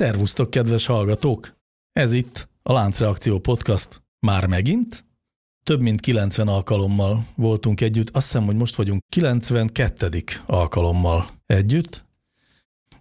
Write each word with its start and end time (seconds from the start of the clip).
Szervusztok, 0.00 0.50
kedves 0.50 0.86
hallgatók! 0.86 1.56
Ez 1.92 2.12
itt 2.12 2.48
a 2.62 2.72
Láncreakció 2.72 3.38
Podcast. 3.38 4.02
Már 4.26 4.46
megint? 4.46 5.04
Több 5.64 5.80
mint 5.80 6.00
90 6.00 6.48
alkalommal 6.48 7.26
voltunk 7.36 7.80
együtt. 7.80 8.08
Azt 8.16 8.24
hiszem, 8.24 8.44
hogy 8.44 8.56
most 8.56 8.74
vagyunk 8.74 9.00
92. 9.08 10.22
alkalommal 10.46 11.30
együtt. 11.46 12.04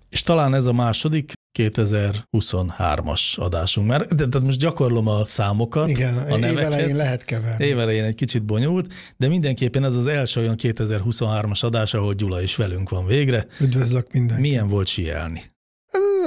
És 0.09 0.21
talán 0.21 0.53
ez 0.53 0.65
a 0.65 0.73
második 0.73 1.31
2023-as 1.59 3.35
adásunk. 3.35 3.87
Mert 3.87 4.15
de, 4.15 4.25
de 4.25 4.39
most 4.39 4.59
gyakorlom 4.59 5.07
a 5.07 5.23
számokat, 5.23 5.87
Igen, 5.87 6.17
a 6.17 6.37
neveket. 6.37 6.51
évelején 6.51 6.95
lehet 6.95 7.25
keverni. 7.25 7.65
Évelején 7.65 8.03
egy 8.03 8.15
kicsit 8.15 8.43
bonyolult, 8.43 8.93
de 9.17 9.27
mindenképpen 9.27 9.83
ez 9.83 9.95
az 9.95 10.07
első 10.07 10.39
olyan 10.39 10.55
2023-as 10.57 11.63
adás, 11.63 11.93
ahol 11.93 12.13
Gyula 12.13 12.41
is 12.41 12.55
velünk 12.55 12.89
van 12.89 13.05
végre. 13.05 13.45
Üdvözlök 13.59 14.11
mindenkit. 14.11 14.45
Milyen 14.45 14.67
volt 14.67 14.87
sielni? 14.87 15.41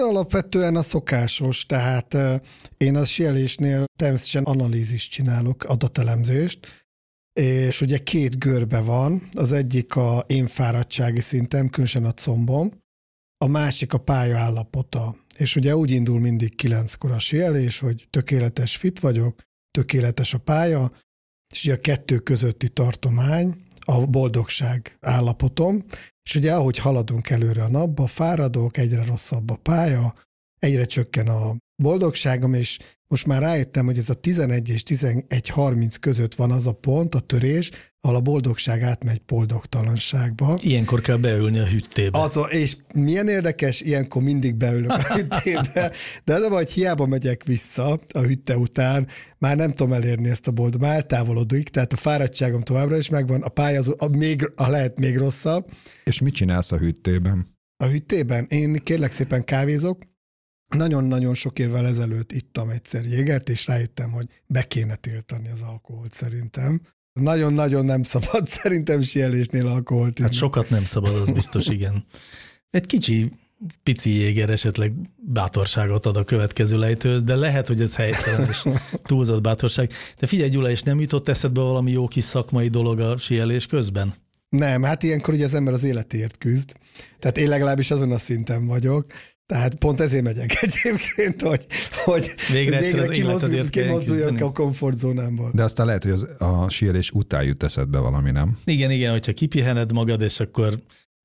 Alapvetően 0.09 0.77
a 0.77 0.83
szokásos, 0.83 1.67
tehát 1.67 2.15
eh, 2.15 2.41
én 2.77 2.97
a 2.97 3.05
sielésnél 3.05 3.85
természetesen 3.99 4.45
analízist 4.45 5.11
csinálok, 5.11 5.65
adatelemzést, 5.65 6.87
és 7.33 7.81
ugye 7.81 7.99
két 7.99 8.39
görbe 8.39 8.81
van, 8.81 9.29
az 9.33 9.53
egyik 9.53 9.97
a 9.97 10.25
én 10.27 10.47
fáradtsági 10.47 11.21
szintem, 11.21 11.69
különösen 11.69 12.05
a 12.05 12.13
combom, 12.13 12.73
a 13.45 13.47
másik 13.47 13.93
a 13.93 13.99
pálya 13.99 14.39
állapota. 14.39 15.17
És 15.37 15.57
ugye 15.57 15.77
úgy 15.77 15.91
indul 15.91 16.21
mindig 16.21 16.55
kilenckor 16.57 17.11
a 17.11 17.19
sielés, 17.19 17.79
hogy 17.79 18.07
tökéletes 18.11 18.77
fit 18.77 19.01
vagyok, 19.01 19.43
tökéletes 19.71 20.35
a 20.35 20.39
pálya, 20.39 20.93
és 21.53 21.65
ugye 21.65 21.75
a 21.75 21.81
kettő 21.81 22.19
közötti 22.19 22.69
tartomány, 22.69 23.62
a 23.85 24.07
boldogság 24.07 24.97
állapotom, 25.01 25.85
és 26.25 26.35
ugye 26.35 26.55
ahogy 26.55 26.79
haladunk 26.79 27.31
előre 27.31 27.63
a 27.63 27.69
napba, 27.69 28.07
fáradok, 28.07 28.77
egyre 28.77 29.05
rosszabb 29.05 29.51
a 29.51 29.57
pálya, 29.57 30.15
egyre 30.59 30.85
csökken 30.85 31.29
a 31.29 31.57
boldogságom, 31.83 32.55
és 32.55 32.79
most 33.13 33.27
már 33.27 33.43
rájöttem, 33.43 33.85
hogy 33.85 33.99
ez 33.99 34.09
a 34.09 34.15
11 34.15 34.69
és 34.69 34.83
11.30 34.83 35.95
között 36.01 36.35
van 36.35 36.51
az 36.51 36.67
a 36.67 36.73
pont, 36.73 37.15
a 37.15 37.21
törés, 37.21 37.71
ahol 38.01 38.17
a 38.17 38.21
boldogság 38.21 38.83
átmegy 38.83 39.23
boldogtalanságba. 39.27 40.59
Ilyenkor 40.63 41.01
kell 41.01 41.17
beülni 41.17 41.59
a 41.59 41.67
hüttébe. 41.67 42.19
Az, 42.19 42.39
és 42.49 42.77
milyen 42.95 43.29
érdekes, 43.29 43.81
ilyenkor 43.81 44.23
mindig 44.23 44.55
beülök 44.55 44.91
a 44.91 45.15
hüttébe, 45.15 45.93
de 46.25 46.35
az 46.35 46.43
a 46.43 46.49
baj, 46.49 46.63
hogy 46.63 46.73
hiába 46.73 47.07
megyek 47.07 47.45
vissza 47.45 48.01
a 48.13 48.21
hütte 48.21 48.57
után, 48.57 49.07
már 49.39 49.57
nem 49.57 49.71
tudom 49.71 49.93
elérni 49.93 50.29
ezt 50.29 50.47
a 50.47 50.51
boldog, 50.51 50.81
már 50.81 50.95
eltávolodik, 50.95 51.69
tehát 51.69 51.93
a 51.93 51.97
fáradtságom 51.97 52.63
továbbra 52.63 52.97
is 52.97 53.09
megvan, 53.09 53.43
a 53.43 53.49
pálya 53.49 53.79
az, 53.79 53.95
a, 53.99 54.17
még, 54.17 54.53
a 54.55 54.69
lehet 54.69 54.99
még 54.99 55.17
rosszabb. 55.17 55.71
És 56.05 56.21
mit 56.21 56.35
csinálsz 56.35 56.73
a 56.73 56.77
hűtében? 56.77 57.47
A 57.77 57.87
hüttében 57.87 58.47
én 58.49 58.81
kérlek 58.85 59.11
szépen 59.11 59.45
kávézok, 59.45 59.99
nagyon-nagyon 60.75 61.35
sok 61.35 61.59
évvel 61.59 61.87
ezelőtt 61.87 62.33
ittam 62.33 62.69
egyszer 62.69 63.05
jégert, 63.05 63.49
és 63.49 63.67
rájöttem, 63.67 64.11
hogy 64.11 64.27
be 64.47 64.63
kéne 64.63 64.95
tiltani 64.95 65.49
az 65.49 65.61
alkoholt 65.61 66.13
szerintem. 66.13 66.81
Nagyon-nagyon 67.13 67.85
nem 67.85 68.03
szabad 68.03 68.47
szerintem 68.61 69.01
sielésnél 69.01 69.67
alkoholt 69.67 70.19
Hát 70.19 70.33
sokat 70.33 70.71
nem 70.71 70.85
szabad, 70.85 71.15
az 71.15 71.31
biztos, 71.31 71.69
igen. 71.69 72.05
Egy 72.71 72.87
kicsi, 72.87 73.33
pici 73.83 74.11
jéger 74.11 74.51
esetleg 74.51 74.93
bátorságot 75.17 76.07
ad 76.07 76.17
a 76.17 76.25
következő 76.25 76.79
lejtőhöz, 76.79 77.23
de 77.23 77.35
lehet, 77.35 77.67
hogy 77.67 77.81
ez 77.81 77.97
helytelen 77.97 78.49
és 78.49 78.63
túlzott 79.03 79.43
bátorság. 79.43 79.93
De 80.19 80.27
figyelj, 80.27 80.51
Gyula, 80.51 80.71
és 80.71 80.83
nem 80.83 81.01
jutott 81.01 81.29
eszedbe 81.29 81.61
valami 81.61 81.91
jó 81.91 82.09
kis 82.09 82.25
szakmai 82.25 82.69
dolog 82.69 83.01
a 83.01 83.17
sielés 83.17 83.67
közben? 83.67 84.15
Nem, 84.49 84.83
hát 84.83 85.03
ilyenkor 85.03 85.35
ugye 85.35 85.45
az 85.45 85.55
ember 85.55 85.73
az 85.73 85.85
életéért 85.85 86.39
küzd. 86.39 86.73
Tehát 87.19 87.39
én 87.39 87.49
legalábbis 87.49 87.91
azon 87.91 88.13
a 88.13 88.19
szinten 88.19 88.67
vagyok. 88.67 89.07
Tehát 89.47 89.75
pont 89.75 90.01
ezért 90.01 90.23
megyek 90.23 90.57
egyébként, 90.63 91.43
hogy, 91.43 91.67
hogy 92.05 92.35
Végre 92.53 92.77
egyszer 92.77 92.99
az 92.99 93.09
kimozduljak, 93.71 94.41
a 94.41 94.53
komfortzónámból. 94.53 95.51
De 95.55 95.63
aztán 95.63 95.87
lehet, 95.87 96.03
hogy 96.03 96.13
az, 96.13 96.29
a 96.39 96.69
sielés 96.69 97.11
után 97.11 97.45
jut 97.45 97.63
eszedbe 97.63 97.99
valami, 97.99 98.31
nem? 98.31 98.59
Igen, 98.65 98.91
igen, 98.91 99.11
hogyha 99.11 99.33
kipihened 99.33 99.93
magad, 99.93 100.21
és 100.21 100.41
akkor 100.41 100.75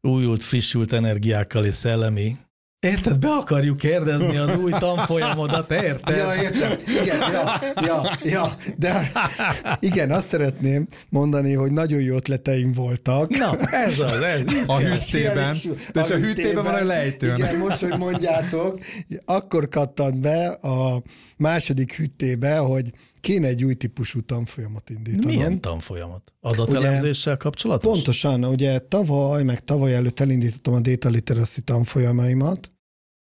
újult, 0.01 0.44
frissült 0.44 0.94
energiákkal 0.94 1.66
és 1.66 1.73
szellemi 1.73 2.35
Érted, 2.79 3.19
be 3.19 3.27
akarjuk 3.29 3.77
kérdezni 3.77 4.38
az 4.38 4.57
új 4.57 4.71
tanfolyamodat, 4.71 5.71
érted? 5.71 6.17
Ja, 6.17 6.41
értem. 6.41 6.77
Igen, 7.01 7.19
ja, 7.19 7.59
ja, 7.81 8.17
ja, 8.23 8.55
de 8.75 9.11
igen, 9.79 10.11
azt 10.11 10.27
szeretném 10.27 10.88
mondani, 11.09 11.53
hogy 11.53 11.71
nagyon 11.71 12.01
jó 12.01 12.15
ötleteim 12.15 12.73
voltak. 12.73 13.38
Na, 13.38 13.57
ez 13.59 13.99
az, 13.99 14.21
ez. 14.21 14.41
A 14.67 14.77
hűtében. 14.77 15.57
De 15.93 16.01
és 16.01 16.09
a 16.09 16.15
hűtében 16.15 16.63
van 16.63 16.73
a 16.73 16.83
lejtőn. 16.83 17.35
Igen, 17.35 17.57
most, 17.57 17.79
hogy 17.79 17.97
mondjátok, 17.97 18.79
akkor 19.25 19.67
kattant 19.67 20.19
be 20.19 20.47
a 20.47 21.01
második 21.38 21.94
hűtébe, 21.94 22.57
hogy 22.57 22.91
kéne 23.27 23.47
egy 23.47 23.63
új 23.63 23.73
típusú 23.73 24.21
tanfolyamat 24.21 24.89
indítanom. 24.89 25.35
Milyen 25.35 25.61
tanfolyamat? 25.61 26.33
Adatelemzéssel 26.39 27.38
kapcsolatos? 27.38 27.91
Pontosan, 27.91 28.43
ugye 28.43 28.79
tavaly, 28.79 29.43
meg 29.43 29.63
tavaly 29.63 29.93
előtt 29.93 30.19
elindítottam 30.19 30.73
a 30.73 30.79
data 30.79 31.09
literacy 31.09 31.61
tanfolyamaimat, 31.61 32.71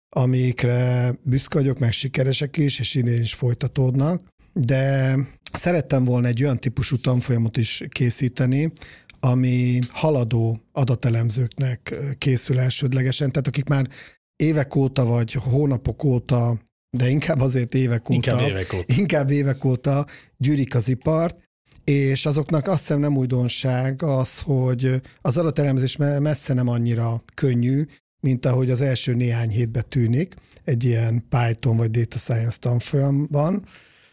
amikre 0.09 1.13
büszke 1.21 1.57
vagyok, 1.57 1.79
meg 1.79 1.91
sikeresek 1.91 2.57
is, 2.57 2.79
és 2.79 2.95
idén 2.95 3.21
is 3.21 3.33
folytatódnak, 3.33 4.27
de 4.53 5.15
szerettem 5.53 6.03
volna 6.03 6.27
egy 6.27 6.43
olyan 6.43 6.59
típusú 6.59 6.97
tanfolyamot 6.97 7.57
is 7.57 7.83
készíteni, 7.89 8.71
ami 9.19 9.79
haladó 9.89 10.59
adatelemzőknek 10.71 11.95
készül 12.17 12.59
elsődlegesen, 12.59 13.31
tehát 13.31 13.47
akik 13.47 13.67
már 13.67 13.87
évek 14.35 14.75
óta 14.75 15.05
vagy 15.05 15.33
hónapok 15.33 16.03
óta, 16.03 16.59
de 16.97 17.09
inkább 17.09 17.39
azért 17.39 17.73
évek 17.73 18.09
óta, 18.09 18.13
Inkább 18.13 18.49
évek 18.49 18.73
óta. 18.73 18.93
inkább 18.97 19.29
évek 19.29 19.65
óta 19.65 20.05
gyűrik 20.37 20.75
az 20.75 20.89
ipart, 20.89 21.43
és 21.83 22.25
azoknak 22.25 22.67
azt 22.67 22.79
hiszem 22.79 22.99
nem 22.99 23.17
újdonság 23.17 24.01
az, 24.03 24.39
hogy 24.39 25.01
az 25.21 25.37
adatelemzés 25.37 25.95
me- 25.95 26.19
messze 26.19 26.53
nem 26.53 26.67
annyira 26.67 27.23
könnyű, 27.33 27.85
mint 28.19 28.45
ahogy 28.45 28.71
az 28.71 28.81
első 28.81 29.13
néhány 29.13 29.49
hétben 29.49 29.83
tűnik 29.89 30.35
egy 30.63 30.83
ilyen 30.83 31.25
Python 31.29 31.77
vagy 31.77 31.91
Data 31.91 32.17
Science 32.17 32.57
tanfolyamban. 32.59 33.65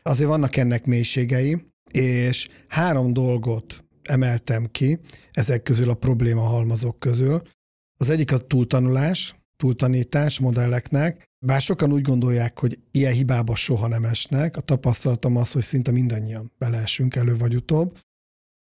Azért 0.03 0.29
vannak 0.29 0.57
ennek 0.57 0.85
mélységei, 0.85 1.63
és 1.91 2.49
három 2.69 3.13
dolgot 3.13 3.85
emeltem 4.03 4.67
ki 4.71 4.99
ezek 5.31 5.63
közül 5.63 5.91
a 5.91 5.95
probléma 5.95 6.41
halmazok 6.43 6.99
közül. 6.99 7.43
Az 7.97 8.11
egyik 8.11 8.33
a 8.33 8.39
túltanulás, 8.39 9.35
túltanítás 9.57 10.39
modelleknek, 10.39 11.29
bár 11.47 11.61
sokan 11.61 11.93
úgy 11.93 12.03
gondolják, 12.03 12.59
hogy 12.59 12.79
ilyen 12.91 13.13
hibába 13.13 13.55
soha 13.55 13.89
nem 13.89 14.05
esnek, 14.05 14.57
a 14.57 14.61
tapasztalatom 14.61 15.37
az, 15.37 15.53
hogy 15.53 15.63
szinte 15.63 15.91
mindannyian 15.91 16.53
beleesünk 16.59 17.15
elő 17.15 17.37
vagy 17.37 17.55
utóbb. 17.55 17.99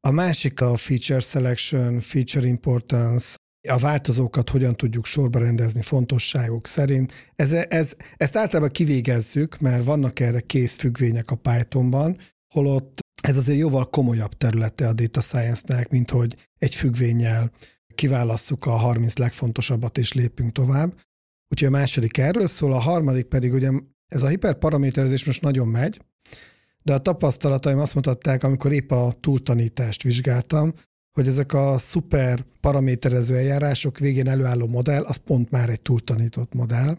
A 0.07 0.11
másik 0.11 0.61
a 0.61 0.77
feature 0.77 1.19
selection, 1.19 1.99
feature 1.99 2.47
importance, 2.47 3.35
a 3.69 3.77
változókat 3.77 4.49
hogyan 4.49 4.75
tudjuk 4.75 5.05
sorba 5.05 5.39
rendezni 5.39 5.81
fontosságok 5.81 6.67
szerint. 6.67 7.13
Ez, 7.35 7.51
ez, 7.51 7.95
ezt 8.17 8.35
általában 8.35 8.71
kivégezzük, 8.71 9.59
mert 9.59 9.83
vannak 9.83 10.19
erre 10.19 10.39
kész 10.39 10.75
függvények 10.75 11.31
a 11.31 11.35
Pythonban, 11.35 12.17
holott 12.53 12.99
ez 13.21 13.37
azért 13.37 13.57
jóval 13.57 13.89
komolyabb 13.89 14.33
területe 14.33 14.87
a 14.87 14.93
data 14.93 15.21
science-nek, 15.21 15.89
mint 15.89 16.09
hogy 16.09 16.49
egy 16.57 16.75
függvényel 16.75 17.51
kiválasszuk 17.95 18.65
a 18.65 18.71
30 18.71 19.17
legfontosabbat 19.17 19.97
és 19.97 20.13
lépünk 20.13 20.51
tovább. 20.51 20.93
Úgyhogy 21.51 21.67
a 21.67 21.77
második 21.77 22.17
erről 22.17 22.47
szól, 22.47 22.73
a 22.73 22.79
harmadik 22.79 23.25
pedig 23.25 23.53
ugye 23.53 23.69
ez 24.07 24.23
a 24.23 24.27
hiperparaméterezés 24.27 25.25
most 25.25 25.41
nagyon 25.41 25.67
megy, 25.67 26.01
de 26.83 26.93
a 26.93 26.97
tapasztalataim 26.97 27.79
azt 27.79 27.95
mutatták, 27.95 28.43
amikor 28.43 28.71
épp 28.71 28.91
a 28.91 29.13
túltanítást 29.19 30.03
vizsgáltam, 30.03 30.73
hogy 31.11 31.27
ezek 31.27 31.53
a 31.53 31.77
szuper 31.77 32.45
paraméterező 32.61 33.35
eljárások 33.35 33.97
végén 33.97 34.27
előálló 34.27 34.67
modell, 34.67 35.03
az 35.03 35.15
pont 35.15 35.51
már 35.51 35.69
egy 35.69 35.81
túltanított 35.81 36.53
modell, 36.53 36.97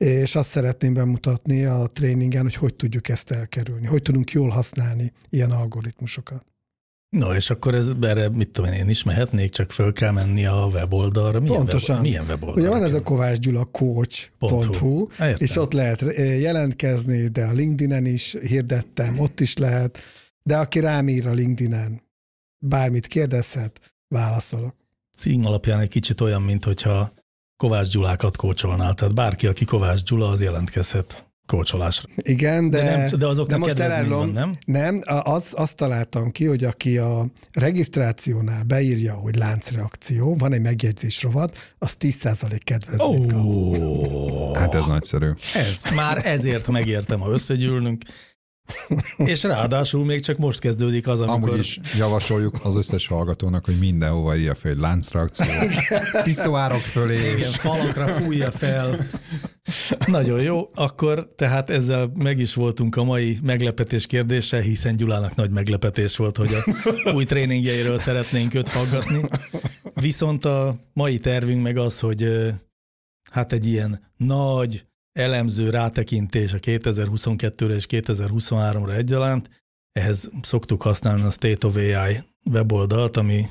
és 0.00 0.34
azt 0.34 0.48
szeretném 0.48 0.94
bemutatni 0.94 1.64
a 1.64 1.86
tréningen, 1.86 2.42
hogy 2.42 2.54
hogy 2.54 2.74
tudjuk 2.74 3.08
ezt 3.08 3.30
elkerülni, 3.30 3.86
hogy 3.86 4.02
tudunk 4.02 4.30
jól 4.30 4.48
használni 4.48 5.12
ilyen 5.30 5.50
algoritmusokat. 5.50 6.46
No, 7.10 7.34
és 7.34 7.50
akkor 7.50 7.74
ez 7.74 7.92
erre, 8.00 8.28
mit 8.28 8.50
tudom 8.50 8.72
én, 8.72 8.80
én 8.80 8.88
is 8.88 9.02
mehetnék, 9.02 9.50
csak 9.50 9.72
föl 9.72 9.92
kell 9.92 10.10
menni 10.10 10.46
a 10.46 10.68
weboldalra. 10.72 11.40
Milyen 11.40 11.56
Pontosan. 11.56 11.94
Web, 11.94 12.04
milyen 12.04 12.24
weboldal? 12.26 12.58
Ugye 12.58 12.68
van 12.68 12.82
ez 12.82 12.94
a 12.94 13.02
Kovács 13.02 13.38
Gyula 13.38 13.64
coach.hu, 13.64 15.06
és 15.36 15.56
ott 15.56 15.72
lehet 15.72 16.02
eh, 16.02 16.40
jelentkezni, 16.40 17.28
de 17.28 17.44
a 17.44 17.52
LinkedIn-en 17.52 18.06
is 18.06 18.36
hirdettem, 18.40 19.18
ott 19.18 19.40
is 19.40 19.56
lehet, 19.56 19.98
de 20.42 20.56
aki 20.56 20.80
rám 20.80 21.08
ír 21.08 21.26
a 21.26 21.32
LinkedIn-en, 21.32 22.02
bármit 22.58 23.06
kérdezhet, 23.06 23.80
válaszolok. 24.08 24.74
Cím 25.16 25.44
alapján 25.44 25.80
egy 25.80 25.88
kicsit 25.88 26.20
olyan, 26.20 26.42
mint 26.42 26.64
hogyha 26.64 27.10
Kovács 27.56 27.90
Gyulákat 27.90 28.36
kócsolnál. 28.36 28.94
Tehát 28.94 29.14
bárki, 29.14 29.46
aki 29.46 29.64
Kovács 29.64 30.02
Gyula, 30.02 30.28
az 30.28 30.42
jelentkezhet 30.42 31.29
kócsolásra. 31.50 32.08
Igen, 32.16 32.70
de, 32.70 32.82
De 32.82 32.96
nem- 32.96 33.18
de 33.18 33.26
azoknak 33.26 33.58
de 33.58 33.64
most 33.64 33.78
elárulom, 33.78 34.18
van, 34.18 34.28
nem? 34.28 34.52
Nem, 34.64 34.98
az, 35.24 35.52
azt 35.56 35.76
találtam 35.76 36.30
ki, 36.30 36.44
hogy 36.44 36.64
aki 36.64 36.98
a 36.98 37.26
regisztrációnál 37.52 38.62
beírja, 38.62 39.14
hogy 39.14 39.34
láncreakció, 39.36 40.34
van 40.34 40.52
egy 40.52 40.60
megjegyzés 40.60 41.22
rovat, 41.22 41.74
az 41.78 41.96
10% 41.98 42.60
kedvezményt 42.64 43.32
kap. 43.32 43.44
Ó, 43.44 44.54
Hát 44.54 44.74
ez 44.74 44.84
nagyszerű. 44.84 45.30
ez, 45.54 45.82
már 45.94 46.26
ezért 46.26 46.68
megértem, 46.68 47.20
ha 47.20 47.30
összegyűlünk. 47.30 48.02
És 49.16 49.42
ráadásul 49.42 50.04
még 50.04 50.20
csak 50.20 50.38
most 50.38 50.60
kezdődik 50.60 51.08
az, 51.08 51.20
amikor... 51.20 51.48
Amúgy 51.48 51.58
is 51.58 51.80
javasoljuk 51.96 52.54
az 52.62 52.76
összes 52.76 53.06
hallgatónak, 53.06 53.64
hogy 53.64 53.78
mindenhova 53.78 54.36
írja 54.36 54.54
fel, 54.54 54.72
hogy 54.72 54.80
láncreakció, 54.80 55.46
piszoárok 56.22 56.80
fölé, 56.80 57.32
Igen, 57.36 57.50
falakra 57.50 58.08
fújja 58.08 58.50
fel. 58.50 58.96
Nagyon 60.06 60.42
jó, 60.42 60.68
akkor 60.74 61.32
tehát 61.36 61.70
ezzel 61.70 62.10
meg 62.18 62.38
is 62.38 62.54
voltunk 62.54 62.96
a 62.96 63.04
mai 63.04 63.38
meglepetés 63.42 64.06
kérdése, 64.06 64.60
hiszen 64.60 64.96
Gyulának 64.96 65.34
nagy 65.34 65.50
meglepetés 65.50 66.16
volt, 66.16 66.36
hogy 66.36 66.54
a 66.54 67.10
új 67.14 67.24
tréningjeiről 67.24 67.98
szeretnénk 67.98 68.54
őt 68.54 68.68
faggatni. 68.68 69.20
Viszont 69.94 70.44
a 70.44 70.76
mai 70.92 71.18
tervünk 71.18 71.62
meg 71.62 71.76
az, 71.76 72.00
hogy 72.00 72.50
hát 73.30 73.52
egy 73.52 73.66
ilyen 73.66 74.12
nagy 74.16 74.84
elemző 75.12 75.70
rátekintés 75.70 76.52
a 76.52 76.58
2022-re 76.58 77.74
és 77.74 77.86
2023-ra 77.88 78.94
egyaránt, 78.94 79.50
ehhez 79.92 80.30
szoktuk 80.42 80.82
használni 80.82 81.22
a 81.22 81.30
State 81.30 81.66
of 81.66 81.76
AI 81.76 82.18
weboldalt, 82.50 83.16
ami 83.16 83.46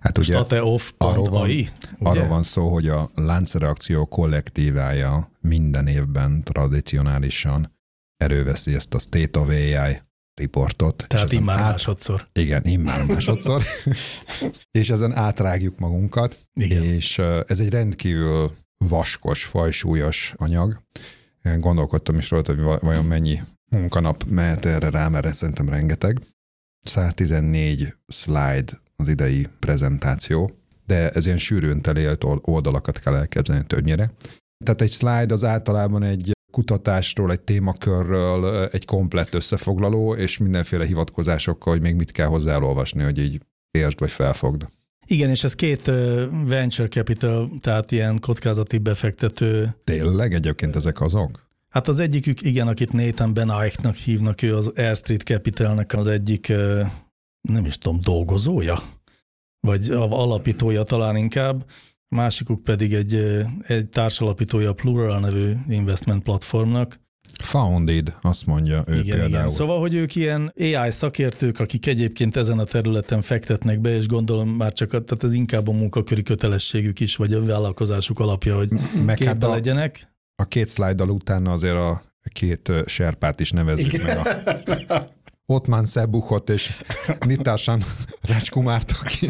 hát 0.00 0.18
ugye 0.18 0.32
stateoff.ai. 0.32 1.68
arról 1.98 2.26
van 2.26 2.42
szó, 2.42 2.68
hogy 2.68 2.88
a 2.88 3.10
láncreakció 3.14 4.06
kollektívája 4.06 5.30
minden 5.40 5.86
évben 5.86 6.42
tradicionálisan 6.42 7.78
előveszi 8.16 8.74
ezt 8.74 8.94
a 8.94 8.98
State 8.98 9.38
of 9.38 9.48
AI 9.48 10.00
riportot. 10.34 11.04
Tehát 11.08 11.32
immár 11.32 11.58
át- 11.58 11.70
másodszor. 11.70 12.26
Igen, 12.32 12.64
immár 12.64 13.06
másodszor. 13.06 13.62
és 14.80 14.90
ezen 14.90 15.16
átrágjuk 15.16 15.78
magunkat, 15.78 16.36
Igen. 16.54 16.82
és 16.82 17.18
ez 17.46 17.60
egy 17.60 17.70
rendkívül 17.70 18.52
vaskos, 18.88 19.44
fajsúlyos 19.44 20.34
anyag. 20.36 20.82
Gondolkodtam 21.58 22.18
is 22.18 22.30
rajta, 22.30 22.52
hogy 22.52 22.62
va- 22.62 22.80
vajon 22.80 23.04
mennyi 23.04 23.40
munkanap 23.70 24.24
mehet 24.24 24.64
erre 24.64 24.90
rá, 24.90 25.08
mert 25.08 25.34
szerintem 25.34 25.68
rengeteg. 25.68 26.20
114 26.80 27.94
slide 28.06 28.72
az 28.96 29.08
idei 29.08 29.48
prezentáció, 29.58 30.50
de 30.86 31.10
ez 31.10 31.26
ilyen 31.26 31.38
sűrűn 31.38 31.80
telélt 31.80 32.24
ol- 32.24 32.46
oldalakat 32.48 32.98
kell 32.98 33.14
elképzelni 33.14 33.64
többnyire. 33.66 34.10
Tehát 34.64 34.80
egy 34.80 34.92
slide 34.92 35.32
az 35.32 35.44
általában 35.44 36.02
egy 36.02 36.32
kutatásról, 36.52 37.30
egy 37.32 37.40
témakörről, 37.40 38.68
egy 38.72 38.84
komplett 38.84 39.34
összefoglaló, 39.34 40.14
és 40.14 40.38
mindenféle 40.38 40.86
hivatkozásokkal, 40.86 41.72
hogy 41.72 41.82
még 41.82 41.94
mit 41.94 42.12
kell 42.12 42.26
hozzá 42.26 42.52
elolvasni, 42.52 43.02
hogy 43.02 43.18
így 43.18 43.40
értsd 43.70 43.98
vagy 44.00 44.10
felfogd. 44.10 44.66
Igen, 45.10 45.30
és 45.30 45.44
ez 45.44 45.54
két 45.54 45.86
venture 46.44 46.88
capital, 46.88 47.50
tehát 47.60 47.92
ilyen 47.92 48.18
kockázati 48.20 48.78
befektető. 48.78 49.76
Tényleg 49.84 50.34
egyébként 50.34 50.76
ezek 50.76 51.00
azok? 51.00 51.46
Hát 51.68 51.88
az 51.88 51.98
egyikük, 51.98 52.42
igen, 52.42 52.68
akit 52.68 52.92
Nathan 52.92 53.34
Benaiknak 53.34 53.94
hívnak, 53.94 54.42
ő 54.42 54.56
az 54.56 54.72
Air 54.76 54.96
Street 54.96 55.22
Capitalnek 55.22 55.92
az 55.92 56.06
egyik, 56.06 56.48
nem 57.48 57.64
is 57.64 57.78
tudom, 57.78 58.00
dolgozója? 58.00 58.78
Vagy 59.60 59.90
alapítója 59.90 60.82
talán 60.82 61.16
inkább. 61.16 61.70
Másikuk 62.08 62.62
pedig 62.62 62.94
egy, 62.94 63.44
egy 63.66 63.88
társalapítója 63.88 64.70
a 64.70 64.74
Plural 64.74 65.20
nevű 65.20 65.52
investment 65.68 66.22
platformnak. 66.22 67.00
Founded, 67.42 68.16
azt 68.22 68.46
mondja 68.46 68.84
ő 68.86 68.92
igen, 68.92 69.04
például. 69.04 69.28
igen. 69.28 69.48
Szóval, 69.48 69.80
hogy 69.80 69.94
ők 69.94 70.14
ilyen 70.14 70.52
AI 70.58 70.90
szakértők, 70.90 71.58
akik 71.60 71.86
egyébként 71.86 72.36
ezen 72.36 72.58
a 72.58 72.64
területen 72.64 73.22
fektetnek 73.22 73.80
be, 73.80 73.94
és 73.94 74.06
gondolom 74.06 74.48
már 74.48 74.72
csak 74.72 74.92
a, 74.92 75.00
tehát 75.04 75.24
ez 75.24 75.32
inkább 75.32 75.68
a 75.68 75.72
munkaköri 75.72 76.22
kötelességük 76.22 77.00
is, 77.00 77.16
vagy 77.16 77.32
a 77.32 77.44
vállalkozásuk 77.44 78.18
alapja, 78.18 78.56
hogy 78.56 78.68
Meg 79.04 79.18
hát 79.18 79.42
a, 79.44 79.50
legyenek. 79.50 80.08
a 80.36 80.44
két 80.44 80.66
szlájddal 80.66 81.08
utána 81.10 81.52
azért 81.52 81.74
a 81.74 82.02
két 82.32 82.72
serpát 82.86 83.40
is 83.40 83.50
nevezzük 83.50 83.92
Igen. 83.92 84.16
meg. 84.16 84.26
A 84.88 85.02
Ottman 85.54 85.84
Szebuchot 85.84 86.50
és 86.50 86.76
Nitásan 87.26 87.82
Recskumárt, 88.20 88.92
aki, 89.00 89.26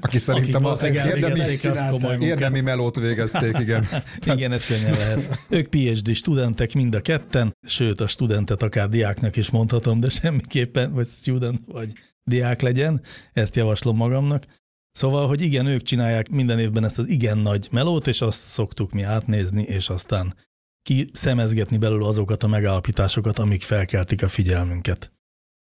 aki 0.00 0.18
szerintem 0.18 0.64
a 0.64 0.64
valószínűleg 0.64 1.06
érdemi, 1.06 2.24
érdemi 2.24 2.60
melót 2.60 2.96
végezték, 2.96 3.58
igen. 3.58 3.86
Igen, 4.34 4.52
ez 4.52 4.66
könnyen 4.66 4.96
lehet. 4.96 5.44
Ők 5.48 5.68
PhD 5.68 6.14
studentek 6.14 6.72
mind 6.72 6.94
a 6.94 7.00
ketten, 7.00 7.56
sőt 7.66 8.00
a 8.00 8.06
studentet 8.06 8.62
akár 8.62 8.88
diáknak 8.88 9.36
is 9.36 9.50
mondhatom, 9.50 10.00
de 10.00 10.08
semmiképpen, 10.08 10.92
vagy 10.92 11.06
student, 11.06 11.60
vagy 11.66 11.92
diák 12.24 12.60
legyen, 12.60 13.00
ezt 13.32 13.56
javaslom 13.56 13.96
magamnak. 13.96 14.44
Szóval, 14.92 15.26
hogy 15.26 15.40
igen, 15.40 15.66
ők 15.66 15.82
csinálják 15.82 16.28
minden 16.28 16.58
évben 16.58 16.84
ezt 16.84 16.98
az 16.98 17.08
igen 17.08 17.38
nagy 17.38 17.68
melót, 17.70 18.06
és 18.06 18.20
azt 18.20 18.42
szoktuk 18.42 18.92
mi 18.92 19.02
átnézni, 19.02 19.62
és 19.62 19.88
aztán 19.88 20.34
kiszemezgetni 20.82 21.76
belőle 21.76 22.06
azokat 22.06 22.42
a 22.42 22.46
megállapításosokat, 22.46 23.38
amik 23.38 23.62
felkeltik 23.62 24.22
a 24.22 24.28
figyelmünket. 24.28 25.12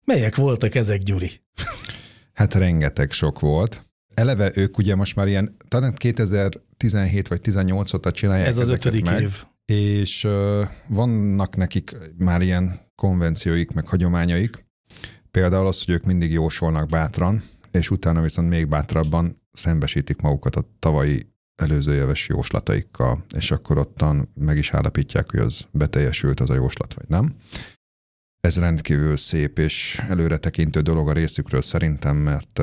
Melyek 0.04 0.36
voltak 0.36 0.74
ezek, 0.74 1.02
Gyuri? 1.02 1.30
Hát 2.32 2.54
rengeteg 2.54 3.10
sok 3.10 3.40
volt. 3.40 3.87
Eleve 4.18 4.50
ők 4.54 4.78
ugye 4.78 4.94
most 4.94 5.16
már 5.16 5.26
ilyen, 5.26 5.56
talán 5.68 5.94
2017 5.94 7.28
vagy 7.28 7.40
18 7.40 7.94
óta 7.94 8.10
csinálják 8.10 8.46
Ez 8.46 8.58
az 8.58 8.70
ötödik 8.70 9.04
meg. 9.04 9.22
év. 9.22 9.44
és 9.64 10.24
ö, 10.24 10.64
vannak 10.86 11.56
nekik 11.56 11.96
már 12.16 12.42
ilyen 12.42 12.78
konvencióik, 12.94 13.72
meg 13.72 13.86
hagyományaik. 13.86 14.66
Például 15.30 15.66
az, 15.66 15.84
hogy 15.84 15.94
ők 15.94 16.04
mindig 16.04 16.30
jósolnak 16.30 16.88
bátran, 16.88 17.42
és 17.70 17.90
utána 17.90 18.20
viszont 18.20 18.48
még 18.48 18.68
bátrabban 18.68 19.36
szembesítik 19.52 20.20
magukat 20.20 20.56
a 20.56 20.68
tavalyi 20.78 21.32
előző 21.62 21.94
éves 21.94 22.28
jóslataikkal, 22.28 23.24
és 23.34 23.50
akkor 23.50 23.78
ottan 23.78 24.28
meg 24.34 24.56
is 24.56 24.72
állapítják, 24.72 25.30
hogy 25.30 25.40
az 25.40 25.66
beteljesült 25.70 26.40
az 26.40 26.50
a 26.50 26.54
jóslat, 26.54 26.94
vagy 26.94 27.08
nem. 27.08 27.34
Ez 28.40 28.58
rendkívül 28.58 29.16
szép 29.16 29.58
és 29.58 30.02
előretekintő 30.08 30.80
dolog 30.80 31.08
a 31.08 31.12
részükről 31.12 31.62
szerintem, 31.62 32.16
mert 32.16 32.60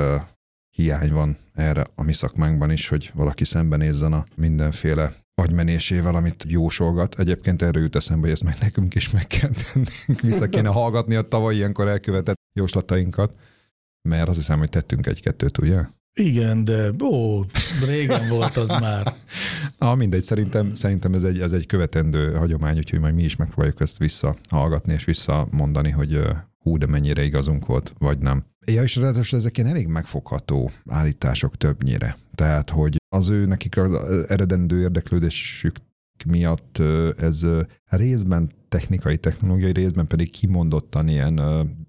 hiány 0.75 1.11
van 1.11 1.37
erre 1.53 1.85
a 1.95 2.03
mi 2.03 2.13
szakmánkban 2.13 2.71
is, 2.71 2.87
hogy 2.87 3.11
valaki 3.13 3.43
szembenézzen 3.43 4.13
a 4.13 4.23
mindenféle 4.35 5.11
agymenésével, 5.33 6.15
amit 6.15 6.45
jósolgat. 6.47 7.19
Egyébként 7.19 7.61
erről 7.61 7.83
jut 7.83 7.95
eszembe, 7.95 8.21
hogy 8.21 8.31
ezt 8.31 8.43
meg 8.43 8.55
nekünk 8.61 8.95
is 8.95 9.11
meg 9.11 9.27
kell 9.27 9.49
tennünk. 9.49 10.21
Vissza 10.21 10.47
kéne 10.47 10.69
hallgatni 10.69 11.15
a 11.15 11.21
tavaly 11.21 11.55
ilyenkor 11.55 11.87
elkövetett 11.87 12.39
jóslatainkat, 12.59 13.35
mert 14.09 14.27
azt 14.27 14.37
hiszem, 14.37 14.59
hogy 14.59 14.69
tettünk 14.69 15.05
egy-kettőt, 15.05 15.57
ugye? 15.57 15.81
Igen, 16.19 16.65
de 16.65 16.91
ó, 17.03 17.43
régen 17.85 18.29
volt 18.29 18.57
az 18.57 18.69
már. 18.69 19.13
Ah, 19.77 19.97
mindegy, 19.97 20.21
szerintem, 20.21 20.73
szerintem 20.73 21.13
ez, 21.13 21.23
egy, 21.23 21.39
ez 21.39 21.51
egy 21.51 21.65
követendő 21.65 22.33
hagyomány, 22.33 22.77
úgyhogy 22.77 22.99
majd 22.99 23.15
mi 23.15 23.23
is 23.23 23.35
megpróbáljuk 23.35 23.81
ezt 23.81 23.97
visszahallgatni 23.97 24.93
és 24.93 25.05
visszamondani, 25.05 25.89
hogy 25.89 26.21
hú, 26.59 26.77
de 26.77 26.87
mennyire 26.87 27.23
igazunk 27.23 27.65
volt, 27.65 27.93
vagy 27.97 28.17
nem. 28.17 28.45
Ja, 28.65 28.83
és 28.83 28.95
ráadásul 28.95 29.37
ezek 29.37 29.57
ilyen 29.57 29.69
elég 29.69 29.87
megfogható 29.87 30.71
állítások 30.89 31.57
többnyire. 31.57 32.17
Tehát, 32.35 32.69
hogy 32.69 32.95
az 33.09 33.29
ő 33.29 33.45
nekik 33.45 33.77
az 33.77 34.25
eredendő 34.27 34.79
érdeklődésük 34.79 35.75
miatt 36.25 36.81
ez 37.17 37.45
részben 37.85 38.49
technikai, 38.69 39.17
technológiai, 39.17 39.71
részben 39.71 40.07
pedig 40.07 40.29
kimondottan 40.29 41.07
ilyen 41.07 41.41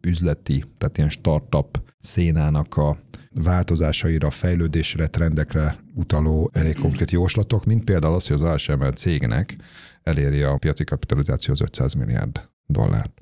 üzleti, 0.06 0.64
tehát 0.78 0.96
ilyen 0.96 1.10
startup 1.10 1.82
szénának 1.98 2.76
a 2.76 2.98
változásaira, 3.34 4.30
fejlődésre, 4.30 5.06
trendekre 5.06 5.76
utaló 5.94 6.50
elég 6.52 6.78
konkrét 6.78 7.10
jóslatok, 7.10 7.64
mint 7.64 7.84
például 7.84 8.14
az, 8.14 8.26
hogy 8.26 8.36
az 8.36 8.42
ASML 8.42 8.92
cégnek 8.92 9.56
eléri 10.02 10.42
a 10.42 10.56
piaci 10.56 10.84
kapitalizáció 10.84 11.52
az 11.52 11.60
500 11.60 11.92
milliárd 11.92 12.48
dollárt. 12.66 13.12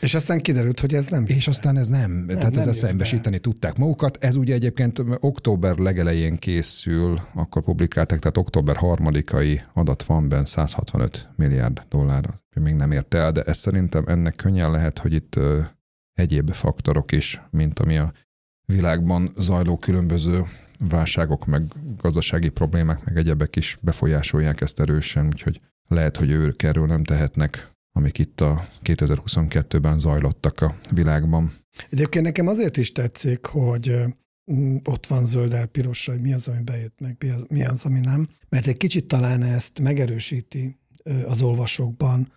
És 0.00 0.14
aztán 0.14 0.40
kiderült, 0.40 0.80
hogy 0.80 0.94
ez 0.94 1.08
nem. 1.08 1.24
És 1.26 1.48
aztán 1.48 1.76
ez 1.76 1.88
nem, 1.88 2.10
nem 2.10 2.26
tehát 2.26 2.50
nem 2.50 2.60
ezzel 2.60 2.72
szembesíteni 2.72 3.38
tudták 3.38 3.76
magukat. 3.76 4.16
Ez 4.20 4.36
ugye 4.36 4.54
egyébként 4.54 5.02
október 5.20 5.76
legelején 5.76 6.36
készül, 6.36 7.20
akkor 7.34 7.62
publikálták, 7.62 8.18
tehát 8.18 8.36
október 8.36 8.76
harmadikai 8.76 9.60
adat 9.72 10.02
van 10.02 10.28
benne 10.28 10.44
165 10.44 11.28
milliárd 11.36 11.82
dollárra. 11.88 12.40
Még 12.60 12.74
nem 12.74 12.92
érte 12.92 13.18
el, 13.18 13.32
de 13.32 13.42
ez 13.42 13.58
szerintem 13.58 14.04
ennek 14.06 14.34
könnyen 14.34 14.70
lehet, 14.70 14.98
hogy 14.98 15.12
itt 15.12 15.40
egyéb 16.12 16.52
faktorok 16.52 17.12
is, 17.12 17.42
mint 17.50 17.78
ami 17.78 17.96
a 17.96 18.12
világban 18.64 19.30
zajló 19.36 19.76
különböző 19.76 20.42
válságok, 20.78 21.46
meg 21.46 21.62
gazdasági 21.96 22.48
problémák, 22.48 23.04
meg 23.04 23.16
egyebek 23.16 23.56
is 23.56 23.78
befolyásolják 23.80 24.60
ezt 24.60 24.80
erősen, 24.80 25.26
úgyhogy 25.26 25.60
lehet, 25.88 26.16
hogy 26.16 26.30
ők 26.30 26.62
erről 26.62 26.86
nem 26.86 27.04
tehetnek, 27.04 27.68
amik 27.96 28.18
itt 28.18 28.40
a 28.40 28.68
2022-ben 28.82 29.98
zajlottak 29.98 30.60
a 30.60 30.74
világban. 30.90 31.52
Egyébként 31.90 32.24
nekem 32.24 32.46
azért 32.46 32.76
is 32.76 32.92
tetszik, 32.92 33.46
hogy 33.46 33.94
mm, 34.52 34.76
ott 34.84 35.06
van 35.06 35.26
zöld 35.26 35.52
el 35.52 35.66
piros, 35.66 36.06
hogy 36.06 36.20
mi 36.20 36.32
az, 36.32 36.48
ami 36.48 36.62
bejött 36.62 37.00
meg, 37.00 37.16
mi 37.48 37.64
az, 37.64 37.84
ami 37.84 38.00
nem. 38.00 38.28
Mert 38.48 38.66
egy 38.66 38.76
kicsit 38.76 39.08
talán 39.08 39.42
ezt 39.42 39.80
megerősíti 39.80 40.78
az 41.26 41.42
olvasókban, 41.42 42.32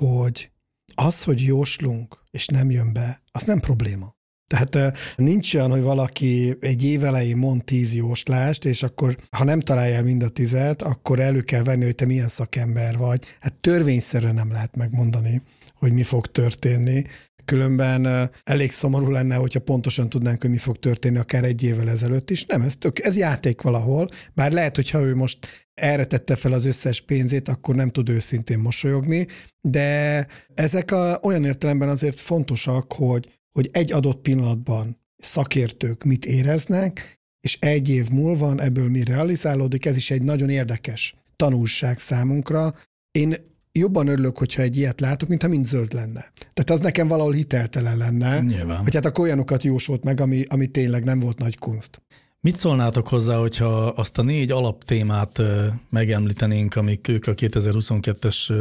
hogy 0.00 0.50
az, 0.94 1.22
hogy 1.22 1.42
jóslunk, 1.42 2.24
és 2.30 2.46
nem 2.46 2.70
jön 2.70 2.92
be, 2.92 3.22
az 3.30 3.44
nem 3.44 3.60
probléma. 3.60 4.16
Tehát 4.52 4.98
nincs 5.16 5.54
olyan, 5.54 5.70
hogy 5.70 5.80
valaki 5.80 6.56
egy 6.60 6.84
év 6.84 7.04
elején 7.04 7.36
mond 7.36 7.64
tíz 7.64 7.94
jóslást, 7.94 8.64
és 8.64 8.82
akkor, 8.82 9.16
ha 9.36 9.44
nem 9.44 9.60
találja 9.60 9.94
el 9.94 10.02
mind 10.02 10.22
a 10.22 10.28
tizet, 10.28 10.82
akkor 10.82 11.20
elő 11.20 11.40
kell 11.40 11.62
venni, 11.62 11.84
hogy 11.84 11.94
te 11.94 12.06
milyen 12.06 12.28
szakember 12.28 12.96
vagy. 12.96 13.24
Hát 13.40 13.54
törvényszerűen 13.54 14.34
nem 14.34 14.52
lehet 14.52 14.76
megmondani, 14.76 15.42
hogy 15.74 15.92
mi 15.92 16.02
fog 16.02 16.26
történni. 16.26 17.02
Különben 17.44 18.30
elég 18.42 18.70
szomorú 18.70 19.10
lenne, 19.10 19.34
hogyha 19.34 19.60
pontosan 19.60 20.08
tudnánk, 20.08 20.40
hogy 20.40 20.50
mi 20.50 20.56
fog 20.56 20.78
történni 20.78 21.18
akár 21.18 21.44
egy 21.44 21.62
évvel 21.62 21.90
ezelőtt 21.90 22.30
is. 22.30 22.46
Nem, 22.46 22.60
ez, 22.60 22.76
tök, 22.76 23.04
ez 23.06 23.16
játék 23.16 23.62
valahol, 23.62 24.08
bár 24.34 24.52
lehet, 24.52 24.76
hogyha 24.76 25.00
ő 25.00 25.14
most 25.14 25.38
erre 25.74 26.04
tette 26.04 26.36
fel 26.36 26.52
az 26.52 26.64
összes 26.64 27.00
pénzét, 27.00 27.48
akkor 27.48 27.74
nem 27.74 27.90
tud 27.90 28.08
őszintén 28.08 28.58
mosolyogni, 28.58 29.26
de 29.60 30.26
ezek 30.54 30.90
a, 30.90 31.18
olyan 31.22 31.44
értelemben 31.44 31.88
azért 31.88 32.18
fontosak, 32.18 32.92
hogy 32.92 33.28
hogy 33.52 33.68
egy 33.72 33.92
adott 33.92 34.20
pillanatban 34.20 34.98
szakértők 35.16 36.04
mit 36.04 36.24
éreznek, 36.24 37.20
és 37.40 37.58
egy 37.60 37.88
év 37.88 38.08
múlva 38.08 38.54
ebből 38.56 38.90
mi 38.90 39.04
realizálódik, 39.04 39.86
ez 39.86 39.96
is 39.96 40.10
egy 40.10 40.22
nagyon 40.22 40.48
érdekes 40.48 41.14
tanulság 41.36 41.98
számunkra. 41.98 42.74
Én 43.10 43.34
jobban 43.72 44.06
örülök, 44.06 44.38
hogyha 44.38 44.62
egy 44.62 44.76
ilyet 44.76 45.00
látok, 45.00 45.28
mintha 45.28 45.48
mind 45.48 45.66
zöld 45.66 45.92
lenne. 45.92 46.32
Tehát 46.34 46.70
az 46.70 46.80
nekem 46.80 47.08
valahol 47.08 47.32
hiteltelen 47.32 47.96
lenne, 47.96 48.40
Nyilván. 48.40 48.82
hogy 48.82 48.94
hát 48.94 49.04
akkor 49.06 49.24
olyanokat 49.24 49.62
jósolt 49.62 50.04
meg, 50.04 50.20
ami, 50.20 50.44
ami 50.48 50.66
tényleg 50.66 51.04
nem 51.04 51.18
volt 51.20 51.38
nagy 51.38 51.58
kunst. 51.58 52.02
Mit 52.40 52.56
szólnátok 52.56 53.08
hozzá, 53.08 53.36
hogyha 53.36 53.86
azt 53.86 54.18
a 54.18 54.22
négy 54.22 54.50
alaptémát 54.50 55.42
megemlítenénk, 55.90 56.76
amik 56.76 57.08
ők 57.08 57.26
a 57.26 57.34
2022-es 57.34 58.52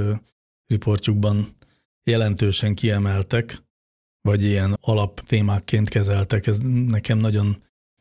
riportjukban 0.68 1.48
jelentősen 2.04 2.76
kiemeltek, 2.76 3.64
vagy 4.22 4.44
ilyen 4.44 4.78
alaptémákként 4.82 5.90
kezeltek. 5.90 6.48
Ez 6.48 6.60
nekem 6.88 7.18
nagyon 7.18 7.58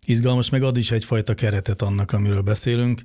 izgalmas, 0.06 0.50
meg 0.50 0.62
ad 0.62 0.76
is 0.76 0.90
egyfajta 0.90 1.34
keretet 1.34 1.82
annak, 1.82 2.12
amiről 2.12 2.40
beszélünk. 2.40 3.00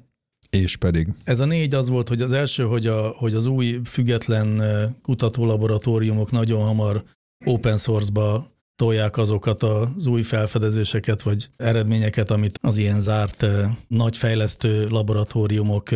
És 0.50 0.76
pedig? 0.76 1.08
Ez 1.24 1.40
a 1.40 1.46
négy 1.46 1.76
az 1.76 1.90
volt, 1.90 2.08
hogy 2.08 2.22
az 2.22 2.34
első, 2.34 2.64
hogy, 2.64 2.88
a, 2.88 3.08
hogy 3.08 3.34
az 3.34 3.46
új 3.46 3.80
független 3.84 4.62
kutatólaboratóriumok 5.02 6.32
nagyon 6.32 6.64
hamar 6.64 7.04
open 7.46 7.78
source-ba 7.78 8.54
tolják 8.76 9.18
azokat 9.18 9.64
az 9.64 10.06
új 10.06 10.22
felfedezéseket 10.22 11.22
vagy 11.22 11.50
eredményeket, 11.58 12.32
amit 12.32 12.60
az 12.62 12.78
ilyen 12.78 13.00
zárt 13.00 13.46
nagy 13.88 14.18
fejlesztő 14.18 14.88
laboratóriumok 14.88 15.90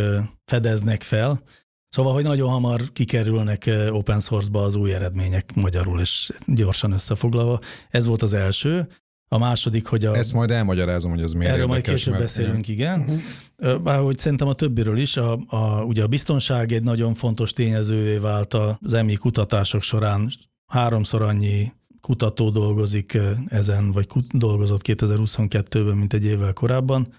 fedeznek 0.46 1.04
fel. 1.04 1.42
Szóval, 1.90 2.14
hogy 2.14 2.24
nagyon 2.24 2.50
hamar 2.50 2.82
kikerülnek 2.94 3.70
open 3.90 4.20
source-ba 4.20 4.64
az 4.64 4.76
új 4.76 4.94
eredmények 4.94 5.56
magyarul, 5.56 6.00
és 6.00 6.32
gyorsan 6.46 6.92
összefoglalva. 6.92 7.60
Ez 7.90 8.06
volt 8.06 8.22
az 8.22 8.34
első. 8.34 8.88
A 9.32 9.38
második, 9.38 9.86
hogy 9.86 10.06
a... 10.06 10.16
Ezt 10.16 10.34
majd 10.34 10.52
elmagyarázom, 10.52 11.12
hogy 11.12 11.22
ez 11.22 11.32
miért 11.32 11.54
Erről 11.54 11.62
érdekes, 11.62 11.86
majd 11.86 11.96
később 11.98 12.14
mert, 12.14 12.26
beszélünk, 12.26 12.68
igen. 12.68 13.00
Uh-huh. 13.00 13.82
Bár 13.82 14.04
szerintem 14.18 14.48
a 14.48 14.54
többiről 14.54 14.98
is, 14.98 15.18
a, 15.18 15.40
a, 15.48 15.84
ugye 15.84 16.04
a 16.04 16.08
biztonság 16.08 16.72
egy 16.72 16.84
nagyon 16.84 17.14
fontos 17.14 17.52
tényezővé 17.52 18.18
vált 18.18 18.54
az 18.54 18.94
EMI 18.94 19.16
kutatások 19.16 19.82
során. 19.82 20.30
Háromszor 20.66 21.22
annyi 21.22 21.72
kutató 22.02 22.50
dolgozik 22.50 23.18
ezen, 23.48 23.92
vagy 23.92 24.08
kut, 24.08 24.38
dolgozott 24.38 24.82
2022-ben, 24.84 25.98
mint 25.98 26.14
egy 26.14 26.26
évvel 26.26 26.54
korábban. 26.54 27.14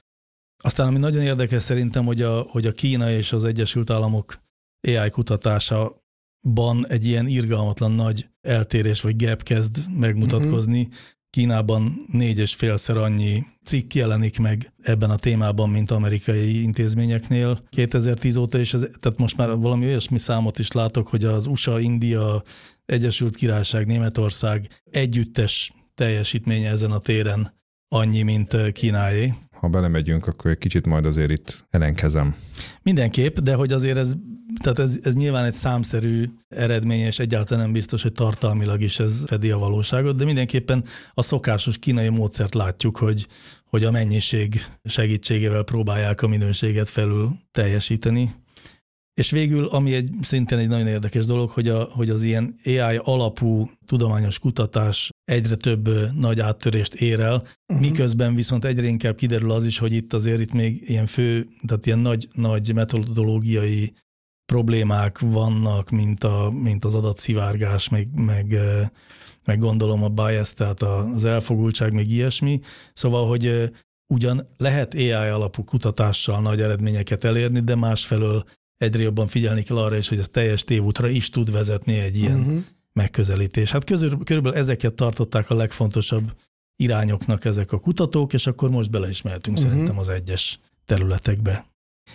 Aztán 0.63 0.87
ami 0.87 0.99
nagyon 0.99 1.23
érdekes 1.23 1.63
szerintem, 1.63 2.05
hogy 2.05 2.23
a, 2.23 2.41
hogy 2.41 2.67
a 2.67 2.73
Kína 2.73 3.11
és 3.11 3.33
az 3.33 3.45
Egyesült 3.45 3.91
Államok 3.91 4.39
AI 4.89 5.11
kutatásában 5.11 6.87
egy 6.89 7.07
ilyen 7.07 7.27
irgalmatlan 7.27 7.93
nagy 7.93 8.27
eltérés 8.41 9.01
vagy 9.01 9.25
gap 9.25 9.43
kezd 9.43 9.99
megmutatkozni. 9.99 10.81
Uh-huh. 10.81 10.95
Kínában 11.31 12.07
négy 12.13 12.39
és 12.39 12.55
félszer 12.55 12.97
annyi 12.97 13.45
cikk 13.65 13.93
jelenik 13.93 14.39
meg 14.39 14.73
ebben 14.83 15.11
a 15.11 15.17
témában, 15.17 15.71
mint 15.71 15.91
amerikai 15.91 16.63
intézményeknél 16.63 17.63
2010 17.69 18.37
óta, 18.37 18.59
és 18.59 18.75
ez, 18.75 18.89
tehát 19.01 19.19
most 19.19 19.37
már 19.37 19.57
valami 19.57 19.87
olyasmi 19.87 20.19
számot 20.19 20.59
is 20.59 20.73
látok, 20.73 21.09
hogy 21.09 21.25
az 21.25 21.47
USA, 21.47 21.81
India, 21.81 22.43
Egyesült 22.87 23.37
Királyság, 23.37 23.87
Németország 23.87 24.69
együttes 24.91 25.73
teljesítménye 25.95 26.71
ezen 26.71 26.91
a 26.91 26.99
téren 26.99 27.55
annyi, 27.89 28.23
mint 28.23 28.73
Kínáé. 28.73 29.35
Ha 29.61 29.69
belemegyünk, 29.69 30.27
akkor 30.27 30.51
egy 30.51 30.59
kicsit 30.59 30.87
majd 30.87 31.07
azért 31.07 31.31
itt 31.31 31.65
ellenkezem. 31.71 32.35
Mindenképp, 32.83 33.39
de 33.39 33.55
hogy 33.55 33.73
azért 33.73 33.97
ez 33.97 34.13
tehát 34.63 34.79
ez, 34.79 34.99
ez 35.03 35.15
nyilván 35.15 35.45
egy 35.45 35.53
számszerű 35.53 36.29
eredmény, 36.49 37.01
és 37.01 37.19
egyáltalán 37.19 37.63
nem 37.63 37.73
biztos, 37.73 38.03
hogy 38.03 38.13
tartalmilag 38.13 38.81
is 38.81 38.99
ez 38.99 39.25
fedi 39.27 39.51
a 39.51 39.59
valóságot, 39.59 40.17
de 40.17 40.25
mindenképpen 40.25 40.85
a 41.15 41.23
szokásos 41.23 41.79
kínai 41.79 42.09
módszert 42.09 42.55
látjuk, 42.55 42.97
hogy, 42.97 43.27
hogy 43.65 43.85
a 43.85 43.91
mennyiség 43.91 44.65
segítségével 44.85 45.63
próbálják 45.63 46.23
a 46.23 46.29
minőséget 46.29 46.89
felül 46.89 47.31
teljesíteni. 47.51 48.31
És 49.21 49.31
végül, 49.31 49.67
ami 49.67 49.95
egy 49.95 50.11
szintén 50.21 50.59
egy 50.59 50.69
nagyon 50.69 50.87
érdekes 50.87 51.25
dolog, 51.25 51.51
hogy, 51.51 51.69
a, 51.69 51.83
hogy 51.83 52.11
az 52.11 52.23
ilyen 52.23 52.55
AI 52.65 53.01
alapú 53.03 53.71
tudományos 53.87 54.39
kutatás 54.39 55.11
egyre 55.25 55.55
több 55.55 55.89
nagy 56.15 56.41
áttörést 56.41 56.95
ér 56.95 57.21
el, 57.21 57.35
uh-huh. 57.35 57.87
miközben 57.87 58.35
viszont 58.35 58.65
egyre 58.65 58.87
inkább 58.87 59.15
kiderül 59.15 59.51
az 59.51 59.65
is, 59.65 59.79
hogy 59.79 59.93
itt 59.93 60.13
azért 60.13 60.41
itt 60.41 60.53
még 60.53 60.83
ilyen 60.89 61.07
fő, 61.07 61.47
tehát 61.67 61.87
ilyen 61.87 61.99
nagy, 61.99 62.29
nagy 62.35 62.75
metodológiai 62.75 63.93
problémák 64.53 65.19
vannak, 65.19 65.91
mint, 65.91 66.25
a, 66.25 66.51
mint 66.51 66.85
az 66.85 66.95
adatszivárgás, 66.95 67.89
meg, 67.89 68.09
meg, 68.21 68.59
meg 69.45 69.59
gondolom 69.59 70.03
a 70.03 70.09
bias, 70.09 70.53
tehát 70.53 70.83
az 70.83 71.25
elfogultság, 71.25 71.93
meg 71.93 72.11
ilyesmi. 72.11 72.61
Szóval, 72.93 73.29
hogy 73.29 73.71
ugyan 74.13 74.49
lehet 74.57 74.95
AI 74.95 75.11
alapú 75.11 75.65
kutatással 75.65 76.41
nagy 76.41 76.61
eredményeket 76.61 77.25
elérni, 77.25 77.61
de 77.61 77.75
másfelől 77.75 78.45
egyre 78.81 79.03
jobban 79.03 79.27
figyelni 79.27 79.63
kell 79.63 79.77
arra 79.77 79.97
is, 79.97 80.09
hogy 80.09 80.19
ez 80.19 80.29
teljes 80.29 80.65
tévútra 80.65 81.09
is 81.09 81.31
tud 81.31 81.53
vezetni 81.53 81.99
egy 81.99 82.17
ilyen 82.17 82.41
uh-huh. 82.41 82.63
megközelítés. 82.93 83.71
Hát 83.71 83.85
közül, 83.85 84.19
körülbelül 84.25 84.59
ezeket 84.59 84.95
tartották 84.95 85.51
a 85.51 85.55
legfontosabb 85.55 86.33
irányoknak 86.77 87.45
ezek 87.45 87.73
a 87.73 87.79
kutatók, 87.79 88.33
és 88.33 88.47
akkor 88.47 88.71
most 88.71 88.91
bele 88.91 89.09
is 89.09 89.23
mehetünk 89.23 89.57
uh-huh. 89.57 89.73
szerintem 89.73 89.99
az 89.99 90.09
egyes 90.09 90.59
területekbe. 90.87 91.67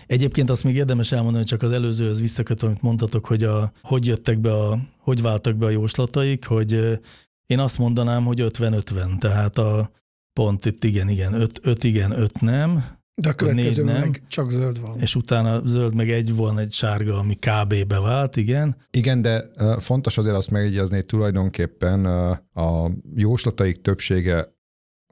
Egyébként 0.07 0.49
azt 0.49 0.63
még 0.63 0.75
érdemes 0.75 1.11
elmondani, 1.11 1.37
hogy 1.37 1.47
csak 1.47 1.61
az 1.61 1.71
előzőhöz 1.71 2.21
visszaköt, 2.21 2.63
amit 2.63 2.81
mondtatok, 2.81 3.25
hogy 3.25 3.43
a, 3.43 3.71
hogy 3.81 4.05
jöttek 4.05 4.39
be 4.39 4.53
a, 4.53 4.79
hogy 4.97 5.21
váltak 5.21 5.55
be 5.55 5.65
a 5.65 5.69
jóslataik, 5.69 6.45
hogy 6.45 6.99
én 7.45 7.59
azt 7.59 7.77
mondanám, 7.77 8.23
hogy 8.25 8.39
50-50, 8.43 9.17
tehát 9.17 9.57
a 9.57 9.91
pont 10.33 10.65
itt 10.65 10.83
igen, 10.83 11.09
igen, 11.09 11.33
5, 11.33 11.59
5 11.61 11.83
igen, 11.83 12.11
5 12.11 12.41
nem, 12.41 12.85
de 13.21 13.29
a 13.29 13.33
következő 13.33 13.83
nem, 13.83 13.99
meg 13.99 14.21
csak 14.27 14.51
zöld 14.51 14.81
van. 14.81 14.99
És 14.99 15.15
utána 15.15 15.61
zöld 15.65 15.95
meg 15.95 16.09
egy 16.09 16.35
volna 16.35 16.59
egy 16.59 16.71
sárga, 16.71 17.17
ami 17.17 17.35
kb-be 17.35 17.99
vált, 17.99 18.35
igen. 18.35 18.75
Igen, 18.91 19.21
de 19.21 19.45
fontos 19.79 20.17
azért 20.17 20.35
azt 20.35 20.51
megjegyezni, 20.51 20.95
hogy 20.95 21.05
tulajdonképpen 21.05 22.05
a 22.53 22.91
jóslataik 23.15 23.81
többsége 23.81 24.54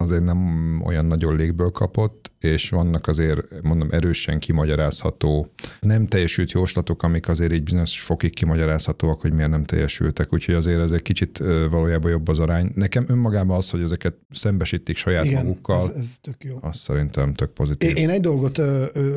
azért 0.03 0.23
nem 0.23 0.81
olyan 0.85 1.05
nagyon 1.05 1.35
légből 1.35 1.69
kapott, 1.69 2.31
és 2.39 2.69
vannak 2.69 3.07
azért, 3.07 3.61
mondom, 3.61 3.87
erősen 3.91 4.39
kimagyarázható, 4.39 5.51
nem 5.81 6.07
teljesült 6.07 6.51
jóslatok, 6.51 7.03
amik 7.03 7.27
azért 7.27 7.51
egy 7.51 7.63
bizonyos 7.63 8.01
fokig 8.01 8.33
kimagyarázhatóak, 8.33 9.21
hogy 9.21 9.33
miért 9.33 9.49
nem 9.49 9.63
teljesültek, 9.63 10.33
úgyhogy 10.33 10.55
azért 10.55 10.79
ez 10.79 10.91
egy 10.91 11.01
kicsit 11.01 11.37
valójában 11.69 12.11
jobb 12.11 12.27
az 12.27 12.39
arány. 12.39 12.71
Nekem 12.75 13.05
önmagában 13.07 13.57
az, 13.57 13.69
hogy 13.69 13.81
ezeket 13.81 14.15
szembesítik 14.29 14.97
saját 14.97 15.25
Igen, 15.25 15.45
magukkal, 15.45 15.89
ez, 15.89 15.95
ez 15.95 16.17
tök 16.21 16.43
jó. 16.43 16.57
azt 16.61 16.79
szerintem 16.79 17.33
tök 17.33 17.51
pozitív. 17.51 17.97
Én 17.97 18.09
egy 18.09 18.21
dolgot 18.21 18.61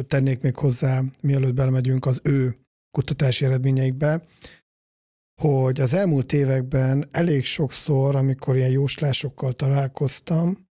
tennék 0.06 0.40
még 0.40 0.56
hozzá, 0.56 1.02
mielőtt 1.22 1.54
belemegyünk 1.54 2.06
az 2.06 2.20
ő 2.22 2.56
kutatási 2.90 3.44
eredményeikbe, 3.44 4.22
hogy 5.42 5.80
az 5.80 5.94
elmúlt 5.94 6.32
években 6.32 7.08
elég 7.10 7.44
sokszor, 7.44 8.16
amikor 8.16 8.56
ilyen 8.56 8.70
jóslásokkal 8.70 9.52
találkoztam, 9.52 10.65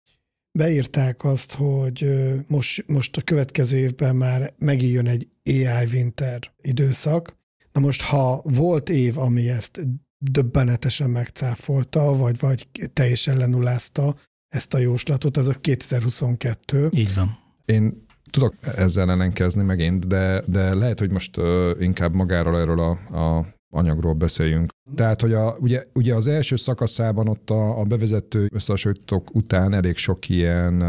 beírták 0.57 1.23
azt, 1.23 1.53
hogy 1.53 2.13
most, 2.47 2.83
most 2.87 3.17
a 3.17 3.21
következő 3.21 3.77
évben 3.77 4.15
már 4.15 4.53
megijön 4.57 5.07
egy 5.07 5.27
AI 5.45 5.85
winter 5.93 6.39
időszak. 6.61 7.37
Na 7.71 7.79
most, 7.79 8.01
ha 8.01 8.41
volt 8.43 8.89
év, 8.89 9.17
ami 9.17 9.49
ezt 9.49 9.79
döbbenetesen 10.17 11.09
megcáfolta, 11.09 12.17
vagy, 12.17 12.39
vagy 12.39 12.67
teljesen 12.93 13.37
lenullázta 13.37 14.15
ezt 14.49 14.73
a 14.73 14.77
jóslatot, 14.77 15.37
ez 15.37 15.47
a 15.47 15.53
2022. 15.53 16.89
Így 16.95 17.15
van. 17.15 17.37
Én 17.65 18.05
tudok 18.29 18.53
ezzel 18.75 19.11
ellenkezni 19.11 19.63
megint, 19.63 20.07
de, 20.07 20.43
de 20.47 20.73
lehet, 20.73 20.99
hogy 20.99 21.11
most 21.11 21.37
uh, 21.37 21.69
inkább 21.79 22.13
magáról 22.13 22.59
erről 22.59 22.79
a, 22.79 22.89
a 23.17 23.45
anyagról 23.73 24.13
beszéljünk. 24.13 24.71
Tehát, 24.95 25.21
hogy 25.21 25.33
a, 25.33 25.55
ugye, 25.59 25.83
ugye 25.93 26.15
az 26.15 26.27
első 26.27 26.55
szakaszában 26.55 27.27
ott 27.27 27.49
a, 27.49 27.79
a 27.79 27.83
bevezető 27.83 28.47
összehasonlítók 28.53 29.35
után 29.35 29.73
elég 29.73 29.97
sok 29.97 30.29
ilyen, 30.29 30.81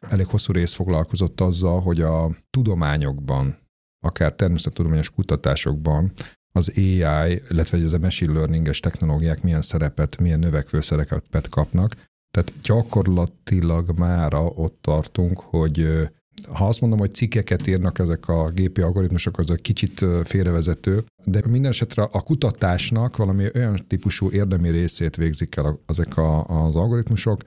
elég 0.00 0.26
hosszú 0.26 0.52
rész 0.52 0.72
foglalkozott 0.72 1.40
azzal, 1.40 1.80
hogy 1.80 2.00
a 2.00 2.30
tudományokban, 2.50 3.58
akár 4.06 4.32
természettudományos 4.32 5.10
kutatásokban 5.10 6.12
az 6.52 6.72
AI, 6.76 7.42
illetve 7.48 7.78
az 7.84 7.92
a 7.92 7.98
machine 7.98 8.32
learninges 8.32 8.80
technológiák 8.80 9.42
milyen 9.42 9.62
szerepet, 9.62 10.20
milyen 10.20 10.38
növekvő 10.38 10.80
szerepet 10.80 11.48
kapnak. 11.48 11.94
Tehát 12.30 12.52
gyakorlatilag 12.62 13.98
mára 13.98 14.44
ott 14.44 14.78
tartunk, 14.80 15.40
hogy 15.40 16.08
ha 16.52 16.66
azt 16.66 16.80
mondom, 16.80 16.98
hogy 16.98 17.14
cikkeket 17.14 17.66
írnak 17.66 17.98
ezek 17.98 18.28
a 18.28 18.50
gépi 18.50 18.80
algoritmusok, 18.80 19.38
az 19.38 19.50
egy 19.50 19.62
kicsit 19.62 20.04
félrevezető, 20.24 21.04
de 21.24 21.40
minden 21.48 21.70
esetre 21.70 22.02
a 22.02 22.22
kutatásnak 22.22 23.16
valami 23.16 23.46
olyan 23.54 23.84
típusú 23.86 24.30
érdemi 24.30 24.70
részét 24.70 25.16
végzik 25.16 25.56
el 25.56 25.80
ezek 25.86 26.16
a, 26.16 26.44
az 26.44 26.76
algoritmusok, 26.76 27.40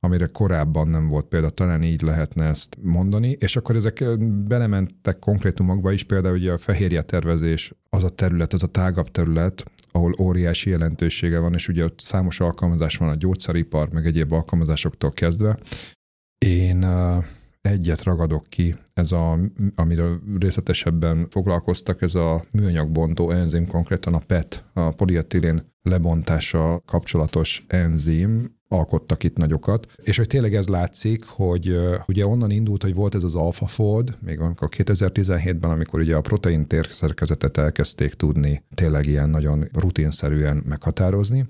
amire 0.00 0.26
korábban 0.26 0.88
nem 0.88 1.08
volt 1.08 1.26
példa, 1.26 1.50
talán 1.50 1.82
így 1.82 2.02
lehetne 2.02 2.44
ezt 2.44 2.76
mondani, 2.82 3.36
és 3.40 3.56
akkor 3.56 3.76
ezek 3.76 4.04
belementek 4.44 5.18
konkrétumokba 5.18 5.92
is, 5.92 6.04
például 6.04 6.36
ugye 6.36 6.52
a 6.52 6.58
fehérje 6.58 7.02
tervezés, 7.02 7.72
az 7.90 8.04
a 8.04 8.08
terület, 8.08 8.52
az 8.52 8.62
a 8.62 8.66
tágabb 8.66 9.10
terület, 9.10 9.64
ahol 9.92 10.14
óriási 10.18 10.70
jelentősége 10.70 11.38
van, 11.38 11.54
és 11.54 11.68
ugye 11.68 11.84
ott 11.84 12.00
számos 12.00 12.40
alkalmazás 12.40 12.96
van 12.96 13.08
a 13.08 13.14
gyógyszeripar, 13.14 13.92
meg 13.92 14.06
egyéb 14.06 14.32
alkalmazásoktól 14.32 15.12
kezdve. 15.12 15.58
Én 16.38 16.86
egyet 17.60 18.02
ragadok 18.02 18.46
ki, 18.48 18.74
ez 18.94 19.12
a, 19.12 19.38
amiről 19.74 20.20
részletesebben 20.38 21.26
foglalkoztak, 21.30 22.02
ez 22.02 22.14
a 22.14 22.44
műanyagbontó 22.52 23.30
enzim, 23.30 23.66
konkrétan 23.66 24.14
a 24.14 24.20
PET, 24.26 24.64
a 24.72 24.90
polietilén 24.90 25.72
lebontása 25.82 26.82
kapcsolatos 26.86 27.64
enzim, 27.66 28.56
alkottak 28.68 29.24
itt 29.24 29.36
nagyokat, 29.36 29.86
és 30.02 30.16
hogy 30.16 30.26
tényleg 30.26 30.54
ez 30.54 30.68
látszik, 30.68 31.24
hogy 31.24 31.78
ugye 32.06 32.26
onnan 32.26 32.50
indult, 32.50 32.82
hogy 32.82 32.94
volt 32.94 33.14
ez 33.14 33.22
az 33.22 33.34
AlphaFold, 33.34 34.16
még 34.20 34.40
amikor 34.40 34.68
2017-ben, 34.76 35.70
amikor 35.70 36.00
ugye 36.00 36.16
a 36.16 36.20
protein 36.20 36.66
térszerkezetet 36.66 37.56
elkezdték 37.56 38.14
tudni 38.14 38.62
tényleg 38.74 39.06
ilyen 39.06 39.30
nagyon 39.30 39.68
rutinszerűen 39.72 40.62
meghatározni, 40.68 41.46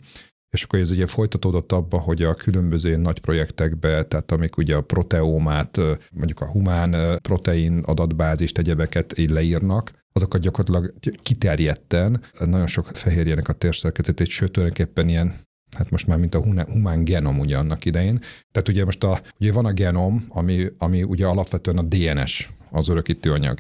és 0.51 0.63
akkor 0.63 0.79
ez 0.79 0.91
ugye 0.91 1.07
folytatódott 1.07 1.73
abba, 1.73 1.99
hogy 1.99 2.23
a 2.23 2.35
különböző 2.35 2.97
nagy 2.97 3.21
projektekbe, 3.21 4.05
tehát 4.05 4.33
amik 4.33 4.57
ugye 4.57 4.77
a 4.77 4.81
proteómát, 4.81 5.81
mondjuk 6.13 6.41
a 6.41 6.47
humán 6.47 7.19
protein 7.23 7.79
adatbázist, 7.79 8.59
egyebeket 8.59 9.19
így 9.19 9.31
leírnak, 9.31 9.91
azokat 10.13 10.41
gyakorlatilag 10.41 10.95
kiterjedten 11.23 12.23
nagyon 12.39 12.67
sok 12.67 12.87
fehérjének 12.87 13.49
a 13.49 13.53
térszerkezetét, 13.53 14.27
sőt 14.27 14.53
tulajdonképpen 14.53 15.09
ilyen 15.09 15.33
hát 15.77 15.91
most 15.91 16.07
már 16.07 16.19
mint 16.19 16.35
a 16.35 16.43
humán 16.65 17.05
genom 17.05 17.39
ugye 17.39 17.59
annak 17.59 17.85
idején. 17.85 18.21
Tehát 18.53 18.69
ugye 18.69 18.85
most 18.85 19.05
a, 19.05 19.21
ugye 19.41 19.53
van 19.53 19.65
a 19.65 19.73
genom, 19.73 20.25
ami, 20.29 20.67
ami 20.79 21.03
ugye 21.03 21.27
alapvetően 21.27 21.79
a 21.79 21.83
DNS, 21.83 22.49
az 22.71 22.89
örökítőanyag 22.89 23.59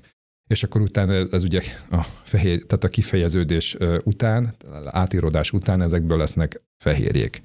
és 0.48 0.62
akkor 0.62 0.80
utána 0.80 1.12
ez 1.12 1.44
ugye 1.44 1.62
a 1.90 2.02
fehér, 2.22 2.64
tehát 2.66 2.84
a 2.84 2.88
kifejeződés 2.88 3.76
után, 4.04 4.54
átírodás 4.84 5.52
után 5.52 5.82
ezekből 5.82 6.18
lesznek 6.18 6.62
fehérjék. 6.84 7.42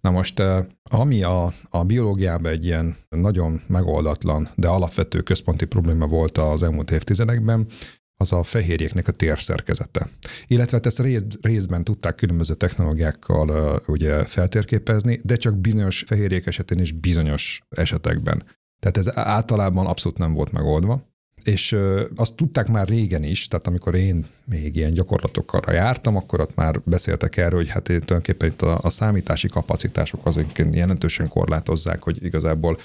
Na 0.00 0.10
most, 0.10 0.42
ami 0.82 1.22
a, 1.22 1.52
a 1.70 1.84
biológiában 1.84 2.52
egy 2.52 2.64
ilyen 2.64 2.96
nagyon 3.08 3.60
megoldatlan, 3.66 4.48
de 4.54 4.68
alapvető 4.68 5.20
központi 5.20 5.64
probléma 5.64 6.06
volt 6.06 6.38
az 6.38 6.62
elmúlt 6.62 6.90
évtizedekben, 6.90 7.66
az 8.16 8.32
a 8.32 8.42
fehérjéknek 8.42 9.08
a 9.08 9.12
térszerkezete. 9.12 10.08
Illetve 10.46 10.76
hát 10.76 10.86
ezt 10.86 11.00
rész, 11.00 11.22
részben 11.40 11.84
tudták 11.84 12.14
különböző 12.14 12.54
technológiákkal 12.54 13.80
ugye 13.86 14.24
feltérképezni, 14.24 15.20
de 15.24 15.36
csak 15.36 15.58
bizonyos 15.58 16.04
fehérjék 16.06 16.46
esetén 16.46 16.78
és 16.78 16.92
bizonyos 16.92 17.60
esetekben. 17.68 18.42
Tehát 18.78 18.96
ez 18.96 19.16
általában 19.18 19.86
abszolút 19.86 20.18
nem 20.18 20.32
volt 20.32 20.52
megoldva 20.52 21.09
és 21.44 21.76
azt 22.16 22.34
tudták 22.34 22.68
már 22.68 22.88
régen 22.88 23.22
is, 23.22 23.48
tehát 23.48 23.66
amikor 23.66 23.94
én 23.94 24.26
még 24.44 24.76
ilyen 24.76 24.92
gyakorlatokkal 24.92 25.74
jártam, 25.74 26.16
akkor 26.16 26.40
ott 26.40 26.54
már 26.54 26.80
beszéltek 26.84 27.36
erről, 27.36 27.58
hogy 27.58 27.68
hát 27.68 27.82
tulajdonképpen 27.82 28.48
itt 28.48 28.62
a, 28.62 28.78
a 28.82 28.90
számítási 28.90 29.48
kapacitások 29.48 30.26
azok 30.26 30.58
jelentősen 30.58 31.28
korlátozzák, 31.28 32.02
hogy 32.02 32.24
igazából 32.24 32.78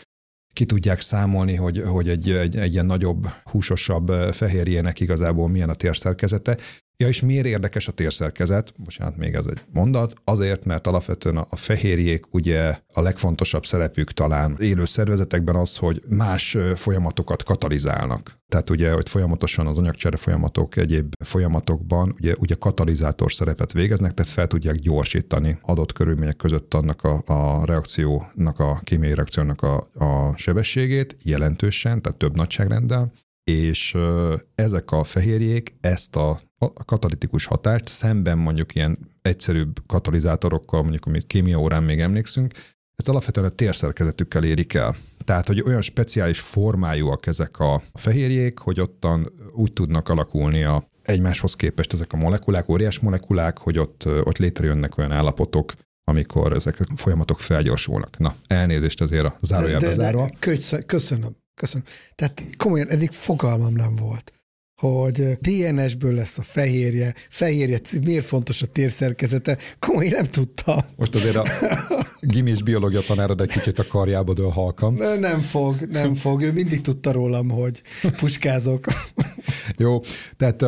ki 0.53 0.65
tudják 0.65 1.01
számolni, 1.01 1.55
hogy, 1.55 1.81
hogy 1.85 2.09
egy, 2.09 2.29
egy, 2.29 2.57
egy 2.57 2.73
ilyen 2.73 2.85
nagyobb, 2.85 3.27
húsosabb 3.43 4.09
fehérjének 4.31 4.99
igazából 4.99 5.49
milyen 5.49 5.69
a 5.69 5.73
térszerkezete, 5.73 6.57
Ja, 6.97 7.07
és 7.07 7.21
miért 7.21 7.45
érdekes 7.45 7.87
a 7.87 7.91
térszerkezet? 7.91 8.73
Bocsánat, 8.77 9.17
még 9.17 9.33
ez 9.33 9.45
egy 9.45 9.61
mondat. 9.71 10.13
Azért, 10.23 10.65
mert 10.65 10.87
alapvetően 10.87 11.37
a 11.37 11.55
fehérjék 11.55 12.33
ugye 12.33 12.77
a 12.93 13.01
legfontosabb 13.01 13.65
szerepük 13.65 14.11
talán 14.11 14.57
élő 14.59 14.85
szervezetekben 14.85 15.55
az, 15.55 15.77
hogy 15.77 16.01
más 16.09 16.57
folyamatokat 16.75 17.43
katalizálnak. 17.43 18.39
Tehát 18.47 18.69
ugye, 18.69 18.91
hogy 18.91 19.09
folyamatosan 19.09 19.67
az 19.67 19.77
anyagcsere 19.77 20.17
folyamatok, 20.17 20.77
egyéb 20.77 21.13
folyamatokban 21.23 22.15
ugye, 22.19 22.35
ugye 22.39 22.55
katalizátor 22.55 23.31
szerepet 23.31 23.73
végeznek, 23.73 24.13
tehát 24.13 24.31
fel 24.31 24.47
tudják 24.47 24.75
gyorsítani 24.75 25.57
adott 25.61 25.93
körülmények 25.93 26.35
között 26.35 26.73
annak 26.73 27.03
a, 27.03 27.21
a 27.25 27.65
reakciónak, 27.65 28.59
a 28.59 28.79
kémiai 28.83 29.13
reakciónak 29.13 29.61
a, 29.61 29.87
a 29.93 30.37
sebességét 30.37 31.17
jelentősen, 31.23 32.01
tehát 32.01 32.17
több 32.17 32.35
nagyságrenddel, 32.35 33.11
és 33.51 33.97
ezek 34.55 34.91
a 34.91 35.03
fehérjék 35.03 35.75
ezt 35.81 36.15
a 36.15 36.39
katalitikus 36.85 37.45
hatást 37.45 37.87
szemben 37.87 38.37
mondjuk 38.37 38.75
ilyen 38.75 38.97
egyszerűbb 39.21 39.79
katalizátorokkal, 39.87 40.81
mondjuk 40.81 41.05
amit 41.05 41.27
kémia 41.27 41.59
órán 41.59 41.83
még 41.83 41.99
emlékszünk, 41.99 42.53
ezt 42.95 43.09
alapvetően 43.09 43.45
a 43.45 43.49
térszerkezetükkel 43.49 44.43
érik 44.43 44.73
el. 44.73 44.95
Tehát, 45.23 45.47
hogy 45.47 45.61
olyan 45.65 45.81
speciális 45.81 46.39
formájúak 46.39 47.27
ezek 47.27 47.59
a 47.59 47.81
fehérjék, 47.93 48.59
hogy 48.59 48.79
ottan 48.79 49.31
úgy 49.53 49.73
tudnak 49.73 50.09
alakulni 50.09 50.63
a 50.63 50.83
egymáshoz 51.01 51.55
képest 51.55 51.93
ezek 51.93 52.13
a 52.13 52.17
molekulák, 52.17 52.69
óriás 52.69 52.99
molekulák, 52.99 53.57
hogy 53.57 53.77
ott, 53.77 54.05
ott 54.23 54.37
létrejönnek 54.37 54.97
olyan 54.97 55.11
állapotok, 55.11 55.73
amikor 56.03 56.53
ezek 56.53 56.79
a 56.79 56.95
folyamatok 56.95 57.39
felgyorsulnak. 57.39 58.17
Na, 58.17 58.35
elnézést 58.47 59.01
azért 59.01 59.25
a 59.25 59.35
zárójelbe 59.41 59.91
zárva. 59.91 60.29
Köszönöm. 60.85 61.43
Köszönöm. 61.55 61.85
Tehát 62.15 62.43
komolyan 62.57 62.89
eddig 62.89 63.11
fogalmam 63.11 63.73
nem 63.73 63.95
volt 63.95 64.35
hogy 64.81 65.37
DNS-ből 65.39 66.13
lesz 66.13 66.37
a 66.37 66.41
fehérje, 66.41 67.13
fehérje, 67.29 67.79
miért 68.03 68.25
fontos 68.25 68.61
a 68.61 68.65
térszerkezete, 68.65 69.57
komolyan 69.79 70.11
nem 70.11 70.25
tudtam. 70.25 70.79
Most 70.95 71.15
azért 71.15 71.35
a 71.35 71.45
gimis 72.21 72.63
biológia 72.63 73.01
tanárod 73.01 73.41
egy 73.41 73.51
kicsit 73.51 73.79
a 73.79 73.87
karjába 73.87 74.33
dől 74.33 74.49
halkam. 74.49 74.95
Nem 75.19 75.39
fog, 75.39 75.75
nem 75.81 76.15
fog. 76.15 76.41
Ő 76.41 76.51
mindig 76.51 76.81
tudta 76.81 77.11
rólam, 77.11 77.49
hogy 77.49 77.81
puskázok. 78.17 78.85
Jó, 79.77 79.99
tehát 80.37 80.65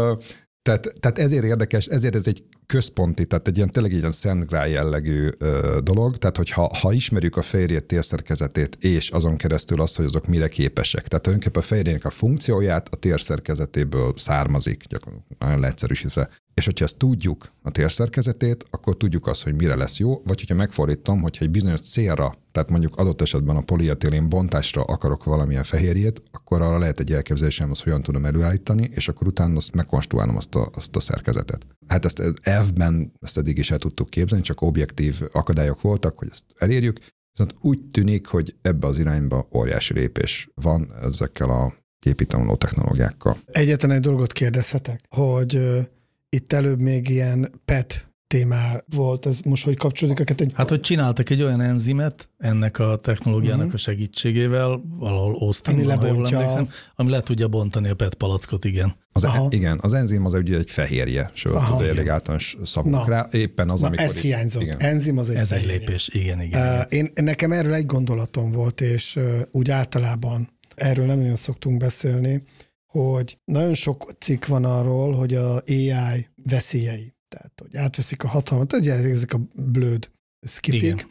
tehát, 0.62 0.94
tehát 1.00 1.20
ezért 1.20 1.44
érdekes, 1.44 1.86
ezért 1.86 2.16
ez 2.16 2.28
egy 2.28 2.44
központi, 2.68 3.26
tehát 3.26 3.48
egy 3.48 3.58
ilyen 3.58 3.70
tényleg 3.70 3.92
ilyen 3.92 4.12
szentgrál 4.12 4.68
jellegű 4.68 5.30
ö, 5.38 5.80
dolog, 5.84 6.18
tehát 6.18 6.38
hogyha 6.38 6.70
ha 6.82 6.94
ismerjük 6.94 7.38
a 7.38 7.42
fehérjét 7.42 7.86
térszerkezetét, 7.86 8.78
és 8.80 9.10
azon 9.10 9.38
keresztül 9.38 9.82
azt, 9.82 9.96
hogy 9.96 10.06
azok 10.06 10.28
mire 10.28 10.48
képesek, 10.48 11.08
tehát 11.08 11.24
tulajdonképpen 11.24 11.62
a 11.62 11.66
fehérjének 11.66 12.06
a 12.06 12.10
funkcióját 12.10 12.88
a 12.92 12.96
térszerkezetéből 12.96 14.14
származik, 14.16 14.84
gyakorlatilag 14.88 15.38
nagyon 15.40 15.60
leegyszerűsítve. 15.60 16.30
És 16.58 16.66
hogyha 16.66 16.86
ezt 16.86 16.98
tudjuk, 16.98 17.52
a 17.62 17.72
térszerkezetét, 17.72 18.66
akkor 18.70 18.98
tudjuk 18.98 19.28
azt, 19.28 19.44
hogy 19.44 19.56
mire 19.56 19.76
lesz 19.76 20.00
jó, 20.00 20.22
vagy 20.24 20.40
hogyha 20.40 20.56
megfordítom, 20.56 21.22
hogyha 21.22 21.46
egy 21.46 21.52
bizonyos 21.52 21.82
célra, 21.82 22.34
tehát 22.52 22.70
mondjuk 22.70 22.96
adott 22.96 23.22
esetben 23.22 23.56
a 23.56 23.62
polietilén 23.62 24.30
bontásra 24.30 24.84
akarok 24.84 25.24
valamilyen 25.24 25.64
fehérjét, 25.64 26.24
akkor 26.32 26.62
arra 26.62 26.78
lehet 26.78 27.00
egy 27.00 27.12
elképzelésem, 27.12 27.72
azt 27.72 27.84
hogyan 27.84 28.02
tudom 28.02 28.26
előállítani, 28.26 28.90
és 28.94 29.08
akkor 29.08 29.28
utána 29.28 29.56
azt 29.56 29.76
megkonstruálnom 29.76 30.36
azt 30.36 30.56
a, 30.56 30.70
azt 30.74 30.96
a 30.96 31.00
szerkezetet. 31.00 31.68
Hát 31.88 32.06
ezt 32.06 32.24
elvben 32.42 33.12
ezt 33.20 33.38
eddig 33.38 33.58
is 33.58 33.72
el 33.72 33.78
tudtuk 33.78 34.10
képzelni, 34.10 34.44
csak 34.44 34.62
objektív 34.62 35.22
akadályok 35.32 35.82
voltak, 35.82 36.18
hogy 36.18 36.28
ezt 36.32 36.46
elérjük, 36.56 37.00
viszont 37.32 37.56
úgy 37.62 37.80
tűnik, 37.92 38.28
hogy 38.28 38.56
ebbe 38.62 38.88
az 38.88 39.00
irányba 39.00 39.48
óriási 39.54 39.94
lépés 39.94 40.50
van 40.62 40.94
ezekkel 41.02 41.50
a 41.50 41.74
képítanuló 42.00 42.56
technológiákkal. 42.56 43.38
Egyetlen 43.46 43.92
egy 43.92 44.00
dolgot 44.00 44.32
kérdezhetek, 44.34 45.02
hogy 45.10 45.60
itt 46.30 46.54
előbb 46.54 46.80
még 46.80 47.10
ilyen 47.10 47.62
PET 47.66 48.08
témá 48.28 48.84
volt. 48.96 49.26
Ez 49.26 49.40
most 49.46 49.64
hogy 49.64 49.78
kapcsolódik 49.78 50.20
a 50.20 50.24
kettő? 50.24 50.52
Hát, 50.54 50.70
hogy 50.70 50.80
csináltak 50.80 51.30
egy 51.30 51.42
olyan 51.42 51.62
enzimet 51.62 52.30
ennek 52.38 52.80
a 52.80 52.96
technológiának 52.96 53.60
uh-huh. 53.60 53.74
a 53.74 53.78
segítségével, 53.78 54.82
valahol 55.00 55.36
Austinban, 55.40 55.84
Ami 55.90 55.94
jól 55.94 56.06
lebontja- 56.06 56.38
emlékszem, 56.40 56.70
ami 56.96 57.10
le 57.10 57.22
tudja 57.22 57.48
bontani 57.48 57.90
a 57.90 57.96
PET 57.96 58.14
palackot, 58.14 58.66
igen. 58.66 58.96
Az, 59.12 59.24
Aha. 59.24 59.48
igen, 59.52 59.80
az 59.82 59.94
enzim 59.94 60.26
az 60.26 60.34
ugye 60.34 60.58
egy 60.58 60.72
fehérje, 60.72 61.32
sőt, 61.34 61.54
Aha. 61.54 61.78
tudod, 61.78 61.92
elég 61.96 62.10
általános 62.10 62.58
szavunk 62.64 63.08
rá. 63.08 63.28
Éppen 63.32 63.70
az, 63.70 63.80
Na, 63.82 63.88
amikor... 63.88 64.06
ez 64.06 64.16
itt- 64.16 64.22
hiányzott. 64.22 64.62
Igen. 64.62 64.80
Enzim 64.80 65.18
az 65.18 65.30
egy 65.30 65.36
Ez 65.36 65.52
egy 65.52 65.62
fehérje. 65.62 65.80
lépés, 65.80 66.10
igen, 66.14 66.42
igen. 66.42 66.78
Uh, 66.78 66.84
én, 66.90 67.12
nekem 67.16 67.52
erről 67.52 67.74
egy 67.74 67.86
gondolatom 67.86 68.52
volt, 68.52 68.82
és 68.82 69.16
uh, 69.16 69.24
úgy 69.52 69.70
általában 69.70 70.50
erről 70.76 71.06
nem 71.06 71.18
nagyon 71.18 71.36
szoktunk 71.36 71.78
beszélni, 71.78 72.44
hogy 73.06 73.40
nagyon 73.46 73.74
sok 73.74 74.14
cikk 74.20 74.46
van 74.46 74.66
arról, 74.66 75.14
hogy 75.14 75.34
a 75.34 75.56
AI 75.68 76.28
veszélyei. 76.36 77.16
Tehát, 77.28 77.54
hogy 77.62 77.76
átveszik 77.78 78.24
a 78.24 78.28
hatalmat, 78.28 78.74
ugye 78.74 78.94
ezek 78.94 79.34
a 79.34 79.42
blöd 79.54 80.12
skifik. 80.48 80.84
Igen. 80.84 81.06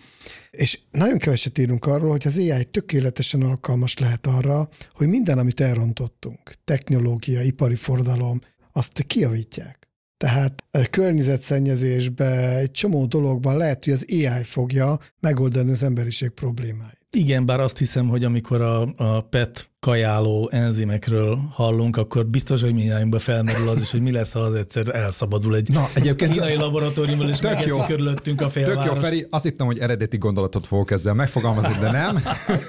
És 0.51 0.79
nagyon 0.91 1.19
keveset 1.19 1.59
írunk 1.59 1.87
arról, 1.87 2.11
hogy 2.11 2.27
az 2.27 2.39
AI 2.39 2.65
tökéletesen 2.65 3.43
alkalmas 3.43 3.99
lehet 3.99 4.27
arra, 4.27 4.69
hogy 4.93 5.09
minden, 5.09 5.39
amit 5.39 5.61
elrontottunk, 5.61 6.55
technológia, 6.65 7.43
ipari 7.43 7.75
forradalom, 7.75 8.41
azt 8.73 9.03
kijavítják. 9.07 9.89
Tehát 10.17 10.65
környezetszennyezésbe, 10.91 12.57
egy 12.57 12.71
csomó 12.71 13.07
dologban 13.07 13.57
lehet, 13.57 13.85
hogy 13.85 13.93
az 13.93 14.07
AI 14.09 14.43
fogja 14.43 14.99
megoldani 15.21 15.71
az 15.71 15.83
emberiség 15.83 16.31
problémáit. 16.31 17.06
Igen, 17.11 17.47
bár 17.47 17.61
azt 17.61 17.79
hiszem, 17.79 18.09
hogy 18.09 18.25
amikor 18.25 18.61
a, 18.61 18.81
a 18.97 19.21
PET 19.21 19.71
kajáló 19.81 20.49
enzimekről 20.53 21.39
hallunk, 21.53 21.97
akkor 21.97 22.27
biztos, 22.27 22.61
hogy 22.61 22.75
mindjárt 22.75 23.23
felmerül 23.23 23.69
az 23.69 23.81
is, 23.81 23.91
hogy 23.91 24.01
mi 24.01 24.13
lesz, 24.13 24.33
ha 24.33 24.41
az 24.41 24.55
egyszer 24.55 24.95
elszabadul 24.95 25.57
egy 25.57 25.69
Na, 25.69 25.89
egyébként 25.95 26.33
kínai 26.33 26.57
laboratóriumból, 26.57 27.29
és 27.29 27.39
Tök 27.39 27.65
jó. 27.67 27.85
körülöttünk 27.85 28.41
a 28.41 28.47
Tök 28.47 28.63
jó, 28.63 28.69
félváros. 28.69 28.99
Feri, 28.99 29.27
azt 29.31 29.45
hittem, 29.45 29.67
hogy 29.67 29.79
eredeti 29.79 30.17
gondolatot 30.17 30.67
fogok 30.67 30.91
ezzel 30.91 31.15
megfogalmazni, 31.15 31.75
de 31.81 31.91
nem. 31.91 32.23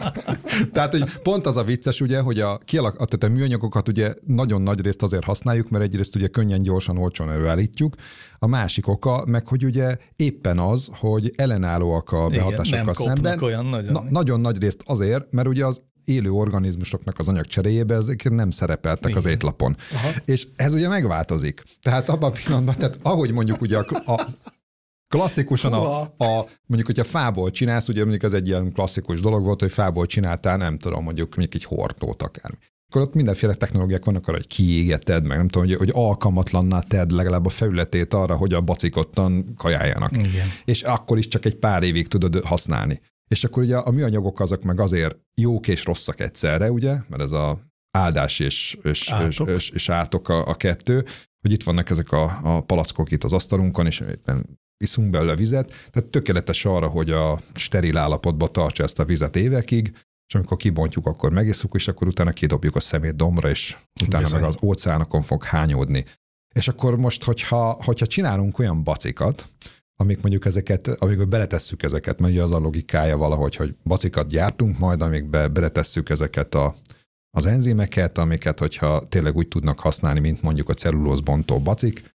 Tehát, 0.74 0.92
hogy 0.92 1.04
pont 1.24 1.46
az 1.46 1.58
a 1.58 1.64
vicces, 1.64 2.02
ugye, 2.02 2.20
hogy 2.20 2.40
a, 2.40 2.58
kialak, 2.66 2.96
tehát 2.96 3.24
a 3.24 3.28
műanyagokat 3.38 3.88
ugye 3.88 4.14
nagyon 4.26 4.62
nagy 4.62 4.82
részt 4.82 5.04
azért 5.04 5.24
használjuk, 5.24 5.70
mert 5.70 5.84
egyrészt 5.84 6.16
ugye 6.16 6.28
könnyen, 6.28 6.62
gyorsan, 6.62 6.98
olcsón 6.98 7.32
előállítjuk. 7.32 7.94
A 8.40 8.48
másik 8.48 8.88
oka, 8.88 9.24
meg 9.28 9.48
hogy 9.48 9.66
ugye 9.66 9.98
éppen 10.16 10.60
az, 10.60 10.90
hogy 11.00 11.32
ellenállóak 11.36 12.12
a 12.12 12.26
Igen, 12.30 12.38
behatásokkal 12.38 12.84
nem 12.84 12.94
kopnak 12.94 13.16
szemben. 13.16 13.44
olyan 13.44 13.66
nagyon. 13.66 13.92
Na, 13.92 14.04
nagyon 14.28 14.42
nagy 14.42 14.62
részt 14.62 14.84
azért, 14.86 15.32
mert 15.32 15.48
ugye 15.48 15.66
az 15.66 15.82
élő 16.06 16.32
organizmusoknak 16.32 17.20
az 17.20 17.28
anyag 17.28 17.46
cseréjébe 17.46 17.96
ezek 17.96 18.30
nem 18.30 18.52
szerepeltek 18.52 19.16
az 19.16 19.24
Igen. 19.24 19.38
étlapon. 19.38 19.76
Aha. 19.94 20.10
És 20.26 20.48
ez 20.56 20.74
ugye 20.74 20.88
megváltozik. 20.88 21.64
Tehát 21.82 22.10
abban 22.10 22.32
a 22.32 22.34
pillanatban, 22.44 22.76
tehát 22.76 23.00
ahogy 23.02 23.32
mondjuk 23.32 23.62
ugye 23.62 23.78
a, 23.78 24.12
a 24.12 24.28
klasszikusan 25.08 25.74
a, 25.74 26.02
a, 26.02 26.46
mondjuk, 26.66 26.86
hogyha 26.86 27.04
fából 27.04 27.52
csinálsz, 27.52 27.88
ugye 27.88 28.02
mondjuk 28.02 28.24
ez 28.24 28.34
egy 28.34 28.48
ilyen 28.48 28.72
klasszikus 28.72 29.20
dolog 29.20 29.44
volt, 29.44 29.62
hogy 29.62 29.72
fából 29.72 30.06
csináltál, 30.06 30.58
nem 30.58 30.78
tudom, 30.78 31.04
mondjuk, 31.04 31.36
mondjuk 31.36 31.62
egy 31.62 31.64
hortót 31.64 32.22
akár. 32.22 32.52
Akkor 32.90 33.02
ott 33.02 33.14
mindenféle 33.14 33.54
technológiák 33.54 34.06
vannak 34.06 34.28
arra, 34.28 34.38
hogy 34.38 34.48
kiégeted, 34.48 35.26
meg 35.26 35.38
nem 35.38 35.48
tudom, 35.48 35.68
hogy, 35.68 35.78
hogy 35.78 35.92
alkalmatlanná 35.94 36.80
tedd 36.80 37.16
legalább 37.16 37.46
a 37.46 37.50
felületét 37.50 38.14
arra, 38.14 38.36
hogy 38.36 38.54
a 38.54 38.62
bacikottan 38.62 39.54
kajáljanak. 39.58 40.12
Igen. 40.18 40.48
És 40.66 40.82
akkor 40.82 41.18
is 41.18 41.28
csak 41.28 41.46
egy 41.46 41.56
pár 41.56 41.84
évig 41.84 42.08
tudod 42.08 42.44
használni. 42.44 43.02
És 43.28 43.44
akkor 43.44 43.64
ugye 43.64 43.78
a 43.78 43.92
műanyagok 43.92 44.40
azok 44.40 44.64
meg 44.64 44.80
azért 44.80 45.18
jók 45.42 45.68
és 45.68 45.86
rosszak 45.86 46.20
egyszerre, 46.20 46.72
ugye, 46.72 46.96
mert 47.08 47.22
ez 47.22 47.32
a 47.32 47.60
áldás 47.92 48.40
és, 48.40 48.78
és, 48.84 49.12
Átok. 49.12 49.48
és, 49.48 49.70
és, 49.70 49.90
átok 49.90 50.30
a, 50.30 50.48
a 50.48 50.56
kettő, 50.56 51.06
hogy 51.42 51.52
itt 51.52 51.64
vannak 51.64 51.90
ezek 51.90 52.12
a, 52.12 52.40
a 52.44 52.62
palackok 52.62 53.12
itt 53.12 53.24
az 53.24 53.34
asztalunkon, 53.34 53.86
és 53.86 54.00
éppen 54.00 54.60
iszunk 54.78 55.10
belőle 55.10 55.36
vizet, 55.36 55.68
tehát 55.90 56.10
tökéletes 56.10 56.66
arra, 56.66 56.88
hogy 56.88 57.10
a 57.10 57.40
steril 57.54 57.98
állapotba 57.98 58.48
tartsa 58.48 58.84
ezt 58.84 59.00
a 59.00 59.06
vizet 59.06 59.36
évekig, 59.36 59.92
és 60.28 60.36
amikor 60.36 60.58
kibontjuk, 60.58 61.06
akkor 61.06 61.32
megisszuk, 61.32 61.76
és 61.76 61.88
akkor 61.88 62.08
utána 62.08 62.32
kidobjuk 62.32 62.76
a 62.76 62.80
szemét 62.80 63.16
dombra, 63.16 63.50
és 63.50 63.78
utána 64.02 64.24
Bizony. 64.24 64.40
meg 64.40 64.50
az 64.50 64.58
óceánokon 64.62 65.22
fog 65.22 65.44
hányódni. 65.44 66.06
És 66.56 66.68
akkor 66.68 66.98
most, 66.98 67.24
hogyha, 67.24 67.78
hogyha 67.84 68.08
csinálunk 68.08 68.60
olyan 68.60 68.84
bacikat, 68.84 69.46
amik 70.00 70.22
mondjuk 70.22 70.46
ezeket, 70.46 70.88
amikbe 70.88 71.26
beletesszük 71.26 71.84
ezeket, 71.84 72.20
mert 72.20 72.34
ugye 72.34 72.44
az 72.44 72.52
a 72.52 72.60
logikája 72.60 73.18
valahogy, 73.18 73.56
hogy 73.56 73.76
bacikat 73.84 74.28
gyártunk 74.28 74.80
majd, 74.80 75.02
amikbe 75.02 75.48
beletesszük 75.48 76.10
ezeket 76.10 76.56
a, 76.56 76.76
az 77.38 77.46
enzimeket, 77.46 78.18
amiket, 78.18 78.60
hogyha 78.60 79.04
tényleg 79.08 79.36
úgy 79.36 79.48
tudnak 79.48 79.80
használni, 79.80 80.20
mint 80.20 80.42
mondjuk 80.42 80.70
a 80.70 80.74
cellulózbontó 80.74 81.60
bacik, 81.60 82.16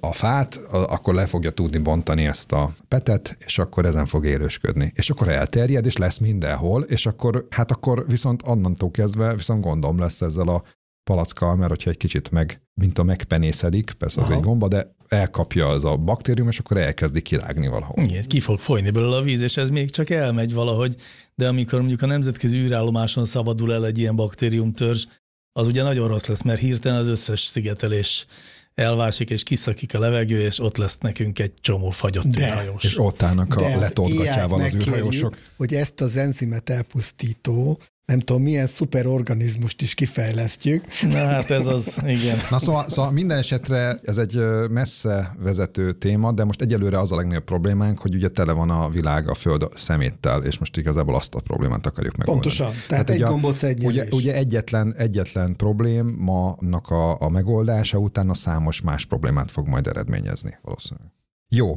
a 0.00 0.12
fát, 0.12 0.54
akkor 0.70 1.14
le 1.14 1.26
fogja 1.26 1.50
tudni 1.50 1.78
bontani 1.78 2.26
ezt 2.26 2.52
a 2.52 2.72
petet, 2.88 3.36
és 3.46 3.58
akkor 3.58 3.86
ezen 3.86 4.06
fog 4.06 4.26
élősködni. 4.26 4.92
És 4.94 5.10
akkor 5.10 5.28
elterjed, 5.28 5.86
és 5.86 5.96
lesz 5.96 6.18
mindenhol, 6.18 6.82
és 6.82 7.06
akkor, 7.06 7.46
hát 7.50 7.70
akkor 7.70 8.04
viszont 8.08 8.42
onnantól 8.46 8.90
kezdve 8.90 9.34
viszont 9.34 9.62
gondom 9.62 9.98
lesz 9.98 10.20
ezzel 10.20 10.48
a 10.48 10.62
palackkal, 11.10 11.56
mert 11.56 11.70
hogyha 11.70 11.90
egy 11.90 11.96
kicsit 11.96 12.30
meg, 12.30 12.62
mint 12.74 12.98
a 12.98 13.02
megpenészedik, 13.02 13.90
persze 13.90 14.20
az 14.20 14.26
Aha. 14.26 14.36
egy 14.36 14.44
gomba, 14.44 14.68
de 14.68 14.96
elkapja 15.08 15.68
az 15.68 15.84
a 15.84 15.96
baktérium, 15.96 16.48
és 16.48 16.58
akkor 16.58 16.76
elkezdi 16.76 17.20
kirágni 17.20 17.68
valahol. 17.68 18.04
Igen, 18.04 18.24
ki 18.26 18.40
fog 18.40 18.58
folyni 18.58 18.90
belőle 18.90 19.16
a 19.16 19.22
víz, 19.22 19.40
és 19.40 19.56
ez 19.56 19.70
még 19.70 19.90
csak 19.90 20.10
elmegy 20.10 20.54
valahogy, 20.54 20.94
de 21.34 21.48
amikor 21.48 21.78
mondjuk 21.78 22.02
a 22.02 22.06
nemzetközi 22.06 22.56
űrállomáson 22.56 23.24
szabadul 23.24 23.72
el 23.72 23.86
egy 23.86 23.98
ilyen 23.98 24.16
baktériumtörzs, 24.16 25.06
az 25.52 25.66
ugye 25.66 25.82
nagyon 25.82 26.08
rossz 26.08 26.26
lesz, 26.26 26.42
mert 26.42 26.60
hirtelen 26.60 26.98
az 26.98 27.06
összes 27.06 27.40
szigetelés 27.40 28.26
elvásik, 28.74 29.30
és 29.30 29.42
kiszakik 29.42 29.94
a 29.94 29.98
levegő, 29.98 30.40
és 30.40 30.60
ott 30.60 30.76
lesz 30.76 30.98
nekünk 30.98 31.38
egy 31.38 31.52
csomó 31.60 31.90
fagyott 31.90 32.26
De. 32.26 32.46
űrhajós. 32.46 32.84
És 32.84 32.98
ott 32.98 33.22
állnak 33.22 33.56
a 33.56 33.78
letolgatjával 33.78 34.60
az 34.60 34.74
űrhajósok. 34.74 35.30
megkérjük, 35.30 35.56
hogy 35.56 35.74
ezt 35.74 36.00
az 36.00 36.16
enzimet 36.16 36.70
elpusztító, 36.70 37.78
nem 38.08 38.20
tudom, 38.20 38.42
milyen 38.42 38.66
szuperorganizmust 38.66 39.82
is 39.82 39.94
kifejlesztjük. 39.94 40.84
Na 41.02 41.26
hát 41.26 41.50
ez 41.50 41.66
az, 41.66 42.02
igen. 42.06 42.36
Na 42.50 42.58
szóval, 42.58 42.88
szóval 42.88 43.10
minden 43.10 43.38
esetre 43.38 43.96
ez 44.02 44.18
egy 44.18 44.40
messze 44.70 45.34
vezető 45.38 45.92
téma, 45.92 46.32
de 46.32 46.44
most 46.44 46.62
egyelőre 46.62 46.98
az 46.98 47.12
a 47.12 47.16
legnagyobb 47.16 47.44
problémánk, 47.44 47.98
hogy 47.98 48.14
ugye 48.14 48.28
tele 48.28 48.52
van 48.52 48.70
a 48.70 48.88
világ 48.88 49.28
a 49.28 49.34
föld 49.34 49.68
szeméttel, 49.74 50.44
és 50.44 50.58
most 50.58 50.76
igazából 50.76 51.14
azt 51.14 51.34
a 51.34 51.40
problémát 51.40 51.86
akarjuk 51.86 52.16
megoldani. 52.16 52.46
Pontosan. 52.46 52.82
Tehát 52.88 53.10
egy 53.10 53.16
ugye 53.16 53.26
gombóc 53.26 53.62
egy 53.62 53.84
Ugye, 53.84 54.06
ugye 54.10 54.34
egyetlen, 54.34 54.94
egyetlen 54.94 55.56
problémának 55.56 56.90
a, 56.90 57.20
a 57.20 57.28
megoldása 57.28 57.98
utána 57.98 58.34
számos 58.34 58.80
más 58.80 59.04
problémát 59.04 59.50
fog 59.50 59.68
majd 59.68 59.86
eredményezni 59.86 60.58
valószínűleg. 60.62 61.17
Jó, 61.50 61.76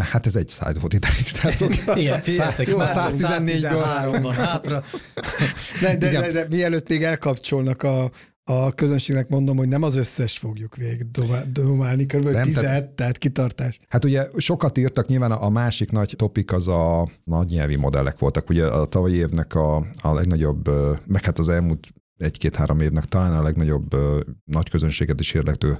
hát 0.00 0.26
ez 0.26 0.36
egy 0.36 0.48
szájt 0.48 0.78
volt 0.80 0.92
idáig, 0.92 1.26
srácok. 1.26 1.72
Igen, 2.00 2.20
figyeljetek, 2.20 2.66
Jó, 2.68 2.76
már 2.76 2.88
114-ből. 2.94 3.20
113 3.20 4.22
van 4.22 4.32
hátra. 4.34 4.82
De, 5.80 5.96
de, 5.96 6.10
de, 6.10 6.30
de 6.32 6.46
mielőtt 6.50 6.88
még 6.88 7.02
elkapcsolnak 7.02 7.82
a, 7.82 8.10
a 8.44 8.72
közönségnek 8.72 9.28
mondom, 9.28 9.56
hogy 9.56 9.68
nem 9.68 9.82
az 9.82 9.94
összes 9.94 10.38
fogjuk 10.38 10.76
végig 10.76 11.10
domá- 11.10 11.52
domálni, 11.52 12.06
kb. 12.06 12.24
Nem, 12.24 12.42
tized, 12.42 12.62
tehát- 12.62 12.88
tehát 12.88 13.18
kitartás. 13.18 13.78
Hát 13.88 14.04
ugye 14.04 14.26
sokat 14.36 14.78
írtak, 14.78 15.06
nyilván 15.06 15.32
a 15.32 15.44
a 15.44 15.48
másik 15.50 15.90
nagy 15.90 16.14
topik 16.16 16.52
az 16.52 16.68
a 16.68 17.08
nagy 17.24 17.50
nyelvi 17.50 17.76
modellek 17.76 18.18
voltak. 18.18 18.48
Ugye 18.48 18.66
a 18.66 18.84
tavalyi 18.84 19.14
évnek 19.14 19.54
a, 19.54 19.76
a 20.00 20.14
legnagyobb, 20.14 20.70
meg 21.06 21.24
hát 21.24 21.38
az 21.38 21.48
elmúlt 21.48 21.88
egy-két-három 22.16 22.80
évnek 22.80 23.04
talán 23.04 23.32
a 23.32 23.42
legnagyobb 23.42 23.92
ö, 23.94 24.20
nagy 24.44 24.70
közönséget 24.70 25.20
is 25.20 25.32
érdeklő 25.32 25.78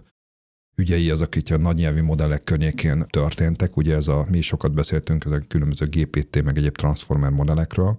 ügyei 0.77 1.11
azok 1.11 1.37
itt 1.37 1.49
a 1.49 1.57
nagy 1.57 1.77
nyelvi 1.77 2.01
modellek 2.01 2.45
környékén 2.45 3.07
történtek. 3.11 3.77
Ugye 3.77 3.95
ez 3.95 4.09
a, 4.09 4.27
mi 4.31 4.39
is 4.39 4.47
sokat 4.47 4.73
beszéltünk 4.73 5.25
ezek 5.25 5.47
különböző 5.49 5.87
GPT, 5.87 6.43
meg 6.43 6.57
egyéb 6.57 6.77
transformer 6.77 7.31
modellekről. 7.31 7.99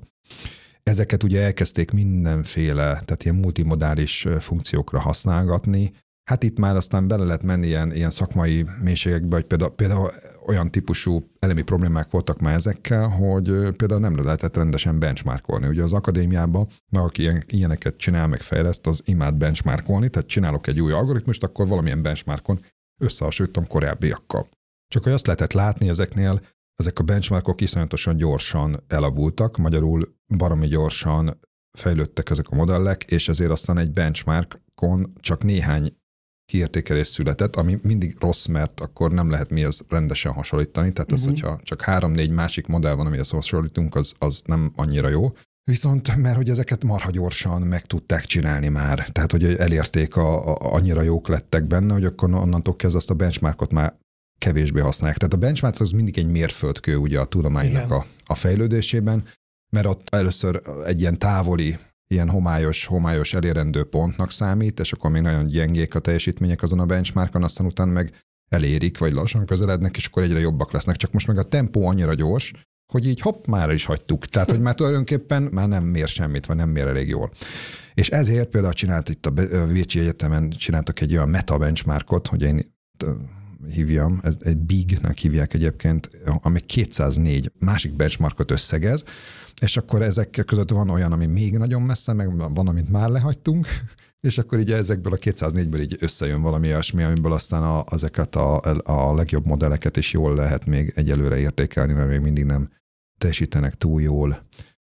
Ezeket 0.83 1.23
ugye 1.23 1.41
elkezdték 1.41 1.91
mindenféle, 1.91 2.83
tehát 2.83 3.23
ilyen 3.23 3.35
multimodális 3.35 4.27
funkciókra 4.39 4.99
használgatni, 4.99 5.91
Hát 6.23 6.43
itt 6.43 6.59
már 6.59 6.75
aztán 6.75 7.07
bele 7.07 7.23
lehet 7.23 7.43
menni 7.43 7.67
ilyen, 7.67 7.93
ilyen 7.93 8.09
szakmai 8.09 8.65
mélységekbe, 8.81 9.35
hogy 9.35 9.45
például, 9.45 9.71
például 9.71 10.11
olyan 10.47 10.71
típusú 10.71 11.29
elemi 11.39 11.61
problémák 11.61 12.09
voltak 12.09 12.39
már 12.39 12.53
ezekkel, 12.53 13.07
hogy 13.07 13.45
például 13.77 13.99
nem 13.99 14.23
lehetett 14.23 14.55
rendesen 14.55 14.99
benchmarkolni. 14.99 15.67
Ugye 15.67 15.83
az 15.83 15.93
akadémiában, 15.93 16.67
aki 16.91 17.21
ilyen, 17.21 17.43
ilyeneket 17.47 17.97
csinál, 17.97 18.27
meg 18.27 18.41
fejleszt, 18.41 18.87
az 18.87 19.01
imád 19.05 19.35
benchmarkolni, 19.35 20.09
tehát 20.09 20.29
csinálok 20.29 20.67
egy 20.67 20.81
új 20.81 20.91
algoritmust, 20.91 21.43
akkor 21.43 21.67
valamilyen 21.67 22.01
benchmarkon 22.01 22.59
összehasonlítom 23.01 23.67
korábbiakkal. 23.67 24.47
Csak 24.87 25.03
hogy 25.03 25.11
azt 25.11 25.25
lehetett 25.25 25.53
látni 25.53 25.89
ezeknél, 25.89 26.41
ezek 26.75 26.99
a 26.99 27.03
benchmarkok 27.03 27.61
iszonyatosan 27.61 28.17
gyorsan 28.17 28.83
elavultak, 28.87 29.57
magyarul 29.57 30.15
baromi 30.37 30.67
gyorsan 30.67 31.39
fejlődtek 31.77 32.29
ezek 32.29 32.49
a 32.49 32.55
modellek, 32.55 33.03
és 33.03 33.29
ezért 33.29 33.51
aztán 33.51 33.77
egy 33.77 33.91
benchmarkon 33.91 35.13
csak 35.19 35.43
néhány 35.43 35.97
kiértékelés 36.53 37.07
született, 37.07 37.55
ami 37.55 37.79
mindig 37.81 38.15
rossz, 38.19 38.45
mert 38.45 38.79
akkor 38.79 39.11
nem 39.11 39.29
lehet 39.29 39.49
mi 39.49 39.63
az 39.63 39.83
rendesen 39.89 40.31
hasonlítani. 40.31 40.91
Tehát 40.91 41.11
az, 41.11 41.21
Mhm. 41.21 41.29
hogyha 41.29 41.59
csak 41.63 41.81
három-négy 41.81 42.29
másik 42.29 42.67
modell 42.67 42.93
van, 42.93 43.05
amihez 43.05 43.29
hasonlítunk, 43.29 43.95
az, 43.95 44.13
az 44.17 44.41
nem 44.45 44.71
annyira 44.75 45.09
jó. 45.09 45.31
Viszont, 45.63 46.15
mert 46.15 46.35
hogy 46.35 46.49
ezeket 46.49 46.83
marha 46.83 47.09
gyorsan 47.09 47.61
meg 47.61 47.85
tudták 47.85 48.25
csinálni 48.25 48.67
már, 48.67 49.09
tehát 49.09 49.31
hogy 49.31 49.43
elérték, 49.43 50.15
a, 50.15 50.47
a, 50.51 50.73
annyira 50.73 51.01
jók 51.01 51.27
lettek 51.27 51.63
benne, 51.63 51.93
hogy 51.93 52.05
akkor 52.05 52.33
onnantól 52.33 52.75
kezdve 52.75 52.97
azt 52.97 53.09
a 53.09 53.13
benchmarkot 53.13 53.71
már 53.71 53.95
kevésbé 54.37 54.79
használják. 54.79 55.17
Tehát 55.17 55.33
a 55.33 55.37
benchmark 55.37 55.79
az 55.79 55.91
mindig 55.91 56.17
egy 56.17 56.27
mérföldkő 56.31 56.95
ugye 56.97 57.19
a 57.19 57.25
tudománynak 57.25 57.91
a, 57.91 58.05
a 58.25 58.35
fejlődésében, 58.35 59.27
mert 59.73 59.85
ott 59.85 60.07
először 60.15 60.61
egy 60.85 60.99
ilyen 60.99 61.17
távoli, 61.17 61.77
ilyen 62.13 62.29
homályos, 62.29 62.85
homályos 62.85 63.33
elérendő 63.33 63.83
pontnak 63.83 64.31
számít, 64.31 64.79
és 64.79 64.91
akkor 64.91 65.11
még 65.11 65.21
nagyon 65.21 65.47
gyengék 65.47 65.95
a 65.95 65.99
teljesítmények 65.99 66.61
azon 66.61 66.79
a 66.79 66.85
benchmarkon, 66.85 67.43
aztán 67.43 67.65
utána 67.65 67.91
meg 67.91 68.13
elérik, 68.49 68.97
vagy 68.97 69.13
lassan 69.13 69.45
közelednek, 69.45 69.97
és 69.97 70.05
akkor 70.05 70.23
egyre 70.23 70.39
jobbak 70.39 70.71
lesznek. 70.71 70.95
Csak 70.95 71.11
most 71.11 71.27
meg 71.27 71.37
a 71.37 71.43
tempó 71.43 71.87
annyira 71.87 72.13
gyors, 72.13 72.51
hogy 72.93 73.07
így 73.07 73.19
hopp, 73.19 73.45
már 73.45 73.71
is 73.71 73.85
hagytuk. 73.85 74.25
Tehát, 74.25 74.49
hogy 74.49 74.61
már 74.61 74.75
tulajdonképpen 74.75 75.43
már 75.43 75.67
nem 75.67 75.83
mér 75.83 76.07
semmit, 76.07 76.45
vagy 76.45 76.55
nem 76.55 76.69
mér 76.69 76.87
elég 76.87 77.07
jól. 77.07 77.31
És 77.93 78.09
ezért 78.09 78.49
például 78.49 78.73
csinált 78.73 79.09
itt 79.09 79.25
a 79.25 79.31
Vécsi 79.65 79.99
Egyetemen 79.99 80.49
csináltak 80.49 81.01
egy 81.01 81.13
olyan 81.13 81.29
meta 81.29 81.57
benchmarkot, 81.57 82.27
hogy 82.27 82.41
én 82.41 82.75
hívjam, 83.71 84.19
ez 84.23 84.35
egy 84.39 84.57
big-nek 84.57 85.17
hívják 85.17 85.53
egyébként, 85.53 86.09
ami 86.25 86.59
204 86.59 87.51
másik 87.59 87.95
benchmarkot 87.95 88.51
összegez, 88.51 89.05
és 89.61 89.77
akkor 89.77 90.01
ezek 90.01 90.43
között 90.45 90.69
van 90.69 90.89
olyan, 90.89 91.11
ami 91.11 91.25
még 91.25 91.57
nagyon 91.57 91.81
messze, 91.81 92.13
meg 92.13 92.53
van, 92.53 92.67
amit 92.67 92.89
már 92.89 93.09
lehagytunk, 93.09 93.67
és 94.27 94.37
akkor 94.37 94.59
így 94.59 94.71
ezekből 94.71 95.13
a 95.13 95.17
204-ből 95.17 95.81
így 95.81 95.97
összejön 95.99 96.41
valami 96.41 96.67
olyasmi, 96.67 97.03
amiből 97.03 97.33
aztán 97.33 97.63
a, 97.63 97.83
ezeket 97.91 98.35
a, 98.35 98.61
a 98.83 99.15
legjobb 99.15 99.45
modelleket 99.45 99.97
is 99.97 100.13
jól 100.13 100.35
lehet 100.35 100.65
még 100.65 100.93
egyelőre 100.95 101.37
értékelni, 101.37 101.93
mert 101.93 102.09
még 102.09 102.19
mindig 102.19 102.43
nem 102.43 102.69
teljesítenek 103.17 103.73
túl 103.73 104.01
jól 104.01 104.37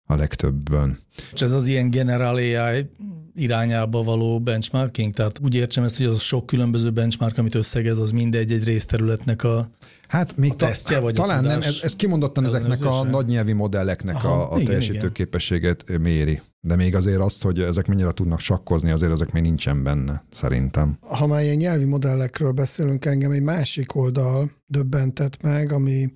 a 0.07 0.15
legtöbben. 0.15 0.97
És 1.33 1.41
ez 1.41 1.53
az 1.53 1.67
ilyen 1.67 1.89
General 1.89 2.35
AI 2.35 2.89
irányába 3.35 4.03
való 4.03 4.39
benchmarking? 4.39 5.13
Tehát 5.13 5.39
úgy 5.43 5.55
értsem 5.55 5.83
ezt, 5.83 5.97
hogy 5.97 6.05
az 6.05 6.21
sok 6.21 6.45
különböző 6.45 6.91
benchmark, 6.91 7.37
amit 7.37 7.55
összegez, 7.55 7.99
az 7.99 8.11
mindegy 8.11 8.51
egy 8.51 8.63
részterületnek 8.63 9.43
a 9.43 9.69
Hát 10.07 10.37
még 10.37 10.51
a 10.51 10.55
tesztje, 10.55 10.99
vagy 10.99 11.13
talán 11.13 11.43
nem, 11.43 11.61
ez, 11.61 11.79
ez 11.83 11.95
kimondottan 11.95 12.45
ezeknek 12.45 12.81
a 12.81 13.03
nagy 13.03 13.25
nyelvi 13.25 13.53
modelleknek 13.53 14.15
Aha, 14.15 14.41
a, 14.41 14.53
a 14.53 14.63
teljesítő 14.63 15.11
képességet 15.11 15.97
méri. 15.99 16.41
De 16.59 16.75
még 16.75 16.95
azért 16.95 17.19
azt, 17.19 17.43
hogy 17.43 17.59
ezek 17.59 17.87
mennyire 17.87 18.11
tudnak 18.11 18.39
sakkozni, 18.39 18.91
azért 18.91 19.11
ezek 19.11 19.31
még 19.31 19.43
nincsen 19.43 19.83
benne, 19.83 20.25
szerintem. 20.29 20.97
Ha 21.01 21.27
már 21.27 21.43
ilyen 21.43 21.55
nyelvi 21.55 21.85
modellekről 21.85 22.51
beszélünk, 22.51 23.05
engem 23.05 23.31
egy 23.31 23.41
másik 23.41 23.95
oldal 23.95 24.51
döbbentett 24.65 25.41
meg, 25.41 25.71
ami 25.71 26.13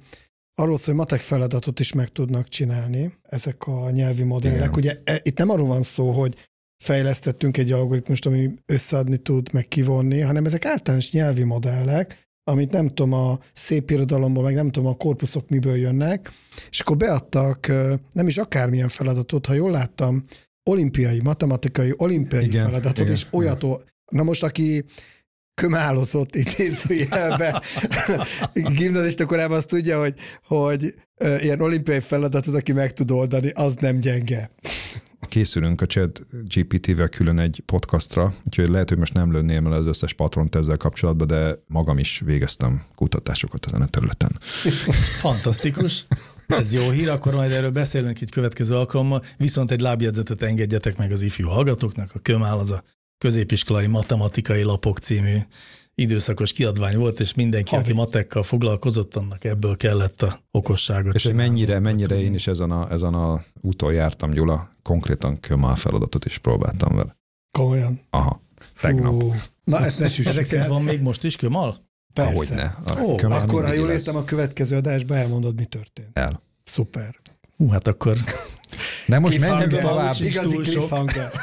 arról 0.56 0.78
szól, 0.78 0.96
hogy 0.96 1.04
matek 1.06 1.20
feladatot 1.20 1.80
is 1.80 1.94
meg 1.94 2.10
tudnak 2.10 2.48
csinálni 2.48 3.14
ezek 3.24 3.68
a 3.68 3.90
nyelvi 3.90 4.24
modellek. 4.24 4.58
Igen. 4.58 4.74
Ugye 4.74 5.02
e, 5.04 5.20
itt 5.24 5.38
nem 5.38 5.50
arról 5.50 5.68
van 5.68 5.84
szó, 5.84 6.12
hogy 6.12 6.36
fejlesztettünk 6.84 7.58
egy 7.58 7.72
algoritmust, 7.72 8.26
ami 8.26 8.54
összeadni 8.66 9.18
tud, 9.18 9.54
meg 9.54 9.68
kivonni, 9.68 10.20
hanem 10.20 10.46
ezek 10.46 10.66
általános 10.66 11.12
nyelvi 11.12 11.44
modellek, 11.44 12.30
amit 12.44 12.72
nem 12.72 12.88
tudom, 12.88 13.14
a 13.14 13.40
szép 13.54 13.90
irodalomból, 13.90 14.44
meg 14.44 14.54
nem 14.54 14.72
tudom, 14.72 14.90
a 14.90 14.96
korpuszok 14.96 15.50
miből 15.50 15.76
jönnek, 15.76 16.32
és 16.70 16.80
akkor 16.80 16.98
beadtak 16.98 17.68
nem 18.12 18.28
is 18.28 18.38
akármilyen 18.38 18.88
feladatot, 18.88 19.46
ha 19.46 19.54
jól 19.54 19.72
láttam, 19.72 20.24
olimpiai, 20.70 21.22
matematikai, 21.22 21.94
olimpiai 21.98 22.46
igen, 22.46 22.66
feladatot, 22.66 22.98
igen, 22.98 23.12
és 23.12 23.28
olyat, 23.32 23.66
na 24.12 24.24
most 24.24 24.44
aki 24.44 24.86
kömálozott 25.62 26.36
idézőjelbe 26.36 27.62
gimnazista 28.54 29.26
korában 29.26 29.58
azt 29.58 29.68
tudja, 29.68 30.00
hogy, 30.00 30.14
hogy 30.48 30.94
ilyen 31.40 31.62
olimpiai 31.62 32.00
feladatot, 32.00 32.56
aki 32.56 32.72
meg 32.72 32.94
tud 32.94 33.12
oldani, 33.12 33.50
az 33.50 33.76
nem 33.76 34.00
gyenge 34.00 34.52
készülünk 35.28 35.82
a 35.82 35.86
chat 35.86 36.28
GPT-vel 36.48 37.10
külön 37.10 37.40
egy 37.40 37.64
podcastra, 37.66 38.34
úgyhogy 38.46 38.70
lehet, 38.70 38.90
hogy 38.90 38.98
most 38.98 39.14
nem 39.14 39.32
lőném 39.32 39.66
el 39.66 39.72
az 39.72 39.86
összes 39.86 40.14
patront 40.14 40.56
ezzel 40.56 40.78
kapcsolatban, 40.78 41.28
de 41.28 41.64
magam 41.68 41.98
is 41.98 42.22
végeztem 42.26 42.84
kutatásokat 42.96 43.66
ezen 43.66 43.82
a 43.82 43.86
területen. 43.86 44.38
Fantasztikus. 45.22 46.06
Ez 46.48 46.74
jó 46.74 46.90
hír, 46.90 47.10
akkor 47.10 47.34
majd 47.34 47.52
erről 47.52 47.72
beszélünk 47.72 48.22
itt 48.22 48.30
következő 48.30 48.76
alkalommal, 48.76 49.24
viszont 49.38 49.72
egy 49.72 49.82
lábjegyzetet 49.82 50.42
engedjetek 50.42 50.98
meg 50.98 51.12
az 51.12 51.22
ifjú 51.22 51.48
hallgatóknak, 51.48 52.12
a 52.14 52.20
kömál 52.20 52.58
az 52.58 52.72
a 52.72 52.84
középiskolai 53.22 53.88
matematikai 53.88 54.64
lapok 54.64 54.98
című 54.98 55.38
időszakos 55.96 56.54
kiadvány 56.54 56.98
volt, 56.98 57.20
és 57.20 57.34
mindenki, 57.34 57.76
Havi. 57.76 57.84
aki 57.84 57.94
matekkal 57.94 58.44
foglalkozott, 58.44 59.16
annak 59.16 59.44
ebből 59.44 59.78
kellett 59.78 60.22
a 60.22 60.40
okosságot. 60.52 61.16
És 61.16 61.32
mennyire, 61.34 61.80
mennyire 61.80 62.20
én 62.20 62.34
is 62.34 62.48
ezen 62.48 62.72
a, 62.72 62.92
ezen 62.92 63.14
a 63.14 63.44
úton 63.62 63.94
jártam, 63.94 64.32
Gyula, 64.32 64.70
konkrétan 64.84 65.40
kömál 65.40 65.76
feladatot 65.76 66.26
is 66.26 66.38
próbáltam 66.38 66.96
vele. 66.96 67.18
Komolyan? 67.52 68.02
Aha, 68.10 68.42
tegnap. 68.82 69.22
Fú. 69.22 69.34
Na, 69.64 69.86
ezt 69.86 70.00
ne 70.00 70.06
Ezek 70.06 70.46
szerint 70.46 70.68
van 70.68 70.84
még 70.84 71.02
most 71.02 71.24
is 71.24 71.36
kömal? 71.36 71.78
Persze. 72.14 72.32
Ahogyne. 72.32 72.78
Ó, 73.02 73.18
akkor, 73.32 73.66
ha 73.66 73.74
jól 73.74 73.90
értem, 73.90 74.16
a 74.16 74.24
következő 74.24 74.76
adásban 74.76 75.18
elmondod, 75.18 75.56
mi 75.56 75.66
történt. 75.66 76.10
El. 76.14 76.42
Szuper. 76.64 77.16
Hú, 77.58 77.70
hát 77.70 77.88
akkor 77.88 78.18
de 79.06 79.20
most 79.20 79.40
menjünk 79.40 79.80
tovább. 79.80 80.14
Igazi 80.20 80.60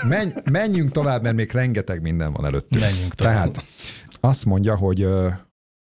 Menj, 0.08 0.30
menjünk 0.50 0.92
tovább, 0.92 1.22
mert 1.22 1.36
még 1.36 1.52
rengeteg 1.52 2.02
minden 2.02 2.32
van 2.32 2.44
előttünk. 2.44 2.82
Menjünk 2.82 3.14
tovább. 3.14 3.52
Tehát 3.52 3.64
azt 4.20 4.44
mondja, 4.44 4.76
hogy 4.76 5.08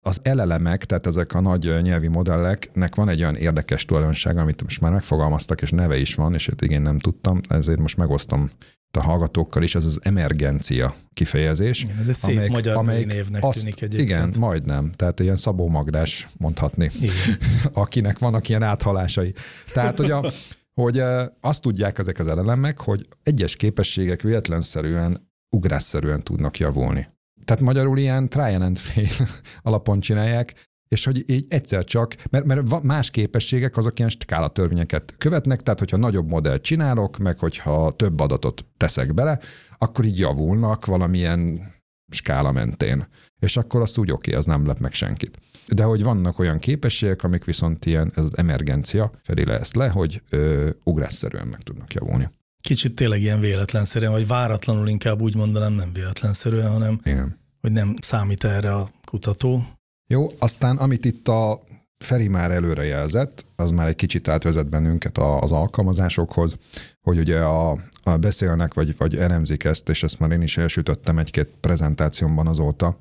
az 0.05 0.19
elelemek, 0.21 0.85
tehát 0.85 1.05
ezek 1.05 1.33
a 1.33 1.41
nagy 1.41 1.81
nyelvi 1.81 2.07
modelleknek 2.07 2.95
van 2.95 3.09
egy 3.09 3.21
olyan 3.21 3.35
érdekes 3.35 3.85
tulajdonság, 3.85 4.37
amit 4.37 4.63
most 4.63 4.81
már 4.81 4.91
megfogalmaztak, 4.91 5.61
és 5.61 5.71
neve 5.71 5.97
is 5.97 6.15
van, 6.15 6.33
és 6.33 6.49
én 6.67 6.81
nem 6.81 6.97
tudtam, 6.97 7.39
ezért 7.47 7.79
most 7.79 7.97
megosztom 7.97 8.49
a 8.97 9.01
hallgatókkal 9.01 9.63
is, 9.63 9.75
ez 9.75 9.85
az 9.85 9.99
emergencia 10.01 10.95
kifejezés. 11.13 11.81
Igen, 11.81 11.97
ez 11.97 12.07
egy 12.07 12.15
szép 12.15 12.35
amelyik, 12.35 12.51
magyar 12.51 12.75
amelyik 12.75 13.07
névnek 13.07 13.43
azt, 13.43 13.59
tűnik 13.59 13.81
egyébként. 13.81 14.09
Igen, 14.09 14.33
majdnem. 14.39 14.91
Tehát 14.95 15.19
ilyen 15.19 15.35
Szabó 15.35 15.69
Magdás 15.69 16.27
mondhatni, 16.37 16.89
igen. 16.99 17.37
akinek 17.73 18.19
vannak 18.19 18.49
ilyen 18.49 18.63
áthalásai. 18.63 19.33
Tehát, 19.73 19.97
hogy, 19.97 20.11
a, 20.11 20.31
hogy 20.73 21.01
azt 21.41 21.61
tudják 21.61 21.97
ezek 21.97 22.19
az 22.19 22.27
elemek, 22.27 22.81
hogy 22.81 23.07
egyes 23.23 23.55
képességek 23.55 24.21
véletlenszerűen, 24.21 25.31
ugrásszerűen 25.55 26.21
tudnak 26.21 26.57
javulni. 26.57 27.07
Tehát 27.45 27.61
magyarul 27.61 27.97
ilyen 27.97 28.29
try 28.29 28.53
and 28.53 28.77
fail 28.77 29.27
alapon 29.61 29.99
csinálják, 29.99 30.71
és 30.87 31.05
hogy 31.05 31.29
így 31.29 31.45
egyszer 31.49 31.83
csak, 31.83 32.15
mert, 32.29 32.45
mert 32.45 32.83
más 32.83 33.09
képességek 33.09 33.77
azok 33.77 33.97
ilyen 33.97 34.09
skála 34.09 34.47
törvényeket 34.47 35.13
követnek, 35.17 35.61
tehát 35.61 35.79
hogyha 35.79 35.97
nagyobb 35.97 36.29
modellt 36.29 36.61
csinálok, 36.61 37.17
meg 37.17 37.39
hogyha 37.39 37.91
több 37.91 38.19
adatot 38.19 38.65
teszek 38.77 39.13
bele, 39.13 39.39
akkor 39.77 40.05
így 40.05 40.19
javulnak 40.19 40.85
valamilyen 40.85 41.72
skála 42.13 42.51
mentén. 42.51 43.07
És 43.39 43.57
akkor 43.57 43.81
azt 43.81 43.97
úgy 43.97 44.11
oké, 44.11 44.33
az 44.33 44.45
nem 44.45 44.65
lep 44.65 44.79
meg 44.79 44.93
senkit. 44.93 45.37
De 45.67 45.83
hogy 45.83 46.03
vannak 46.03 46.39
olyan 46.39 46.59
képességek, 46.59 47.23
amik 47.23 47.43
viszont 47.45 47.85
ilyen, 47.85 48.11
ez 48.15 48.23
az 48.23 48.37
emergencia 48.37 49.11
fedi 49.23 49.45
le 49.45 49.59
ezt 49.59 49.75
le, 49.75 49.89
hogy 49.89 50.21
ö, 50.29 50.69
ugrásszerűen 50.83 51.47
meg 51.47 51.59
tudnak 51.59 51.93
javulni. 51.93 52.29
Kicsit 52.61 52.95
tényleg 52.95 53.21
ilyen 53.21 53.39
véletlenszerűen, 53.39 54.11
vagy 54.11 54.27
váratlanul 54.27 54.87
inkább 54.87 55.21
úgy 55.21 55.35
mondanám, 55.35 55.73
nem 55.73 55.93
véletlenszerűen, 55.93 56.71
hanem 56.71 56.99
Igen. 57.03 57.39
hogy 57.61 57.71
nem 57.71 57.95
számít 58.01 58.43
erre 58.43 58.75
a 58.75 58.89
kutató. 59.05 59.65
Jó, 60.07 60.31
aztán 60.39 60.77
amit 60.77 61.05
itt 61.05 61.27
a 61.27 61.59
Feri 61.97 62.27
már 62.27 62.51
előrejelzett, 62.51 63.45
az 63.55 63.71
már 63.71 63.87
egy 63.87 63.95
kicsit 63.95 64.27
átvezet 64.27 64.69
bennünket 64.69 65.17
az 65.17 65.51
alkalmazásokhoz, 65.51 66.57
hogy 67.01 67.17
ugye 67.17 67.39
a 67.39 67.77
beszélnek, 68.19 68.73
vagy, 68.73 68.97
vagy 68.97 69.15
elemzik 69.15 69.63
ezt, 69.63 69.89
és 69.89 70.03
ezt 70.03 70.19
már 70.19 70.31
én 70.31 70.41
is 70.41 70.57
elsütöttem 70.57 71.17
egy-két 71.17 71.49
prezentációmban 71.59 72.47
azóta, 72.47 72.99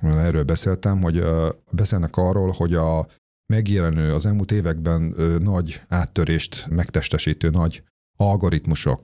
erről 0.00 0.44
beszéltem, 0.44 1.02
hogy 1.02 1.24
beszélnek 1.70 2.16
arról, 2.16 2.50
hogy 2.50 2.74
a 2.74 3.06
megjelenő 3.52 4.14
az 4.14 4.26
elmúlt 4.26 4.52
években 4.52 5.14
nagy 5.38 5.80
áttörést 5.88 6.66
megtestesítő 6.70 7.50
nagy 7.50 7.82
algoritmusok, 8.16 9.00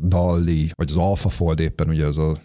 DALI, 0.00 0.70
vagy 0.74 0.90
az 0.90 0.96
AlphaFold 0.96 1.60
éppen 1.60 1.88
ugye 1.88 2.06
az 2.06 2.18
a 2.18 2.36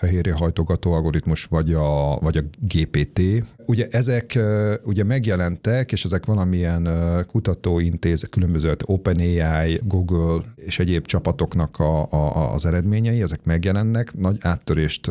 fehérje 0.00 0.32
hajtogató 0.34 0.92
algoritmus, 0.92 1.44
vagy 1.44 1.74
a, 1.74 2.18
vagy 2.18 2.36
a 2.36 2.42
GPT. 2.60 3.20
Ugye 3.66 3.88
ezek 3.90 4.38
ugye 4.84 5.04
megjelentek, 5.04 5.92
és 5.92 6.04
ezek 6.04 6.26
valamilyen 6.26 6.88
kutatóintéz, 7.26 8.26
különböző 8.30 8.68
hát 8.68 8.82
OpenAI, 8.86 9.80
Google 9.84 10.44
és 10.54 10.78
egyéb 10.78 11.06
csapatoknak 11.06 11.78
a, 11.78 12.12
a, 12.12 12.52
az 12.52 12.66
eredményei, 12.66 13.22
ezek 13.22 13.44
megjelennek, 13.44 14.14
nagy 14.14 14.38
áttörést 14.40 15.10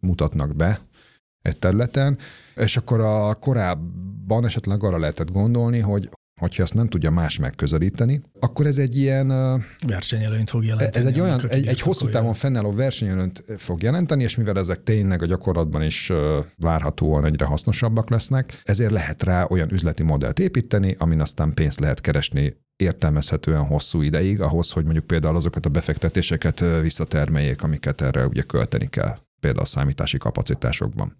mutatnak 0.00 0.56
be 0.56 0.80
egy 1.42 1.56
területen, 1.56 2.18
és 2.56 2.76
akkor 2.76 3.00
a 3.00 3.34
korábban 3.34 4.44
esetleg 4.44 4.84
arra 4.84 4.98
lehetett 4.98 5.30
gondolni, 5.30 5.78
hogy 5.78 6.08
hogyha 6.40 6.62
ezt 6.62 6.74
nem 6.74 6.86
tudja 6.86 7.10
más 7.10 7.38
megközelíteni, 7.38 8.22
akkor 8.40 8.66
ez 8.66 8.78
egy 8.78 8.96
ilyen... 8.96 9.28
Versenyelőnyt 9.86 10.50
fog 10.50 10.64
jelenteni. 10.64 11.04
Ez 11.04 11.12
egy 11.12 11.20
olyan, 11.20 11.48
egy, 11.48 11.66
egy 11.66 11.80
hosszú 11.80 12.08
távon 12.08 12.32
fennálló 12.32 12.72
versenyelőnyt 12.72 13.44
fog 13.56 13.82
jelenteni, 13.82 14.22
és 14.22 14.36
mivel 14.36 14.58
ezek 14.58 14.82
tényleg 14.82 15.22
a 15.22 15.26
gyakorlatban 15.26 15.82
is 15.82 16.12
várhatóan 16.56 17.24
egyre 17.24 17.44
hasznosabbak 17.44 18.10
lesznek, 18.10 18.60
ezért 18.64 18.90
lehet 18.90 19.22
rá 19.22 19.46
olyan 19.50 19.72
üzleti 19.72 20.02
modellt 20.02 20.38
építeni, 20.38 20.96
amin 20.98 21.20
aztán 21.20 21.54
pénzt 21.54 21.80
lehet 21.80 22.00
keresni 22.00 22.56
értelmezhetően 22.76 23.64
hosszú 23.64 24.00
ideig, 24.00 24.40
ahhoz, 24.40 24.70
hogy 24.70 24.84
mondjuk 24.84 25.06
például 25.06 25.36
azokat 25.36 25.66
a 25.66 25.68
befektetéseket 25.68 26.64
visszatermeljék, 26.80 27.62
amiket 27.62 28.00
erre 28.00 28.26
ugye 28.26 28.42
költeni 28.42 28.86
kell, 28.86 29.18
például 29.40 29.64
a 29.64 29.68
számítási 29.68 30.18
kapacitásokban. 30.18 31.16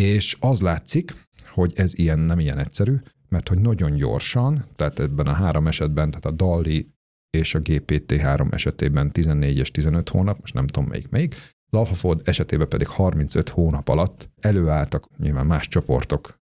És 0.00 0.36
az 0.40 0.60
látszik, 0.60 1.14
hogy 1.48 1.72
ez 1.74 1.98
ilyen 1.98 2.18
nem 2.18 2.38
ilyen 2.38 2.58
egyszerű, 2.58 2.96
mert 3.28 3.48
hogy 3.48 3.58
nagyon 3.58 3.94
gyorsan, 3.94 4.64
tehát 4.76 4.98
ebben 5.00 5.26
a 5.26 5.32
három 5.32 5.66
esetben, 5.66 6.08
tehát 6.10 6.24
a 6.24 6.30
DALI 6.30 6.94
és 7.30 7.54
a 7.54 7.60
GPT-3 7.60 8.52
esetében 8.52 9.10
14 9.10 9.56
és 9.56 9.70
15 9.70 10.08
hónap, 10.08 10.40
most 10.40 10.54
nem 10.54 10.66
tudom 10.66 10.88
melyik 10.88 11.08
melyik, 11.08 11.34
az 11.70 11.78
AlphaFold 11.78 12.20
esetében 12.24 12.68
pedig 12.68 12.86
35 12.86 13.48
hónap 13.48 13.88
alatt 13.88 14.30
előálltak 14.40 15.08
nyilván 15.18 15.46
más 15.46 15.68
csoportok 15.68 16.38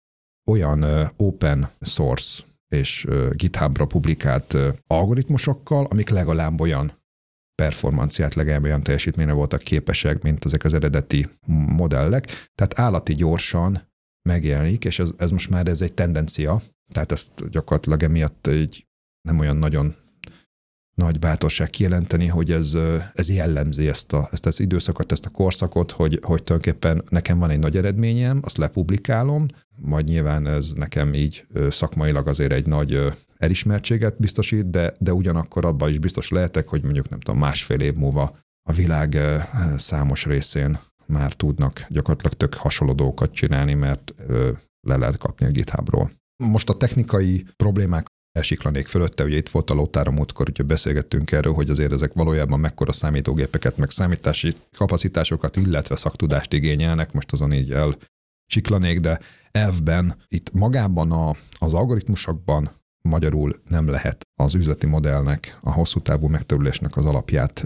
olyan 0.51 0.85
open 1.17 1.69
source 1.81 2.43
és 2.75 3.07
GitHubra 3.31 3.85
publikált 3.85 4.57
algoritmusokkal, 4.87 5.85
amik 5.85 6.09
legalább 6.09 6.61
olyan 6.61 6.97
performanciát, 7.55 8.33
legalább 8.33 8.63
olyan 8.63 8.83
teljesítményre 8.83 9.33
voltak 9.33 9.59
képesek, 9.59 10.21
mint 10.21 10.45
ezek 10.45 10.63
az 10.63 10.73
eredeti 10.73 11.27
modellek. 11.47 12.25
Tehát 12.55 12.79
állati 12.79 13.13
gyorsan 13.13 13.88
megjelenik, 14.29 14.85
és 14.85 14.99
ez, 14.99 15.09
ez 15.17 15.31
most 15.31 15.49
már 15.49 15.67
ez 15.67 15.81
egy 15.81 15.93
tendencia, 15.93 16.61
tehát 16.93 17.11
ezt 17.11 17.49
gyakorlatilag 17.49 18.03
emiatt 18.03 18.47
egy 18.47 18.87
nem 19.21 19.39
olyan 19.39 19.57
nagyon 19.57 19.95
nagy 20.95 21.19
bátorság 21.19 21.69
kijelenteni, 21.69 22.27
hogy 22.27 22.51
ez, 22.51 22.77
ez 23.13 23.29
jellemzi 23.29 23.87
ezt, 23.87 24.13
a, 24.13 24.27
ezt 24.31 24.45
az 24.45 24.59
időszakot, 24.59 25.11
ezt 25.11 25.25
a 25.25 25.29
korszakot, 25.29 25.91
hogy, 25.91 26.19
hogy 26.21 26.43
tulajdonképpen 26.43 27.03
nekem 27.09 27.39
van 27.39 27.49
egy 27.49 27.59
nagy 27.59 27.77
eredményem, 27.77 28.39
azt 28.43 28.57
lepublikálom, 28.57 29.45
majd 29.75 30.05
nyilván 30.05 30.47
ez 30.47 30.71
nekem 30.71 31.13
így 31.13 31.47
szakmailag 31.69 32.27
azért 32.27 32.51
egy 32.51 32.65
nagy 32.65 33.13
elismertséget 33.37 34.19
biztosít, 34.19 34.69
de, 34.69 34.95
de 34.99 35.13
ugyanakkor 35.13 35.65
abban 35.65 35.89
is 35.89 35.99
biztos 35.99 36.29
lehetek, 36.29 36.67
hogy 36.67 36.83
mondjuk 36.83 37.09
nem 37.09 37.19
tudom, 37.19 37.39
másfél 37.39 37.79
év 37.79 37.93
múlva 37.93 38.37
a 38.63 38.73
világ 38.73 39.17
számos 39.77 40.25
részén 40.25 40.79
már 41.09 41.33
tudnak 41.33 41.85
gyakorlatilag 41.89 42.33
tök 42.33 42.53
hasonló 42.53 42.93
dolgokat 42.93 43.33
csinálni, 43.33 43.73
mert 43.73 44.13
le 44.87 44.97
lehet 44.97 45.17
kapni 45.17 45.45
a 45.45 45.49
GitHubról. 45.49 46.11
Most 46.43 46.69
a 46.69 46.77
technikai 46.77 47.45
problémák 47.55 48.07
elsiklanék 48.31 48.87
fölötte, 48.87 49.23
ugye 49.23 49.37
itt 49.37 49.49
volt 49.49 49.69
a 49.69 49.73
lótára 49.73 50.11
múltkor, 50.11 50.49
ugye 50.49 50.63
beszélgettünk 50.63 51.31
erről, 51.31 51.53
hogy 51.53 51.69
azért 51.69 51.91
ezek 51.91 52.13
valójában 52.13 52.59
mekkora 52.59 52.91
számítógépeket, 52.91 53.77
meg 53.77 53.89
számítási 53.89 54.53
kapacitásokat, 54.77 55.55
illetve 55.55 55.95
szaktudást 55.95 56.53
igényelnek, 56.53 57.11
most 57.11 57.31
azon 57.31 57.53
így 57.53 57.75
elsiklanék, 58.47 58.99
de 58.99 59.19
elvben 59.51 60.15
itt 60.27 60.53
magában 60.53 61.11
a, 61.11 61.35
az 61.59 61.73
algoritmusokban 61.73 62.69
magyarul 63.01 63.55
nem 63.69 63.87
lehet 63.87 64.27
az 64.39 64.53
üzleti 64.55 64.85
modellnek, 64.85 65.57
a 65.61 65.71
hosszú 65.71 65.99
távú 65.99 66.27
megterülésnek 66.27 66.97
az 66.97 67.05
alapját 67.05 67.63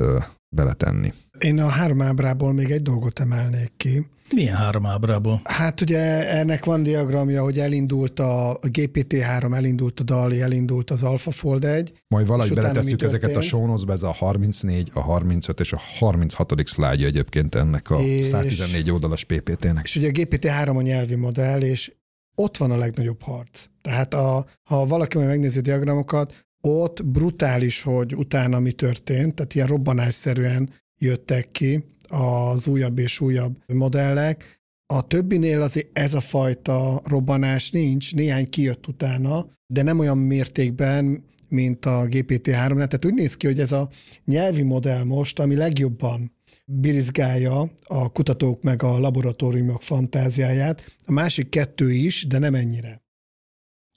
beletenni. 0.55 1.13
Én 1.39 1.59
a 1.59 1.67
három 1.67 2.01
ábrából 2.01 2.53
még 2.53 2.71
egy 2.71 2.81
dolgot 2.81 3.19
emelnék 3.19 3.71
ki. 3.77 4.07
Milyen 4.35 4.55
három 4.55 4.85
ábrából? 4.85 5.41
Hát 5.43 5.81
ugye 5.81 6.29
ennek 6.29 6.65
van 6.65 6.83
diagramja, 6.83 7.43
hogy 7.43 7.59
elindult 7.59 8.19
a 8.19 8.59
GPT-3, 8.61 9.55
elindult 9.55 9.99
a 9.99 10.03
DALI, 10.03 10.41
elindult 10.41 10.91
az 10.91 11.03
AlphaFold 11.03 11.65
1. 11.65 11.93
Majd 12.07 12.27
valahogy 12.27 12.53
beletesszük 12.53 13.01
ezeket 13.01 13.35
a 13.35 13.41
show 13.41 13.91
ez 13.91 14.03
a 14.03 14.11
34, 14.11 14.89
a 14.93 14.99
35 14.99 15.59
és 15.59 15.73
a 15.73 15.79
36. 15.99 16.53
szlájdja 16.65 17.07
egyébként 17.07 17.55
ennek 17.55 17.89
a 17.89 17.99
és, 17.99 18.25
114 18.25 18.91
oldalas 18.91 19.23
PPT-nek. 19.23 19.83
És 19.83 19.95
ugye 19.95 20.07
a 20.07 20.11
GPT-3 20.11 20.75
a 20.75 20.81
nyelvi 20.81 21.15
modell, 21.15 21.61
és 21.61 21.93
ott 22.35 22.57
van 22.57 22.71
a 22.71 22.77
legnagyobb 22.77 23.21
harc. 23.21 23.65
Tehát 23.81 24.13
a, 24.13 24.45
ha 24.63 24.85
valaki 24.85 25.17
majd 25.17 25.29
megnézi 25.29 25.59
a 25.59 25.61
diagramokat, 25.61 26.33
ott 26.61 27.05
brutális, 27.05 27.81
hogy 27.81 28.15
utána 28.15 28.59
mi 28.59 28.71
történt, 28.71 29.35
tehát 29.35 29.55
ilyen 29.55 29.67
robbanásszerűen 29.67 30.69
jöttek 30.97 31.51
ki 31.51 31.83
az 32.07 32.67
újabb 32.67 32.97
és 32.97 33.19
újabb 33.19 33.57
modellek. 33.73 34.61
A 34.93 35.07
többinél 35.07 35.61
azért 35.61 35.97
ez 35.97 36.13
a 36.13 36.21
fajta 36.21 37.01
robbanás 37.03 37.71
nincs, 37.71 38.15
néhány 38.15 38.49
kijött 38.49 38.87
utána, 38.87 39.45
de 39.67 39.81
nem 39.81 39.99
olyan 39.99 40.17
mértékben, 40.17 41.23
mint 41.47 41.85
a 41.85 42.05
GPT-3-nál. 42.05 42.75
Tehát 42.75 43.05
úgy 43.05 43.13
néz 43.13 43.37
ki, 43.37 43.47
hogy 43.47 43.59
ez 43.59 43.71
a 43.71 43.89
nyelvi 44.25 44.61
modell 44.61 45.03
most, 45.03 45.39
ami 45.39 45.55
legjobban 45.55 46.31
birizgálja 46.65 47.71
a 47.83 48.11
kutatók 48.11 48.63
meg 48.63 48.83
a 48.83 48.99
laboratóriumok 48.99 49.81
fantáziáját, 49.81 50.95
a 51.05 51.11
másik 51.11 51.49
kettő 51.49 51.91
is, 51.91 52.25
de 52.27 52.39
nem 52.39 52.55
ennyire. 52.55 53.01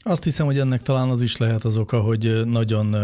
Azt 0.03 0.25
hiszem, 0.25 0.47
hogy 0.47 0.59
ennek 0.59 0.83
talán 0.83 1.09
az 1.09 1.23
is 1.23 1.37
lehet 1.37 1.65
az 1.65 1.77
oka, 1.77 2.01
hogy 2.01 2.47
nagyon 2.47 2.97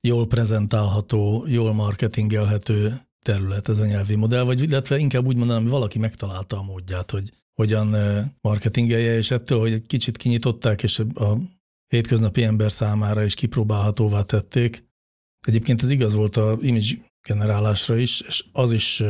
jól 0.00 0.26
prezentálható, 0.26 1.46
jól 1.48 1.74
marketingelhető 1.74 2.94
terület 3.26 3.68
ez 3.68 3.78
a 3.78 3.86
nyelvi 3.86 4.14
modell, 4.14 4.42
vagy 4.42 4.62
illetve 4.62 4.98
inkább 4.98 5.26
úgy 5.26 5.36
mondanám, 5.36 5.62
hogy 5.62 5.70
valaki 5.70 5.98
megtalálta 5.98 6.58
a 6.58 6.62
módját, 6.62 7.10
hogy 7.10 7.32
hogyan 7.54 7.96
marketingelje, 8.40 9.16
és 9.16 9.30
ettől, 9.30 9.58
hogy 9.58 9.72
egy 9.72 9.86
kicsit 9.86 10.16
kinyitották, 10.16 10.82
és 10.82 10.98
a 10.98 11.36
hétköznapi 11.86 12.42
ember 12.42 12.72
számára 12.72 13.24
is 13.24 13.34
kipróbálhatóvá 13.34 14.22
tették. 14.22 14.84
Egyébként 15.46 15.82
ez 15.82 15.90
igaz 15.90 16.12
volt 16.14 16.36
a 16.36 16.56
image 16.60 16.94
generálásra 17.28 17.96
is, 17.96 18.20
és 18.20 18.44
az 18.52 18.72
is 18.72 19.02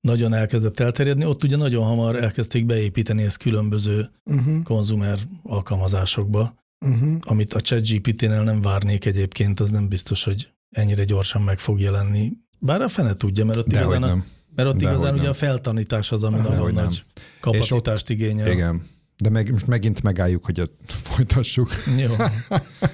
nagyon 0.00 0.34
elkezdett 0.34 0.80
elterjedni. 0.80 1.24
Ott 1.24 1.44
ugye 1.44 1.56
nagyon 1.56 1.84
hamar 1.84 2.16
elkezdték 2.16 2.66
beépíteni 2.66 3.22
ezt 3.22 3.36
különböző 3.36 4.10
uh-huh. 4.24 4.62
konzumer 4.62 5.18
alkalmazásokba, 5.42 6.54
uh-huh. 6.86 7.16
amit 7.20 7.54
a 7.54 7.60
ChatGPT-nél 7.60 8.42
nem 8.42 8.60
várnék 8.60 9.04
egyébként, 9.04 9.60
az 9.60 9.70
nem 9.70 9.88
biztos, 9.88 10.24
hogy 10.24 10.48
ennyire 10.70 11.04
gyorsan 11.04 11.42
meg 11.42 11.58
fog 11.58 11.80
jelenni. 11.80 12.32
Bár 12.58 12.80
a 12.80 12.88
fene 12.88 13.14
tudja, 13.14 13.44
mert 13.44 13.58
ott 13.58 13.66
De 13.66 13.80
igazán, 13.80 14.02
a, 14.02 14.24
mert 14.54 14.68
ott 14.68 14.80
igazán 14.80 15.12
ugye 15.12 15.22
nem. 15.22 15.30
a 15.30 15.34
feltanítás 15.34 16.12
az, 16.12 16.24
ami 16.24 16.36
De 16.36 16.42
nagyon 16.42 16.72
nagy 16.72 16.74
nem. 16.74 17.22
kapacitást 17.40 18.10
igényel. 18.10 18.52
Igen, 18.52 18.82
de 19.16 19.30
meg, 19.30 19.52
most 19.52 19.66
megint 19.66 20.02
megálljuk, 20.02 20.44
hogy 20.44 20.60
ezt 20.60 20.72
folytassuk. 21.08 21.70
Jó, 21.98 22.14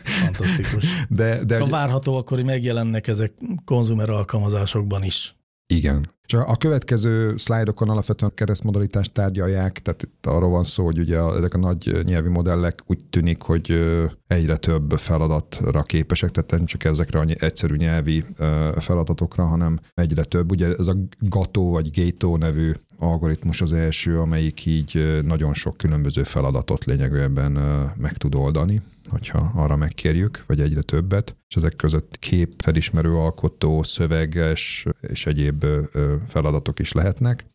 fantasztikus. 0.02 0.84
De, 1.08 1.44
de 1.44 1.54
szóval 1.54 1.68
ugye... 1.68 1.76
várható 1.76 2.16
akkor, 2.16 2.36
hogy 2.36 2.46
megjelennek 2.46 3.06
ezek 3.06 3.32
konzumer 3.64 4.10
alkalmazásokban 4.10 5.04
is. 5.04 5.36
Igen. 5.66 6.12
És 6.26 6.34
a 6.34 6.56
következő 6.56 7.36
szlájdokon 7.36 7.88
alapvetően 7.88 8.32
keresztmodalitást 8.34 9.12
tárgyalják, 9.12 9.78
tehát 9.78 10.02
itt 10.02 10.26
arról 10.26 10.50
van 10.50 10.64
szó, 10.64 10.84
hogy 10.84 10.98
ugye 10.98 11.18
ezek 11.18 11.54
a 11.54 11.58
nagy 11.58 12.00
nyelvi 12.04 12.28
modellek 12.28 12.82
úgy 12.86 13.04
tűnik, 13.10 13.42
hogy 13.42 13.80
egyre 14.26 14.56
több 14.56 14.92
feladatra 14.96 15.82
képesek, 15.82 16.30
tehát 16.30 16.50
nem 16.50 16.64
csak 16.64 16.84
ezekre 16.84 17.18
a 17.18 17.24
egyszerű 17.28 17.76
nyelvi 17.76 18.24
feladatokra, 18.76 19.44
hanem 19.44 19.78
egyre 19.94 20.24
több. 20.24 20.50
Ugye 20.50 20.74
ez 20.78 20.86
a 20.86 20.96
GATO 21.18 21.62
vagy 21.62 22.02
GATO 22.02 22.36
nevű 22.36 22.72
algoritmus 22.98 23.60
az 23.60 23.72
első, 23.72 24.20
amelyik 24.20 24.66
így 24.66 25.20
nagyon 25.24 25.54
sok 25.54 25.76
különböző 25.76 26.22
feladatot 26.22 26.84
lényegében 26.84 27.52
meg 27.96 28.12
tud 28.12 28.34
oldani, 28.34 28.82
hogyha 29.10 29.50
arra 29.54 29.76
megkérjük, 29.76 30.44
vagy 30.46 30.60
egyre 30.60 30.82
többet, 30.82 31.36
és 31.48 31.56
ezek 31.56 31.76
között 31.76 32.18
kép, 32.18 32.52
felismerő 32.58 33.14
alkotó, 33.14 33.82
szöveges 33.82 34.86
és 35.00 35.26
egyéb 35.26 35.64
feladatok 36.26 36.78
is 36.78 36.92
lehetnek. 36.92 37.46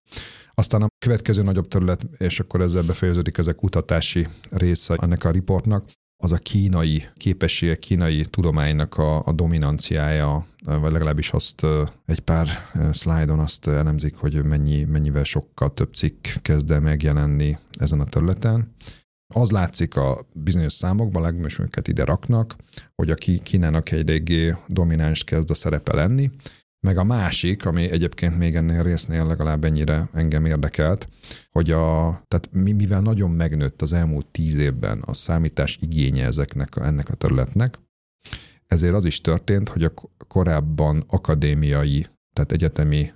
Aztán 0.53 0.81
a 0.81 0.87
következő 1.05 1.41
nagyobb 1.41 1.67
terület, 1.67 2.05
és 2.17 2.39
akkor 2.39 2.61
ezzel 2.61 2.83
befejeződik 2.83 3.37
ez 3.37 3.47
a 3.47 3.53
kutatási 3.53 4.27
része 4.49 4.95
ennek 5.01 5.23
a 5.23 5.31
riportnak, 5.31 5.83
az 6.23 6.31
a 6.31 6.37
kínai 6.37 7.05
képességek, 7.17 7.79
kínai 7.79 8.21
tudománynak 8.21 8.97
a, 8.97 9.25
a 9.25 9.31
dominanciája, 9.31 10.45
vagy 10.65 10.91
legalábbis 10.91 11.31
azt 11.31 11.65
egy 12.05 12.19
pár 12.19 12.47
szlájdon 12.91 13.39
azt 13.39 13.67
elemzik, 13.67 14.15
hogy 14.15 14.45
mennyi, 14.45 14.83
mennyivel 14.83 15.23
sokkal 15.23 15.73
több 15.73 15.93
cikk 15.93 16.27
kezd 16.41 16.71
el 16.71 16.79
megjelenni 16.79 17.57
ezen 17.77 17.99
a 17.99 18.05
területen. 18.05 18.75
Az 19.33 19.51
látszik 19.51 19.95
a 19.95 20.25
bizonyos 20.33 20.73
számokban, 20.73 21.21
legalábbis 21.21 21.59
őket 21.59 21.87
ide 21.87 22.03
raknak, 22.03 22.55
hogy 22.95 23.09
a 23.09 23.15
Kínának 23.43 23.91
egy 23.91 24.09
eléggé 24.09 24.55
domináns 24.67 25.23
kezd 25.23 25.49
a 25.49 25.53
szerepe 25.53 25.95
lenni, 25.95 26.31
meg 26.79 26.97
a 26.97 27.03
másik, 27.03 27.65
ami 27.65 27.89
egyébként 27.89 28.37
még 28.37 28.55
ennél 28.55 28.83
résznél 28.83 29.25
legalább 29.25 29.63
ennyire 29.63 30.09
engem 30.13 30.45
érdekelt, 30.45 31.07
hogy 31.51 31.71
a, 31.71 32.21
tehát 32.27 32.49
mivel 32.51 33.01
nagyon 33.01 33.31
megnőtt 33.31 33.81
az 33.81 33.93
elmúlt 33.93 34.25
tíz 34.25 34.55
évben 34.55 34.99
a 35.01 35.13
számítás 35.13 35.77
igénye 35.81 36.25
ezeknek, 36.25 36.75
ennek 36.75 37.09
a 37.09 37.13
területnek, 37.13 37.79
ezért 38.65 38.93
az 38.93 39.05
is 39.05 39.21
történt, 39.21 39.69
hogy 39.69 39.83
a 39.83 39.93
korábban 40.27 41.03
akadémiai, 41.07 42.07
tehát 42.33 42.51
egyetemi 42.51 43.11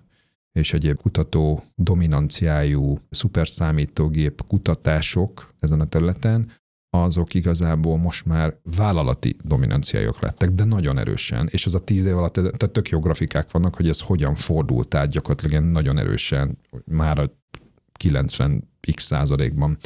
és 0.51 0.73
egyéb 0.73 0.97
kutató 1.01 1.63
dominanciájú 1.75 2.99
szuperszámítógép 3.09 4.47
kutatások 4.47 5.53
ezen 5.59 5.79
a 5.79 5.85
területen 5.85 6.51
azok 6.95 7.33
igazából 7.33 7.97
most 7.97 8.25
már 8.25 8.57
vállalati 8.77 9.35
dominanciájuk 9.43 10.21
lettek, 10.21 10.49
de 10.49 10.63
nagyon 10.63 10.97
erősen. 10.97 11.47
És 11.51 11.65
az 11.65 11.75
a 11.75 11.79
tíz 11.79 12.05
év 12.05 12.17
alatt, 12.17 12.33
tehát 12.33 12.71
tök 12.71 12.89
jó 12.89 12.99
grafikák 12.99 13.51
vannak, 13.51 13.75
hogy 13.75 13.89
ez 13.89 13.99
hogyan 13.99 14.35
fordult 14.35 14.95
át 14.95 15.09
gyakorlatilag 15.09 15.63
nagyon 15.63 15.97
erősen, 15.97 16.57
már 16.85 17.19
a 17.19 17.31
90 17.91 18.69
x 18.91 19.03
százalékban. 19.03 19.77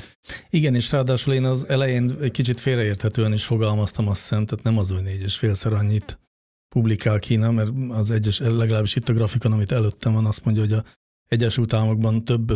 Igen, 0.49 0.75
és 0.75 0.91
ráadásul 0.91 1.33
én 1.33 1.43
az 1.43 1.67
elején 1.67 2.15
egy 2.21 2.31
kicsit 2.31 2.59
félreérthetően 2.59 3.33
is 3.33 3.45
fogalmaztam 3.45 4.07
azt 4.07 4.21
hiszem, 4.21 4.45
tehát 4.45 4.63
nem 4.63 4.77
az, 4.77 4.89
hogy 4.89 5.03
négy 5.03 5.21
és 5.21 5.37
félszer 5.37 5.73
annyit 5.73 6.19
publikál 6.69 7.19
Kína, 7.19 7.51
mert 7.51 7.71
az 7.89 8.11
egyes, 8.11 8.39
legalábbis 8.39 8.95
itt 8.95 9.09
a 9.09 9.13
grafikon, 9.13 9.51
amit 9.51 9.71
előttem 9.71 10.13
van, 10.13 10.25
azt 10.25 10.45
mondja, 10.45 10.63
hogy 10.63 10.73
a 10.73 10.83
Egyesült 11.27 11.73
Államokban 11.73 12.25
több 12.25 12.51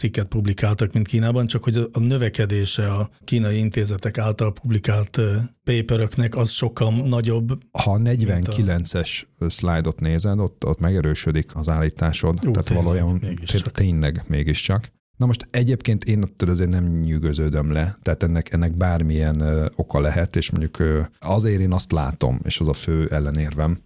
cikket 0.00 0.26
publikáltak, 0.26 0.92
mint 0.92 1.06
Kínában, 1.06 1.46
csak 1.46 1.64
hogy 1.64 1.88
a 1.92 1.98
növekedése 1.98 2.92
a 2.92 3.10
kínai 3.24 3.58
intézetek 3.58 4.18
által 4.18 4.52
publikált 4.52 5.20
paperöknek 5.64 6.36
az 6.36 6.50
sokkal 6.50 6.92
nagyobb. 6.92 7.58
Ha 7.72 7.92
a 7.92 7.98
49-es 7.98 9.22
szlájdot 9.38 10.00
nézed, 10.00 10.38
ott, 10.38 10.66
ott 10.66 10.80
megerősödik 10.80 11.56
az 11.56 11.68
állításod, 11.68 12.34
Ú, 12.46 12.50
tehát 12.50 12.66
tényleg, 12.66 12.84
valójában 12.84 13.18
mégiscsak. 13.22 13.72
tényleg 13.72 14.24
mégiscsak. 14.26 14.92
Na 15.16 15.26
most 15.26 15.46
egyébként 15.50 16.04
én 16.04 16.22
attól 16.22 16.48
azért 16.48 16.70
nem 16.70 16.84
nyűgöződöm 16.84 17.72
le, 17.72 17.96
tehát 18.02 18.22
ennek, 18.22 18.52
ennek 18.52 18.76
bármilyen 18.76 19.40
ö, 19.40 19.66
oka 19.76 20.00
lehet, 20.00 20.36
és 20.36 20.50
mondjuk 20.50 20.78
ö, 20.78 21.00
azért 21.18 21.60
én 21.60 21.72
azt 21.72 21.92
látom, 21.92 22.38
és 22.42 22.60
az 22.60 22.68
a 22.68 22.72
fő 22.72 23.08
ellenérvem, 23.08 23.78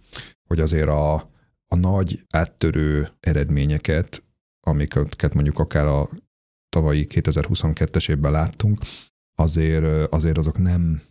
hogy 0.47 0.59
azért 0.59 0.87
a, 0.87 1.13
a 1.67 1.75
nagy 1.75 2.19
áttörő 2.29 3.09
eredményeket, 3.19 4.23
amiket 4.67 5.33
mondjuk 5.33 5.59
akár 5.59 5.85
a 5.85 6.09
tavalyi 6.69 7.07
2022-es 7.09 8.09
évben 8.09 8.31
láttunk, 8.31 8.79
azért, 9.35 10.13
azért 10.13 10.37
azok 10.37 10.57
nem, 10.57 11.01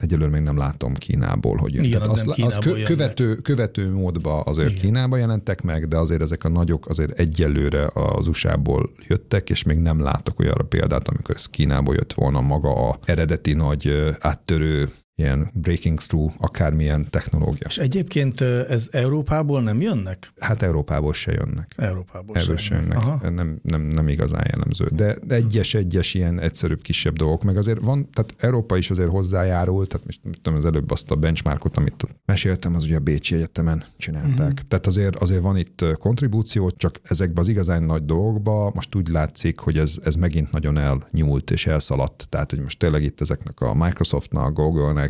egyelőre 0.00 0.30
még 0.30 0.42
nem 0.42 0.56
látom 0.56 0.94
Kínából, 0.94 1.56
hogy 1.56 1.74
jön. 1.74 1.84
Igen, 1.84 2.00
az, 2.00 2.26
az, 2.26 2.38
az 2.38 2.56
kö, 2.58 2.82
követő, 2.82 3.34
követő 3.34 3.92
módba 3.92 4.40
azért 4.40 4.68
Igen. 4.68 4.80
Kínába 4.80 5.16
jelentek 5.16 5.62
meg, 5.62 5.88
de 5.88 5.96
azért 5.96 6.22
ezek 6.22 6.44
a 6.44 6.48
nagyok 6.48 6.88
azért 6.88 7.18
egyelőre 7.18 7.90
az 7.94 8.26
USA-ból 8.26 8.90
jöttek, 9.06 9.50
és 9.50 9.62
még 9.62 9.78
nem 9.78 10.00
látok 10.00 10.38
olyan 10.38 10.66
példát, 10.68 11.08
amikor 11.08 11.34
ez 11.34 11.46
Kínából 11.46 11.94
jött 11.94 12.12
volna 12.12 12.40
maga 12.40 12.88
a 12.88 12.98
eredeti 13.04 13.52
nagy 13.52 14.14
áttörő 14.18 14.88
ilyen 15.14 15.50
breaking 15.54 15.98
through, 15.98 16.32
akármilyen 16.38 17.06
technológia. 17.10 17.66
És 17.66 17.78
egyébként 17.78 18.40
ez 18.40 18.88
Európából 18.90 19.62
nem 19.62 19.80
jönnek? 19.80 20.32
Hát 20.38 20.62
Európából 20.62 21.12
se 21.12 21.32
jönnek. 21.32 21.72
Európából 21.76 22.36
Ebből 22.36 22.56
se 22.56 22.74
jönnek. 22.74 22.96
Aha. 22.96 23.30
Nem, 23.30 23.58
nem, 23.62 23.82
nem 23.82 24.08
igazán 24.08 24.44
jellemző. 24.50 24.88
De, 24.92 25.16
egyes-egyes 25.28 26.14
ilyen 26.14 26.40
egyszerűbb, 26.40 26.82
kisebb 26.82 27.16
dolgok, 27.16 27.42
meg 27.42 27.56
azért 27.56 27.80
van, 27.80 28.10
tehát 28.10 28.34
Európa 28.38 28.76
is 28.76 28.90
azért 28.90 29.08
hozzájárul, 29.08 29.86
tehát 29.86 30.06
most 30.06 30.20
tudom, 30.42 30.58
az 30.58 30.66
előbb 30.66 30.90
azt 30.90 31.10
a 31.10 31.16
benchmarkot, 31.16 31.76
amit 31.76 32.06
meséltem, 32.24 32.74
az 32.74 32.84
ugye 32.84 32.96
a 32.96 33.00
Bécsi 33.00 33.34
Egyetemen 33.34 33.84
csinálták. 33.96 34.52
Uh-huh. 34.52 34.68
Tehát 34.68 34.86
azért, 34.86 35.16
azért 35.16 35.42
van 35.42 35.56
itt 35.56 35.84
kontribúció, 35.98 36.70
csak 36.70 37.00
ezekben 37.02 37.42
az 37.42 37.48
igazán 37.48 37.82
nagy 37.82 38.04
dolgokba 38.04 38.70
most 38.74 38.94
úgy 38.94 39.08
látszik, 39.08 39.58
hogy 39.58 39.78
ez, 39.78 39.98
ez 40.02 40.14
megint 40.14 40.52
nagyon 40.52 40.78
elnyúlt 40.78 41.50
és 41.50 41.66
elszaladt. 41.66 42.26
Tehát, 42.28 42.50
hogy 42.50 42.60
most 42.60 42.78
tényleg 42.78 43.02
itt 43.02 43.20
ezeknek 43.20 43.60
a 43.60 43.74
Microsoftnak, 43.74 44.54
Google-nek, 44.54 45.01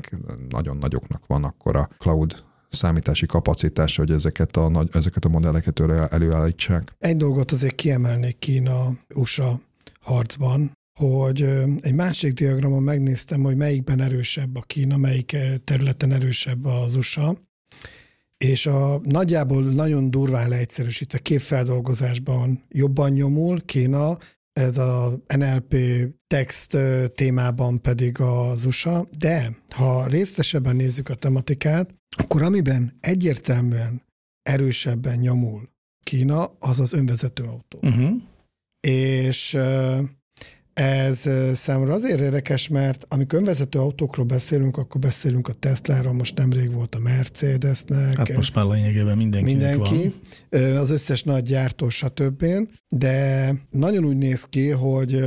nagyon 0.48 0.76
nagyoknak 0.76 1.26
van 1.26 1.44
akkor 1.44 1.76
a 1.76 1.88
cloud 1.98 2.44
számítási 2.68 3.26
kapacitás, 3.26 3.96
hogy 3.96 4.10
ezeket 4.10 4.56
a, 4.56 4.68
nagy, 4.68 4.88
ezeket 4.92 5.24
a 5.24 5.28
modelleket 5.28 5.80
előállítsák. 6.10 6.94
Egy 6.98 7.16
dolgot 7.16 7.50
azért 7.50 7.74
kiemelnék 7.74 8.38
Kína-USA 8.38 9.60
harcban, 10.00 10.72
hogy 10.98 11.42
egy 11.80 11.94
másik 11.94 12.32
diagramon 12.32 12.82
megnéztem, 12.82 13.42
hogy 13.42 13.56
melyikben 13.56 14.00
erősebb 14.00 14.56
a 14.56 14.60
Kína, 14.60 14.96
melyik 14.96 15.36
területen 15.64 16.12
erősebb 16.12 16.64
az 16.64 16.96
USA, 16.96 17.36
és 18.36 18.66
a 18.66 19.00
nagyjából 19.02 19.62
nagyon 19.62 20.10
durván 20.10 20.48
leegyszerűsítve 20.48 21.18
képfeldolgozásban 21.18 22.64
jobban 22.68 23.10
nyomul 23.10 23.60
Kína, 23.64 24.18
ez 24.52 24.78
a 24.78 25.22
NLP 25.36 25.74
text 26.26 26.78
témában 27.14 27.80
pedig 27.80 28.20
az 28.20 28.64
USA, 28.64 29.08
de 29.18 29.56
ha 29.68 30.06
részletesebben 30.06 30.76
nézzük 30.76 31.08
a 31.08 31.14
tematikát, 31.14 31.94
akkor 32.16 32.42
amiben 32.42 32.92
egyértelműen 33.00 34.02
erősebben 34.42 35.18
nyomul 35.18 35.70
Kína, 36.04 36.44
az 36.58 36.80
az 36.80 36.92
önvezető 36.92 37.42
autó. 37.44 37.78
Uh-huh. 37.82 38.22
És 38.80 39.58
ez 40.74 41.28
számomra 41.52 41.92
azért 41.92 42.20
érdekes, 42.20 42.68
mert 42.68 43.06
amikor 43.08 43.38
önvezető 43.38 43.78
autókról 43.78 44.26
beszélünk, 44.26 44.76
akkor 44.76 45.00
beszélünk 45.00 45.48
a 45.48 45.52
Tesláról, 45.52 46.12
most 46.12 46.38
nemrég 46.38 46.72
volt 46.72 46.94
a 46.94 46.98
Mercedesnek. 46.98 48.16
Hát 48.16 48.34
most 48.34 48.54
már 48.54 48.64
lényegében 48.64 49.16
mindenki 49.16 49.50
Mindenki, 49.50 50.14
van. 50.50 50.76
az 50.76 50.90
összes 50.90 51.22
nagy 51.22 51.42
gyártó, 51.42 51.88
stb. 51.88 52.44
De 52.88 53.54
nagyon 53.70 54.04
úgy 54.04 54.16
néz 54.16 54.44
ki, 54.44 54.68
hogy 54.68 55.24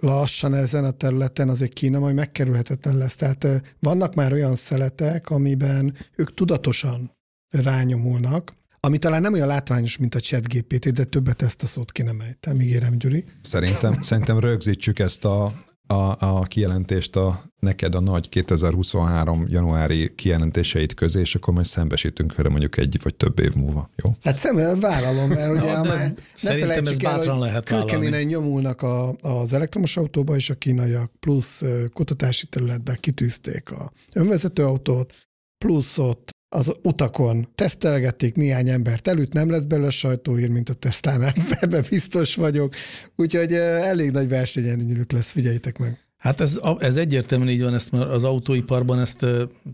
lassan 0.00 0.54
ezen 0.54 0.84
a 0.84 0.90
területen 0.90 1.48
azért 1.48 1.72
Kína 1.72 1.98
majd 1.98 2.14
megkerülhetetlen 2.14 2.96
lesz. 2.96 3.16
Tehát 3.16 3.46
vannak 3.80 4.14
már 4.14 4.32
olyan 4.32 4.54
szeletek, 4.54 5.30
amiben 5.30 5.94
ők 6.16 6.34
tudatosan 6.34 7.16
rányomulnak, 7.48 8.54
ami 8.86 8.98
talán 8.98 9.20
nem 9.20 9.32
olyan 9.32 9.46
látványos, 9.46 9.96
mint 9.96 10.14
a 10.14 10.20
chat 10.20 10.48
GPT, 10.48 10.92
de 10.92 11.04
többet 11.04 11.42
ezt 11.42 11.62
a 11.62 11.66
szót 11.66 11.92
ki 11.92 12.02
nem 12.02 12.20
ejtem, 12.20 12.60
ígérem, 12.60 12.98
Gyuri. 12.98 13.24
Szerintem, 13.40 14.02
szerintem 14.02 14.38
rögzítsük 14.38 14.98
ezt 14.98 15.24
a, 15.24 15.52
a, 15.86 16.16
a 16.18 16.42
kijelentést 16.42 17.16
a 17.16 17.42
neked 17.60 17.94
a 17.94 18.00
nagy 18.00 18.28
2023 18.28 19.44
januári 19.48 20.14
kijelentéseit 20.14 20.94
közé, 20.94 21.20
és 21.20 21.34
akkor 21.34 21.54
majd 21.54 21.66
szembesítünk 21.66 22.34
vele 22.34 22.48
mondjuk 22.48 22.76
egy 22.76 22.98
vagy 23.02 23.14
több 23.14 23.40
év 23.40 23.54
múlva, 23.54 23.90
jó? 24.02 24.12
Hát 24.22 24.38
szem, 24.38 24.80
vállalom, 24.80 25.28
mert 25.28 25.50
ugye 25.50 25.66
ja, 25.72 25.92
ez, 25.92 26.12
ne 26.42 26.54
felejtsük 26.54 27.02
el, 27.02 27.18
hogy 27.18 27.38
lehet 27.38 27.64
kőkeményen 27.64 28.22
nyomulnak 28.22 28.82
a, 28.82 29.16
az 29.20 29.52
elektromos 29.52 29.96
autóba, 29.96 30.36
és 30.36 30.50
a 30.50 30.54
kínaiak 30.54 31.12
plusz 31.20 31.62
kutatási 31.92 32.46
területben 32.46 32.96
kitűzték 33.00 33.70
a 33.70 33.92
önvezető 34.12 34.64
autót, 34.64 35.14
plusz 35.58 35.98
ott 35.98 36.35
az 36.56 36.76
utakon 36.82 37.48
tesztelgetik, 37.54 38.34
néhány 38.34 38.68
embert 38.68 39.08
előtt, 39.08 39.32
nem 39.32 39.50
lesz 39.50 39.64
belőle 39.64 39.90
sajtóír, 39.90 40.48
mint 40.48 40.68
a 40.68 40.74
Tesla-nál, 40.74 41.34
ebben 41.60 41.84
biztos 41.90 42.34
vagyok. 42.34 42.74
Úgyhogy 43.16 43.52
elég 43.52 44.10
nagy 44.10 44.28
versenyelőnyülük 44.28 45.12
lesz, 45.12 45.30
figyeljétek 45.30 45.78
meg. 45.78 45.98
Hát 46.16 46.40
ez, 46.40 46.60
ez 46.78 46.96
egyértelműen 46.96 47.50
így 47.50 47.62
van, 47.62 47.74
ezt 47.74 47.92
már 47.92 48.02
az 48.02 48.24
autóiparban 48.24 49.00
ezt 49.00 49.26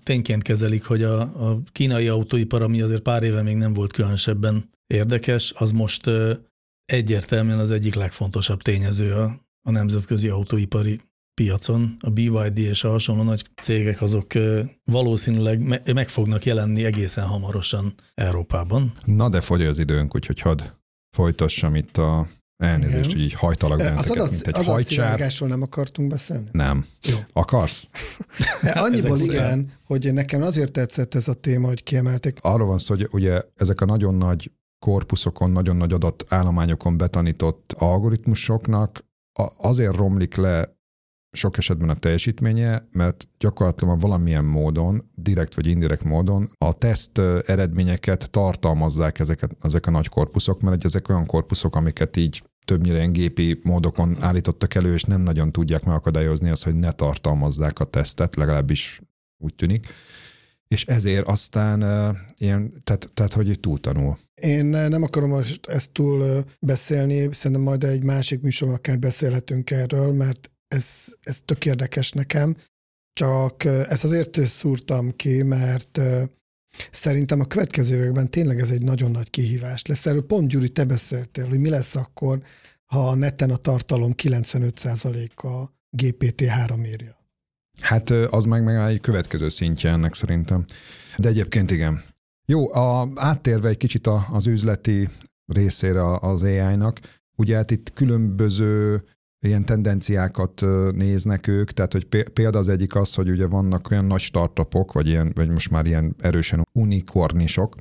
tényként 0.02 0.42
kezelik, 0.42 0.84
hogy 0.84 1.02
a, 1.02 1.20
a 1.20 1.62
kínai 1.72 2.08
autóipar, 2.08 2.62
ami 2.62 2.80
azért 2.80 3.02
pár 3.02 3.22
éve 3.22 3.42
még 3.42 3.56
nem 3.56 3.72
volt 3.72 3.92
különösebben 3.92 4.70
érdekes, 4.86 5.52
az 5.56 5.72
most 5.72 6.10
egyértelműen 6.84 7.58
az 7.58 7.70
egyik 7.70 7.94
legfontosabb 7.94 8.62
tényező 8.62 9.12
a, 9.12 9.30
a 9.62 9.70
nemzetközi 9.70 10.28
autóipari 10.28 11.00
piacon, 11.34 11.96
a 12.00 12.10
BYD 12.10 12.58
és 12.58 12.84
a 12.84 12.90
hasonló 12.90 13.22
nagy 13.22 13.44
cégek 13.62 14.02
azok 14.02 14.26
valószínűleg 14.84 15.82
meg 15.94 16.08
fognak 16.08 16.44
jelenni 16.44 16.84
egészen 16.84 17.24
hamarosan 17.24 17.94
Európában. 18.14 18.92
Na 19.04 19.28
de 19.28 19.40
fogy 19.40 19.62
az 19.62 19.78
időnk, 19.78 20.14
úgyhogy 20.14 20.40
hadd 20.40 20.62
folytassam 21.16 21.74
itt 21.74 21.96
a 21.96 22.26
elnézést, 22.62 22.96
Igen. 22.96 23.10
hogy 23.10 23.20
így 23.20 23.32
hajtalak 23.32 23.78
benneteket, 23.78 24.04
az 24.04 24.10
adat, 24.10 24.30
mint 24.30 24.46
egy 24.46 24.64
hajcsár. 24.64 25.32
nem 25.40 25.62
akartunk 25.62 26.08
beszélni? 26.08 26.48
Nem. 26.52 26.86
Jó. 27.02 27.16
Akarsz? 27.32 27.88
Annyiból 28.74 29.18
igen, 29.18 29.72
hogy 29.84 30.12
nekem 30.12 30.42
azért 30.42 30.72
tetszett 30.72 31.14
ez 31.14 31.28
a 31.28 31.34
téma, 31.34 31.66
hogy 31.66 31.82
kiemelték. 31.82 32.38
Arról 32.40 32.66
van 32.66 32.78
szó, 32.78 32.94
hogy 32.94 33.08
ugye 33.10 33.42
ezek 33.56 33.80
a 33.80 33.84
nagyon 33.84 34.14
nagy 34.14 34.50
korpuszokon, 34.78 35.50
nagyon 35.50 35.76
nagy 35.76 35.92
adatállományokon 35.92 36.96
betanított 36.96 37.74
algoritmusoknak 37.78 39.04
azért 39.56 39.96
romlik 39.96 40.34
le 40.34 40.80
sok 41.32 41.58
esetben 41.58 41.88
a 41.88 41.94
teljesítménye, 41.94 42.88
mert 42.92 43.28
gyakorlatilag 43.38 44.00
valamilyen 44.00 44.44
módon, 44.44 45.10
direkt 45.14 45.54
vagy 45.54 45.66
indirekt 45.66 46.04
módon 46.04 46.50
a 46.58 46.72
teszt 46.72 47.18
eredményeket 47.46 48.30
tartalmazzák 48.30 49.18
ezeket, 49.18 49.56
ezek 49.62 49.86
a 49.86 49.90
nagy 49.90 50.08
korpuszok, 50.08 50.60
mert 50.60 50.84
ezek 50.84 51.08
olyan 51.08 51.26
korpuszok, 51.26 51.76
amiket 51.76 52.16
így 52.16 52.42
többnyire 52.64 52.96
ilyen 52.96 53.12
gépi 53.12 53.60
módokon 53.62 54.16
állítottak 54.20 54.74
elő, 54.74 54.92
és 54.92 55.02
nem 55.02 55.20
nagyon 55.20 55.52
tudják 55.52 55.84
megakadályozni 55.84 56.50
azt, 56.50 56.64
hogy 56.64 56.74
ne 56.74 56.92
tartalmazzák 56.92 57.80
a 57.80 57.84
tesztet, 57.84 58.36
legalábbis 58.36 59.00
úgy 59.38 59.54
tűnik. 59.54 59.86
És 60.68 60.84
ezért 60.84 61.28
aztán 61.28 61.82
uh, 61.82 62.16
ilyen, 62.36 62.72
tehát, 62.84 63.10
tehát 63.14 63.32
hogy 63.32 63.60
túltanul. 63.60 64.18
Én 64.34 64.64
nem 64.64 65.02
akarom 65.02 65.30
most 65.30 65.66
ezt 65.66 65.92
túl 65.92 66.44
beszélni, 66.60 67.28
szerintem 67.32 67.62
majd 67.62 67.84
egy 67.84 68.02
másik 68.02 68.40
műsorban 68.40 68.76
akár 68.76 68.98
beszélhetünk 68.98 69.70
erről, 69.70 70.12
mert 70.12 70.50
ez, 70.72 71.14
ez 71.20 71.40
tök 71.44 71.66
érdekes 71.66 72.12
nekem, 72.12 72.56
csak 73.12 73.64
ezt 73.64 74.04
azért 74.04 74.46
szúrtam 74.46 75.16
ki, 75.16 75.42
mert 75.42 76.00
szerintem 76.90 77.40
a 77.40 77.44
következő 77.44 77.96
években 77.96 78.30
tényleg 78.30 78.60
ez 78.60 78.70
egy 78.70 78.82
nagyon 78.82 79.10
nagy 79.10 79.30
kihívás 79.30 79.86
lesz. 79.86 80.06
Erről 80.06 80.26
pont 80.26 80.48
Gyuri, 80.48 80.68
te 80.68 80.84
beszéltél, 80.84 81.48
hogy 81.48 81.58
mi 81.58 81.68
lesz 81.68 81.96
akkor, 81.96 82.42
ha 82.86 83.08
a 83.08 83.14
neten 83.14 83.50
a 83.50 83.56
tartalom 83.56 84.12
95%-a 84.16 85.70
GPT-3 85.96 86.86
írja. 86.86 87.20
Hát 87.80 88.10
az 88.10 88.44
meg 88.44 88.64
meg 88.64 88.90
egy 88.90 89.00
következő 89.00 89.48
szintje 89.48 89.90
ennek 89.90 90.14
szerintem. 90.14 90.64
De 91.18 91.28
egyébként 91.28 91.70
igen. 91.70 92.02
Jó, 92.46 92.74
a, 92.74 93.08
áttérve 93.14 93.68
egy 93.68 93.76
kicsit 93.76 94.06
az 94.32 94.46
üzleti 94.46 95.08
részére 95.46 96.16
az 96.16 96.42
AI-nak, 96.42 97.00
ugye 97.36 97.56
hát 97.56 97.70
itt 97.70 97.92
különböző 97.92 99.04
ilyen 99.46 99.64
tendenciákat 99.64 100.60
néznek 100.92 101.46
ők, 101.46 101.70
tehát 101.70 101.92
hogy 101.92 102.06
példa 102.32 102.58
az 102.58 102.68
egyik 102.68 102.94
az, 102.94 103.14
hogy 103.14 103.30
ugye 103.30 103.46
vannak 103.46 103.90
olyan 103.90 104.04
nagy 104.04 104.20
startupok, 104.20 104.92
vagy, 104.92 105.08
ilyen, 105.08 105.32
vagy 105.34 105.48
most 105.48 105.70
már 105.70 105.86
ilyen 105.86 106.16
erősen 106.18 106.66
unikornisok, 106.72 107.74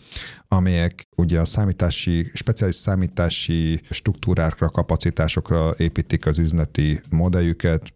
amelyek 0.48 1.08
ugye 1.18 1.40
a 1.40 1.46
számítási, 1.46 2.32
speciális 2.34 2.76
számítási 2.76 3.82
struktúrákra, 3.90 4.70
kapacitásokra 4.70 5.74
építik 5.78 6.26
az 6.26 6.38
üzleti 6.38 7.00
modelljüket, 7.10 7.94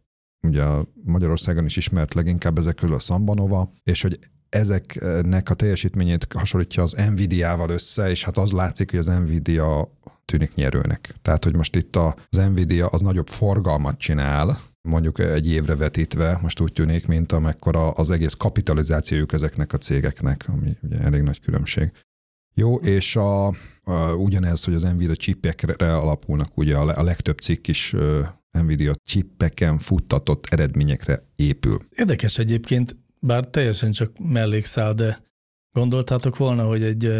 ugye 0.47 0.63
Magyarországon 1.03 1.65
is 1.65 1.77
ismert 1.77 2.13
leginkább 2.13 2.57
ezek 2.57 2.75
közül 2.75 2.95
a 2.95 2.99
Sambanova, 2.99 3.71
és 3.83 4.01
hogy 4.01 4.19
ezeknek 4.55 5.49
a 5.49 5.53
teljesítményét 5.53 6.27
hasonlítja 6.33 6.83
az 6.83 6.95
Nvidia-val 7.11 7.69
össze, 7.69 8.09
és 8.09 8.23
hát 8.23 8.37
az 8.37 8.51
látszik, 8.51 8.89
hogy 8.89 8.99
az 8.99 9.05
Nvidia 9.05 9.91
tűnik 10.25 10.55
nyerőnek. 10.55 11.13
Tehát, 11.21 11.43
hogy 11.43 11.55
most 11.55 11.75
itt 11.75 11.95
az 11.95 12.37
Nvidia 12.37 12.87
az 12.87 13.01
nagyobb 13.01 13.27
forgalmat 13.27 13.97
csinál, 13.97 14.59
mondjuk 14.81 15.19
egy 15.19 15.51
évre 15.51 15.75
vetítve, 15.75 16.39
most 16.41 16.59
úgy 16.59 16.73
tűnik, 16.73 17.07
mint 17.07 17.31
amekkora 17.31 17.89
az 17.89 18.09
egész 18.09 18.33
kapitalizációjuk 18.33 19.33
ezeknek 19.33 19.73
a 19.73 19.77
cégeknek, 19.77 20.45
ami 20.47 20.77
ugye 20.81 20.97
elég 20.99 21.21
nagy 21.21 21.39
különbség. 21.39 21.91
Jó, 22.53 22.75
és 22.75 23.15
a, 23.15 23.47
a, 23.83 24.13
ugyanez, 24.17 24.63
hogy 24.63 24.73
az 24.73 24.83
Nvidia 24.83 25.15
chipekre 25.15 25.97
alapulnak, 25.97 26.57
ugye 26.57 26.75
a, 26.75 26.99
a 26.99 27.03
legtöbb 27.03 27.37
cikk 27.39 27.67
is 27.67 27.95
Nvidia 28.51 28.93
chipeken 29.03 29.77
futtatott 29.77 30.45
eredményekre 30.49 31.21
épül. 31.35 31.79
Érdekes 31.89 32.37
egyébként, 32.37 32.95
bár 33.25 33.45
teljesen 33.45 33.91
csak 33.91 34.11
mellékszál, 34.19 34.93
de 34.93 35.17
gondoltátok 35.71 36.37
volna, 36.37 36.63
hogy 36.63 36.83
egy 36.83 37.11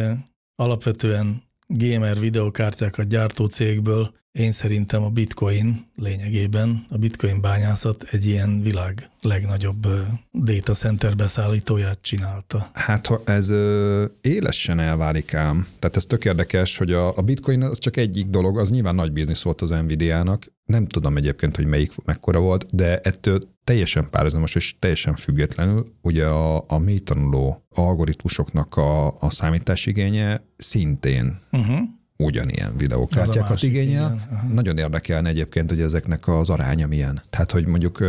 alapvetően 0.56 1.44
gamer 1.68 2.20
videokártyákat 2.20 3.08
gyártó 3.08 3.46
cégből 3.46 4.12
én 4.32 4.52
szerintem 4.52 5.04
a 5.04 5.10
bitcoin 5.10 5.86
lényegében, 5.96 6.86
a 6.90 6.98
bitcoin 6.98 7.42
bányászat 7.42 8.04
egy 8.12 8.26
ilyen 8.26 8.62
világ 8.62 9.10
legnagyobb 9.22 9.88
data 10.34 10.74
center 10.74 11.16
beszállítóját 11.16 12.02
csinálta. 12.02 12.70
Hát 12.74 13.06
ha 13.06 13.22
ez 13.26 13.50
ö, 13.50 14.06
élesen 14.22 14.80
elválik 14.80 15.34
ám. 15.34 15.68
Tehát 15.80 15.96
ez 15.96 16.06
tök 16.06 16.26
érdekes, 16.26 16.78
hogy 16.78 16.92
a, 16.94 17.18
a 17.18 17.22
bitcoin 17.22 17.62
az 17.62 17.78
csak 17.78 17.98
egyik 17.98 18.26
dolog, 18.26 18.60
az 18.60 18.70
nyilván 18.70 18.96
nagy 18.96 19.12
biznisz 19.12 19.42
volt 19.42 19.62
az 19.62 19.70
Nvidia-nak. 19.70 20.46
Nem 20.66 20.86
tudom 20.86 21.18
egyébként, 21.18 21.56
hogy 21.56 21.68
melyik 21.68 21.92
mekkora 22.06 22.40
volt, 22.40 22.76
de 22.76 23.00
ettől 23.00 23.40
teljesen 23.66 24.10
párhuzamos 24.10 24.56
és 24.56 24.76
teljesen 24.80 25.16
függetlenül 25.16 25.86
ugye 26.02 26.26
a, 26.26 26.64
a 26.68 26.78
mélytanuló 26.78 27.66
algoritmusoknak 27.70 28.78
a, 28.78 29.08
a 29.08 29.30
számításigénye 29.30 30.42
szintén 30.58 31.40
uh-huh 31.52 31.80
ugyanilyen 32.18 32.78
videókártyákat 32.78 33.64
igényel. 33.64 34.28
Nagyon 34.54 34.78
érdekelne 34.78 35.30
egyébként, 35.30 35.70
hogy 35.70 35.82
ezeknek 35.82 36.28
az 36.28 36.50
aránya 36.50 36.88
milyen. 36.88 37.22
Tehát, 37.30 37.52
hogy 37.52 37.68
mondjuk 37.68 38.04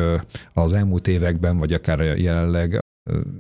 az 0.52 0.72
elmúlt 0.72 1.08
években, 1.08 1.58
vagy 1.58 1.72
akár 1.72 2.00
jelenleg 2.00 2.78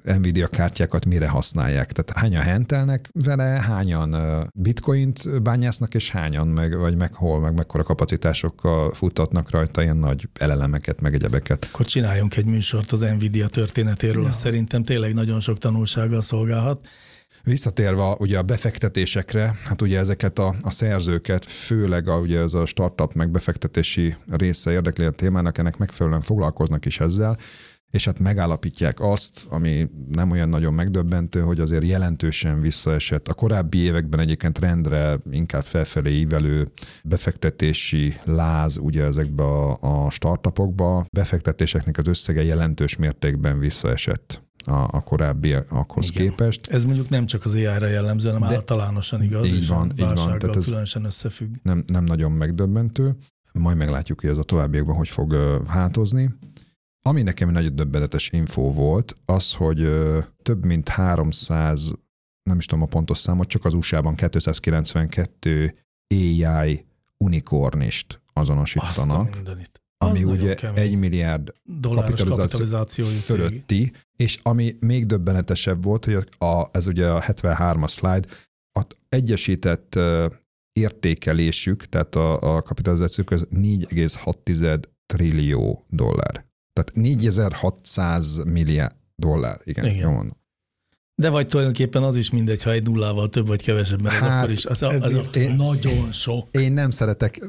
Nvidia 0.02 0.46
kártyákat 0.46 1.04
mire 1.04 1.28
használják. 1.28 1.92
Tehát 1.92 2.22
hányan 2.22 2.42
hentelnek 2.42 3.08
vele, 3.12 3.44
hányan 3.44 4.16
bitcoint 4.54 5.42
bányásznak, 5.42 5.94
és 5.94 6.10
hányan, 6.10 6.46
meg, 6.46 6.78
vagy 6.78 6.96
meg 6.96 7.14
hol, 7.14 7.40
meg 7.40 7.54
mekkora 7.54 7.82
kapacitásokkal 7.82 8.92
futtatnak 8.92 9.50
rajta 9.50 9.82
ilyen 9.82 9.96
nagy 9.96 10.28
elelemeket, 10.38 11.00
meg 11.00 11.14
egyebeket. 11.14 11.68
Akkor 11.72 11.86
csináljunk 11.86 12.36
egy 12.36 12.46
műsort 12.46 12.92
az 12.92 13.00
Nvidia 13.00 13.48
történetéről, 13.48 14.22
ja. 14.22 14.30
szerintem 14.30 14.84
tényleg 14.84 15.14
nagyon 15.14 15.40
sok 15.40 15.58
tanulsággal 15.58 16.20
szolgálhat. 16.20 16.88
Visszatérve 17.42 18.02
ugye 18.18 18.38
a 18.38 18.42
befektetésekre, 18.42 19.54
hát 19.64 19.82
ugye 19.82 19.98
ezeket 19.98 20.38
a, 20.38 20.54
a 20.62 20.70
szerzőket, 20.70 21.44
főleg 21.44 22.08
a, 22.08 22.18
ugye 22.18 22.40
ez 22.40 22.54
a 22.54 22.64
startup 22.64 23.12
meg 23.12 23.30
befektetési 23.30 24.16
része 24.30 24.70
érdekli 24.70 25.04
a 25.04 25.10
témának, 25.10 25.58
ennek 25.58 25.76
megfelelően 25.76 26.20
foglalkoznak 26.20 26.84
is 26.84 27.00
ezzel, 27.00 27.36
és 27.90 28.04
hát 28.04 28.18
megállapítják 28.18 29.00
azt, 29.00 29.46
ami 29.50 29.88
nem 30.08 30.30
olyan 30.30 30.48
nagyon 30.48 30.74
megdöbbentő, 30.74 31.40
hogy 31.40 31.60
azért 31.60 31.84
jelentősen 31.84 32.60
visszaesett. 32.60 33.28
A 33.28 33.34
korábbi 33.34 33.78
években 33.78 34.20
egyébként 34.20 34.58
rendre 34.58 35.18
inkább 35.30 35.62
felfelé 35.62 36.10
ívelő 36.10 36.68
befektetési 37.04 38.16
láz 38.24 38.78
ugye 38.78 39.04
ezekbe 39.04 39.42
a, 39.42 39.78
a 39.80 40.10
startupokba, 40.10 41.06
befektetéseknek 41.12 41.98
az 41.98 42.06
összege 42.06 42.42
jelentős 42.42 42.96
mértékben 42.96 43.58
visszaesett 43.58 44.44
a, 44.66 44.88
a 44.90 45.00
korábbiakhoz 45.00 46.10
Igen. 46.10 46.28
képest. 46.28 46.66
Ez 46.66 46.84
mondjuk 46.84 47.08
nem 47.08 47.26
csak 47.26 47.44
az 47.44 47.54
AI-ra 47.54 47.86
jellemző, 47.86 48.30
hanem 48.30 48.48
De 48.48 48.54
általánosan 48.54 49.22
igaz, 49.22 49.46
így 49.46 49.66
van, 49.66 49.90
így 49.90 50.00
van. 50.00 50.38
Tehát 50.38 50.56
ez 50.56 50.64
különösen 50.64 51.04
összefügg. 51.04 51.54
Nem, 51.62 51.84
nem 51.86 52.04
nagyon 52.04 52.32
megdöbbentő. 52.32 53.16
Majd 53.52 53.76
meglátjuk, 53.76 54.20
hogy 54.20 54.30
ez 54.30 54.38
a 54.38 54.42
továbbiakban 54.42 54.96
hogy 54.96 55.08
fog 55.08 55.36
hátozni. 55.66 56.34
Ami 57.06 57.22
nekem 57.22 57.48
egy 57.48 57.54
nagyon 57.54 57.76
döbbenetes 57.76 58.30
info 58.30 58.72
volt, 58.72 59.16
az, 59.24 59.54
hogy 59.54 59.88
több 60.42 60.64
mint 60.64 60.88
300, 60.88 61.92
nem 62.42 62.58
is 62.58 62.66
tudom 62.66 62.84
a 62.84 62.86
pontos 62.86 63.18
számot, 63.18 63.48
csak 63.48 63.64
az 63.64 63.74
USA-ban 63.74 64.14
292 64.14 65.74
AI 66.14 66.86
unikornist 67.16 68.22
azonosítanak. 68.32 69.28
Azt 69.28 69.80
ami 69.98 70.22
az 70.22 70.30
ugye 70.30 70.54
egy 70.54 70.98
milliárd 70.98 71.52
kapitalizáció 71.80 73.04
fölötti, 73.04 73.92
és 74.16 74.38
ami 74.42 74.76
még 74.80 75.06
döbbenetesebb 75.06 75.84
volt, 75.84 76.04
hogy 76.04 76.28
a, 76.38 76.64
ez 76.72 76.86
ugye 76.86 77.08
a 77.10 77.22
73-as 77.22 77.90
slide, 77.90 78.28
a 78.72 78.82
egyesített 79.08 79.98
értékelésük, 80.72 81.84
tehát 81.84 82.14
a, 82.14 82.56
a 82.56 82.62
kapitalizációk 82.62 83.30
az 83.30 83.48
4,6 83.54 84.82
trillió 85.06 85.84
dollár. 85.88 86.46
Tehát 86.76 86.94
4600 86.94 88.42
milliárd 88.44 88.94
dollár, 89.14 89.60
igen, 89.64 89.84
igen. 89.84 89.96
Jó 89.96 90.10
mondom. 90.10 90.36
De 91.14 91.30
vagy 91.30 91.46
tulajdonképpen 91.46 92.02
az 92.02 92.16
is 92.16 92.30
mindegy, 92.30 92.62
ha 92.62 92.72
egy 92.72 92.82
nullával 92.82 93.28
több 93.28 93.46
vagy 93.46 93.62
kevesebb, 93.62 94.02
mert 94.02 94.14
hát, 94.14 94.30
az 94.30 94.36
akkor 94.36 94.50
is 94.50 94.66
az, 94.66 94.82
az, 94.82 95.02
az 95.02 95.36
én, 95.36 95.54
nagyon 95.54 96.12
sok. 96.12 96.48
Én 96.50 96.72
nem 96.72 96.90
szeretek 96.90 97.40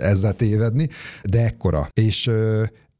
ezzel 0.00 0.34
tévedni, 0.34 0.88
de 1.24 1.44
ekkora. 1.44 1.88
És 1.92 2.30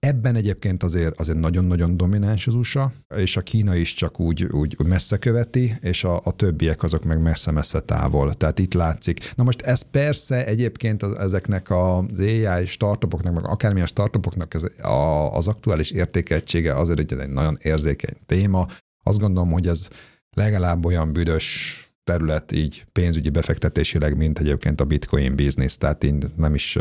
Ebben 0.07 0.35
egyébként 0.35 0.83
azért, 0.83 1.21
azért 1.21 1.39
nagyon-nagyon 1.39 1.97
domináns 1.97 2.47
az 2.47 2.55
USA, 2.55 2.93
és 3.17 3.37
a 3.37 3.41
Kína 3.41 3.75
is 3.75 3.95
csak 3.95 4.21
úgy, 4.21 4.45
úgy 4.45 4.77
messze 4.79 5.17
követi, 5.17 5.75
és 5.81 6.05
a, 6.05 6.21
a 6.25 6.33
többiek 6.37 6.83
azok 6.83 7.05
meg 7.05 7.23
messze-messze 7.23 7.81
távol. 7.81 8.35
Tehát 8.35 8.59
itt 8.59 8.75
látszik. 8.75 9.33
Na 9.35 9.43
most 9.43 9.63
ez 9.63 9.91
persze 9.91 10.47
egyébként 10.47 11.03
az, 11.03 11.15
ezeknek 11.15 11.71
az 11.71 12.21
AI 12.21 12.67
startupoknak, 12.67 13.35
meg 13.35 13.47
akármilyen 13.47 13.87
startupoknak 13.87 14.55
az, 14.55 14.71
a, 14.85 15.33
az 15.37 15.49
aktuális 15.49 15.91
értékeltsége 15.91 16.75
azért 16.75 17.13
egy 17.13 17.29
nagyon 17.29 17.59
érzékeny 17.63 18.17
téma. 18.27 18.67
Azt 19.03 19.19
gondolom, 19.19 19.51
hogy 19.51 19.69
ez 19.69 19.89
legalább 20.37 20.85
olyan 20.85 21.13
büdös 21.13 21.77
terület 22.05 22.53
így 22.53 22.85
pénzügyi 22.93 23.31
befektetésileg, 23.31 24.17
mint 24.17 24.39
egyébként 24.39 24.81
a 24.81 24.85
bitcoin 24.85 25.35
biznisz, 25.35 25.77
tehát 25.77 26.05
én 26.05 26.23
nem 26.37 26.55
is 26.55 26.79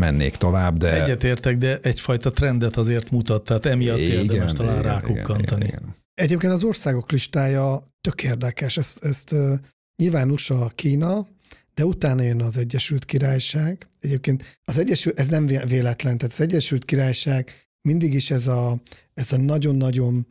mennék 0.00 0.36
tovább, 0.36 0.76
de... 0.76 1.02
Egyetértek, 1.02 1.56
de 1.56 1.78
egyfajta 1.82 2.30
trendet 2.30 2.76
azért 2.76 3.10
mutat, 3.10 3.44
tehát 3.44 3.66
emiatt 3.66 3.98
igen, 3.98 4.10
érdemes 4.10 4.52
talán 4.52 4.78
igen, 4.78 4.92
rákukkantani. 4.92 5.64
Igen, 5.64 5.80
igen, 5.80 5.94
Egyébként 6.14 6.52
az 6.52 6.64
országok 6.64 7.10
listája 7.12 7.82
tök 8.00 8.22
érdekes, 8.22 8.76
ezt, 8.76 9.04
ezt 9.04 9.32
uh, 9.32 9.54
nyilván 10.02 10.30
USA, 10.30 10.70
Kína, 10.74 11.26
de 11.74 11.84
utána 11.84 12.22
jön 12.22 12.40
az 12.40 12.56
Egyesült 12.56 13.04
Királyság. 13.04 13.88
Egyébként 14.00 14.60
az 14.64 14.78
Egyesült, 14.78 15.20
ez 15.20 15.28
nem 15.28 15.46
véletlen, 15.46 16.18
tehát 16.18 16.34
az 16.34 16.40
Egyesült 16.40 16.84
Királyság 16.84 17.50
mindig 17.88 18.14
is 18.14 18.30
ez 18.30 18.46
a, 18.46 18.80
ez 19.14 19.32
a 19.32 19.36
nagyon-nagyon 19.36 20.26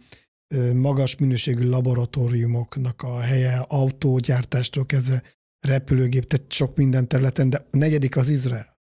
magas 0.73 1.15
minőségű 1.17 1.69
laboratóriumoknak 1.69 3.01
a 3.01 3.19
helye, 3.19 3.65
autógyártástól 3.67 4.85
kezdve 4.85 5.23
repülőgép, 5.59 6.23
tehát 6.23 6.51
sok 6.51 6.77
minden 6.77 7.07
területen, 7.07 7.49
de 7.49 7.57
a 7.71 7.77
negyedik 7.77 8.17
az 8.17 8.29
Izrael. 8.29 8.78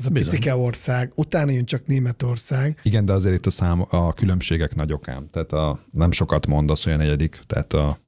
Az 0.00 0.06
a 0.06 0.10
Bizony. 0.10 0.30
picike 0.30 0.56
ország, 0.56 1.12
utána 1.14 1.50
jön 1.50 1.64
csak 1.64 1.86
Németország. 1.86 2.80
Igen, 2.82 3.04
de 3.04 3.12
azért 3.12 3.34
itt 3.34 3.46
a, 3.46 3.50
szám, 3.50 3.84
a 3.88 4.12
különbségek 4.12 4.74
nagyok 4.74 5.08
ám. 5.08 5.28
Tehát 5.30 5.52
a, 5.52 5.80
nem 5.92 6.10
sokat 6.12 6.46
mondasz, 6.46 6.86
a 6.86 6.96
negyedik, 6.96 7.40
tehát 7.46 7.72
a, 7.72 7.98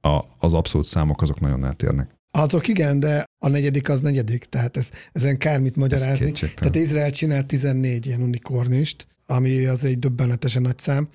a, 0.00 0.24
az 0.38 0.52
abszolút 0.52 0.86
számok 0.86 1.22
azok 1.22 1.40
nagyon 1.40 1.64
eltérnek. 1.64 2.18
Azok 2.30 2.68
igen, 2.68 3.00
de 3.00 3.24
a 3.38 3.48
negyedik 3.48 3.88
az 3.88 4.00
negyedik, 4.00 4.44
tehát 4.44 4.76
ez, 4.76 4.90
ezen 5.12 5.38
kármit 5.38 5.76
magyarázni. 5.76 6.32
Tehát 6.32 6.76
Izrael 6.76 7.10
csinált 7.10 7.46
14 7.46 8.06
ilyen 8.06 8.22
unikornist, 8.22 9.06
ami 9.26 9.64
az 9.64 9.84
egy 9.84 9.98
döbbenetesen 9.98 10.62
nagy 10.62 10.78
szám. 10.78 11.08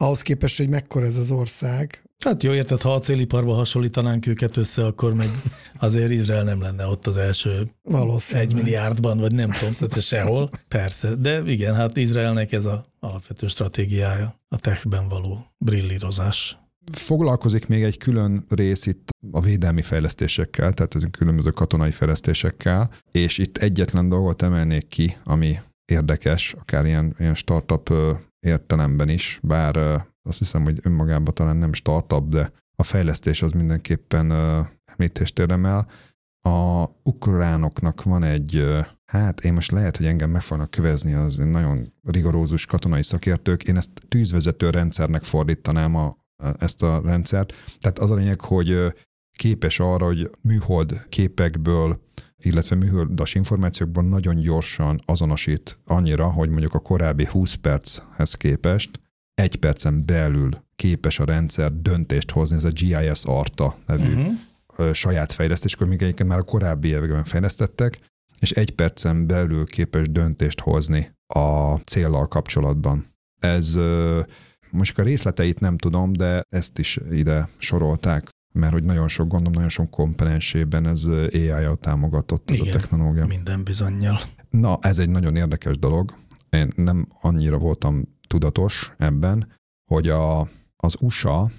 Ahhoz 0.00 0.22
képest, 0.22 0.56
hogy 0.56 0.68
mekkora 0.68 1.06
ez 1.06 1.16
az 1.16 1.30
ország. 1.30 2.02
Hát 2.24 2.42
jó, 2.42 2.52
érted, 2.52 2.82
ha 2.82 2.94
a 2.94 2.98
céliparba 2.98 3.54
hasonlítanánk 3.54 4.26
őket 4.26 4.56
össze, 4.56 4.84
akkor 4.86 5.14
meg 5.14 5.28
azért 5.78 6.10
Izrael 6.10 6.44
nem 6.44 6.60
lenne 6.60 6.86
ott 6.86 7.06
az 7.06 7.16
első 7.16 7.68
egy 8.32 8.54
milliárdban, 8.54 9.18
vagy 9.18 9.34
nem 9.34 9.50
tudom, 9.50 9.74
tehát 9.74 10.02
sehol. 10.02 10.50
Persze, 10.68 11.14
de 11.14 11.42
igen, 11.46 11.74
hát 11.74 11.96
Izraelnek 11.96 12.52
ez 12.52 12.64
a 12.64 12.84
alapvető 13.00 13.46
stratégiája, 13.46 14.40
a 14.48 14.58
techben 14.58 15.08
való 15.08 15.46
brillírozás. 15.58 16.58
Foglalkozik 16.92 17.66
még 17.66 17.82
egy 17.82 17.98
külön 17.98 18.44
rész 18.48 18.86
itt 18.86 19.08
a 19.30 19.40
védelmi 19.40 19.82
fejlesztésekkel, 19.82 20.72
tehát 20.72 20.94
a 20.94 21.10
különböző 21.10 21.50
katonai 21.50 21.90
fejlesztésekkel, 21.90 22.90
és 23.12 23.38
itt 23.38 23.56
egyetlen 23.56 24.08
dolgot 24.08 24.42
emelnék 24.42 24.86
ki, 24.86 25.16
ami 25.24 25.58
érdekes, 25.84 26.54
akár 26.58 26.86
ilyen, 26.86 27.14
ilyen 27.18 27.34
startup 27.34 27.92
értelemben 28.40 29.08
is, 29.08 29.38
bár 29.42 29.76
azt 30.22 30.38
hiszem, 30.38 30.62
hogy 30.62 30.78
önmagában 30.82 31.34
talán 31.34 31.56
nem 31.56 31.72
startup, 31.72 32.28
de 32.28 32.52
a 32.76 32.82
fejlesztés 32.82 33.42
az 33.42 33.52
mindenképpen 33.52 34.32
említést 34.84 35.38
érdemel. 35.38 35.88
A 36.40 36.84
ukránoknak 37.02 38.02
van 38.02 38.22
egy, 38.22 38.64
hát 39.04 39.44
én 39.44 39.52
most 39.52 39.70
lehet, 39.70 39.96
hogy 39.96 40.06
engem 40.06 40.30
meg 40.30 40.42
fognak 40.42 40.70
kövezni 40.70 41.12
az 41.12 41.36
nagyon 41.36 41.92
rigorózus 42.02 42.66
katonai 42.66 43.02
szakértők, 43.02 43.62
én 43.62 43.76
ezt 43.76 44.00
tűzvezető 44.08 44.70
rendszernek 44.70 45.22
fordítanám 45.22 45.94
a, 45.94 46.16
ezt 46.58 46.82
a 46.82 47.00
rendszert. 47.04 47.52
Tehát 47.80 47.98
az 47.98 48.10
a 48.10 48.14
lényeg, 48.14 48.40
hogy 48.40 48.94
képes 49.38 49.80
arra, 49.80 50.06
hogy 50.06 50.30
műhold 50.42 51.06
képekből 51.08 52.00
illetve 52.42 52.76
műholdas 52.76 53.34
információkban 53.34 54.04
nagyon 54.04 54.36
gyorsan 54.36 55.00
azonosít 55.04 55.78
annyira, 55.84 56.30
hogy 56.30 56.48
mondjuk 56.48 56.74
a 56.74 56.78
korábbi 56.78 57.26
20 57.26 57.54
perchez 57.54 58.34
képest 58.34 59.00
egy 59.34 59.56
percen 59.56 60.02
belül 60.06 60.50
képes 60.76 61.18
a 61.18 61.24
rendszer 61.24 61.72
döntést 61.72 62.30
hozni, 62.30 62.56
ez 62.56 62.64
a 62.64 62.68
GIS 62.68 63.24
Arta 63.24 63.76
nevű 63.86 64.14
uh-huh. 64.14 64.92
saját 64.92 65.32
fejlesztés, 65.32 65.76
még 65.76 66.02
egyébként 66.02 66.28
már 66.28 66.38
a 66.38 66.42
korábbi 66.42 66.88
években 66.88 67.24
fejlesztettek, 67.24 67.98
és 68.40 68.50
egy 68.50 68.70
percen 68.70 69.26
belül 69.26 69.66
képes 69.66 70.08
döntést 70.10 70.60
hozni 70.60 71.10
a 71.26 71.74
céllal 71.74 72.28
kapcsolatban. 72.28 73.06
Ez 73.40 73.78
most 74.70 74.98
a 74.98 75.02
részleteit 75.02 75.60
nem 75.60 75.76
tudom, 75.76 76.12
de 76.12 76.42
ezt 76.48 76.78
is 76.78 76.98
ide 77.10 77.48
sorolták 77.56 78.28
mert 78.58 78.72
hogy 78.72 78.84
nagyon 78.84 79.08
sok 79.08 79.28
gondom, 79.28 79.52
nagyon 79.52 79.68
sok 79.68 79.90
komponensében 79.90 80.86
ez 80.86 81.04
AI-jal 81.04 81.76
támogatott 81.76 82.50
ez 82.50 82.58
Igen, 82.58 82.74
a 82.74 82.78
technológia. 82.78 83.26
minden 83.26 83.64
bizonyal. 83.64 84.18
Na, 84.50 84.78
ez 84.80 84.98
egy 84.98 85.08
nagyon 85.08 85.36
érdekes 85.36 85.78
dolog. 85.78 86.14
Én 86.50 86.72
nem 86.76 87.08
annyira 87.20 87.58
voltam 87.58 88.02
tudatos 88.26 88.92
ebben, 88.96 89.52
hogy 89.90 90.08
a, 90.08 90.40
az 90.76 90.96
USA 91.00 91.50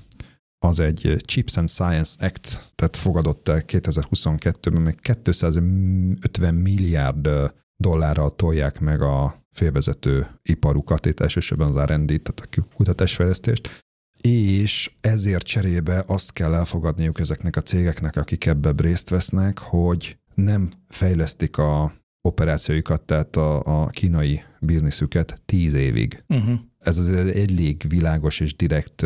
az 0.65 0.79
egy 0.79 1.15
Chips 1.25 1.57
and 1.57 1.69
Science 1.69 2.25
Act, 2.25 2.71
tehát 2.75 2.95
fogadott 2.95 3.47
el 3.47 3.63
2022-ben, 3.67 4.81
meg 4.81 4.95
250 5.23 6.53
milliárd 6.53 7.29
dollárral 7.75 8.35
tolják 8.35 8.79
meg 8.79 9.01
a 9.01 9.43
félvezető 9.51 10.27
iparukat, 10.43 11.05
itt 11.05 11.19
elsősorban 11.19 11.67
az 11.67 11.83
R&D, 11.91 12.21
tehát 12.21 12.49
a 12.57 12.61
kutatásfejlesztést, 12.73 13.87
és 14.21 14.91
ezért 15.01 15.45
cserébe 15.45 16.03
azt 16.07 16.33
kell 16.33 16.53
elfogadniuk 16.53 17.19
ezeknek 17.19 17.55
a 17.55 17.61
cégeknek, 17.61 18.15
akik 18.15 18.45
ebbe 18.45 18.73
részt 18.77 19.09
vesznek, 19.09 19.57
hogy 19.57 20.17
nem 20.35 20.69
fejlesztik 20.87 21.57
a 21.57 21.93
operációikat, 22.21 23.01
tehát 23.01 23.35
a, 23.35 23.81
a 23.81 23.85
kínai 23.85 24.41
bizniszüket 24.59 25.41
tíz 25.45 25.73
évig. 25.73 26.23
Uh-huh. 26.27 26.59
Ez 26.79 26.97
azért 26.97 27.35
egy 27.35 27.77
világos 27.87 28.39
és 28.39 28.55
direkt 28.55 29.05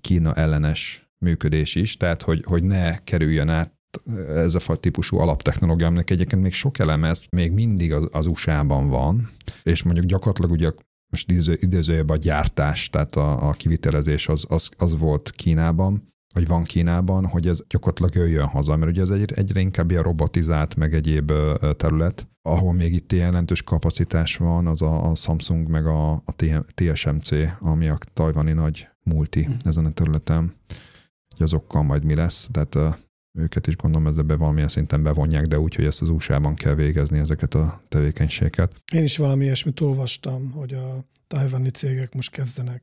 Kína 0.00 0.34
ellenes 0.34 1.10
működés 1.18 1.74
is, 1.74 1.96
tehát 1.96 2.22
hogy, 2.22 2.44
hogy 2.44 2.62
ne 2.62 2.98
kerüljön 2.98 3.48
át 3.48 3.80
ez 4.28 4.54
a 4.54 4.58
faj 4.58 4.76
típusú 4.80 5.18
alaptechnológia, 5.18 5.86
aminek 5.86 6.10
egyébként 6.10 6.42
még 6.42 6.52
sok 6.52 6.78
eleme, 6.78 7.08
ez 7.08 7.22
még 7.30 7.52
mindig 7.52 7.92
az, 7.92 8.08
az 8.12 8.26
USA-ban 8.26 8.88
van, 8.88 9.28
és 9.62 9.82
mondjuk 9.82 10.06
gyakorlatilag 10.06 10.50
ugye 10.50 10.70
most 11.12 11.46
idézőjebb 11.62 12.08
a 12.08 12.16
gyártás, 12.16 12.90
tehát 12.90 13.16
a, 13.16 13.48
a 13.48 13.52
kivitelezés 13.52 14.28
az, 14.28 14.46
az, 14.48 14.68
az 14.76 14.98
volt 14.98 15.30
Kínában, 15.30 16.12
vagy 16.34 16.46
van 16.46 16.62
Kínában, 16.62 17.26
hogy 17.26 17.48
ez 17.48 17.60
gyakorlatilag 17.68 18.14
jöjjön 18.14 18.46
haza, 18.46 18.76
mert 18.76 18.90
ugye 18.90 19.00
ez 19.00 19.10
egy, 19.10 19.32
egyre 19.32 19.60
inkább 19.60 19.90
ilyen 19.90 20.02
robotizált, 20.02 20.76
meg 20.76 20.94
egyéb 20.94 21.32
terület, 21.76 22.28
ahol 22.42 22.72
még 22.72 22.92
itt 22.92 23.12
jelentős 23.12 23.62
kapacitás 23.62 24.36
van, 24.36 24.66
az 24.66 24.82
a, 24.82 25.10
a 25.10 25.14
Samsung 25.14 25.68
meg 25.68 25.86
a, 25.86 26.12
a 26.12 26.34
TSMC, 26.74 27.30
ami 27.58 27.88
a 27.88 27.98
tajvani 28.12 28.52
nagy 28.52 28.88
multi 29.02 29.44
hm. 29.44 29.52
ezen 29.64 29.84
a 29.84 29.92
területen, 29.92 30.54
hogy 31.28 31.42
azokkal 31.42 31.82
majd 31.82 32.04
mi 32.04 32.14
lesz, 32.14 32.48
tehát 32.52 32.78
őket 33.38 33.66
is 33.66 33.76
gondolom 33.76 34.06
ezzel 34.06 34.36
valamilyen 34.36 34.68
szinten 34.68 35.02
bevonják, 35.02 35.46
de 35.46 35.58
úgy, 35.58 35.74
hogy 35.74 35.84
ezt 35.84 36.02
az 36.02 36.08
USA-ban 36.08 36.54
kell 36.54 36.74
végezni 36.74 37.18
ezeket 37.18 37.54
a 37.54 37.82
tevékenységeket. 37.88 38.82
Én 38.92 39.02
is 39.02 39.16
valami 39.16 39.44
ilyesmit 39.44 39.80
olvastam, 39.80 40.50
hogy 40.50 40.72
a 40.72 41.04
tajvani 41.26 41.70
cégek 41.70 42.14
most 42.14 42.30
kezdenek 42.30 42.82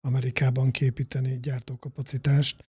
Amerikában 0.00 0.70
képíteni 0.70 1.38
gyártókapacitást. 1.42 2.66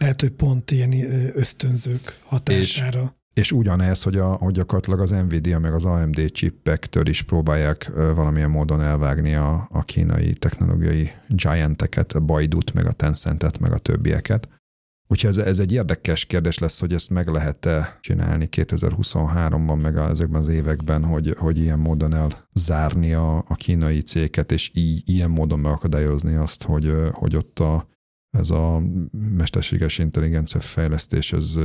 Lehet, 0.00 0.20
hogy 0.20 0.30
pont 0.30 0.70
ilyen 0.70 0.92
ösztönzők 1.36 2.18
hatására. 2.24 3.02
És, 3.02 3.40
és 3.40 3.52
ugyanez, 3.52 4.02
hogy, 4.02 4.16
a, 4.16 4.32
hogy 4.32 4.54
gyakorlatilag 4.54 5.00
az 5.00 5.10
Nvidia 5.10 5.58
meg 5.58 5.72
az 5.72 5.84
AMD 5.84 6.30
chippektől 6.32 7.06
is 7.06 7.22
próbálják 7.22 7.90
valamilyen 7.94 8.50
módon 8.50 8.80
elvágni 8.80 9.34
a, 9.34 9.68
a 9.70 9.82
kínai 9.82 10.32
technológiai 10.32 11.10
gianteket, 11.28 12.12
a 12.12 12.20
Baidut, 12.20 12.72
meg 12.72 12.86
a 12.86 12.92
Tencentet, 12.92 13.58
meg 13.58 13.72
a 13.72 13.78
többieket 13.78 14.59
Úgyhogy 15.10 15.30
ez, 15.30 15.38
ez 15.38 15.58
egy 15.58 15.72
érdekes 15.72 16.24
kérdés 16.24 16.58
lesz, 16.58 16.80
hogy 16.80 16.92
ezt 16.92 17.10
meg 17.10 17.28
lehet-e 17.28 17.98
csinálni 18.00 18.48
2023-ban, 18.56 19.80
meg 19.80 19.96
ezekben 19.96 20.40
az 20.40 20.48
években, 20.48 21.04
hogy, 21.04 21.34
hogy 21.38 21.58
ilyen 21.58 21.78
módon 21.78 22.14
elzárni 22.14 23.12
a, 23.12 23.36
a 23.36 23.54
kínai 23.54 24.00
céget, 24.00 24.52
és 24.52 24.70
így, 24.74 25.02
ilyen 25.08 25.30
módon 25.30 25.58
megakadályozni 25.58 26.34
azt, 26.34 26.62
hogy, 26.62 26.92
hogy 27.10 27.36
ott 27.36 27.58
a, 27.58 27.88
ez 28.30 28.50
a 28.50 28.82
mesterséges 29.36 29.98
intelligencia 29.98 30.60
fejlesztés, 30.60 31.32
ez 31.32 31.58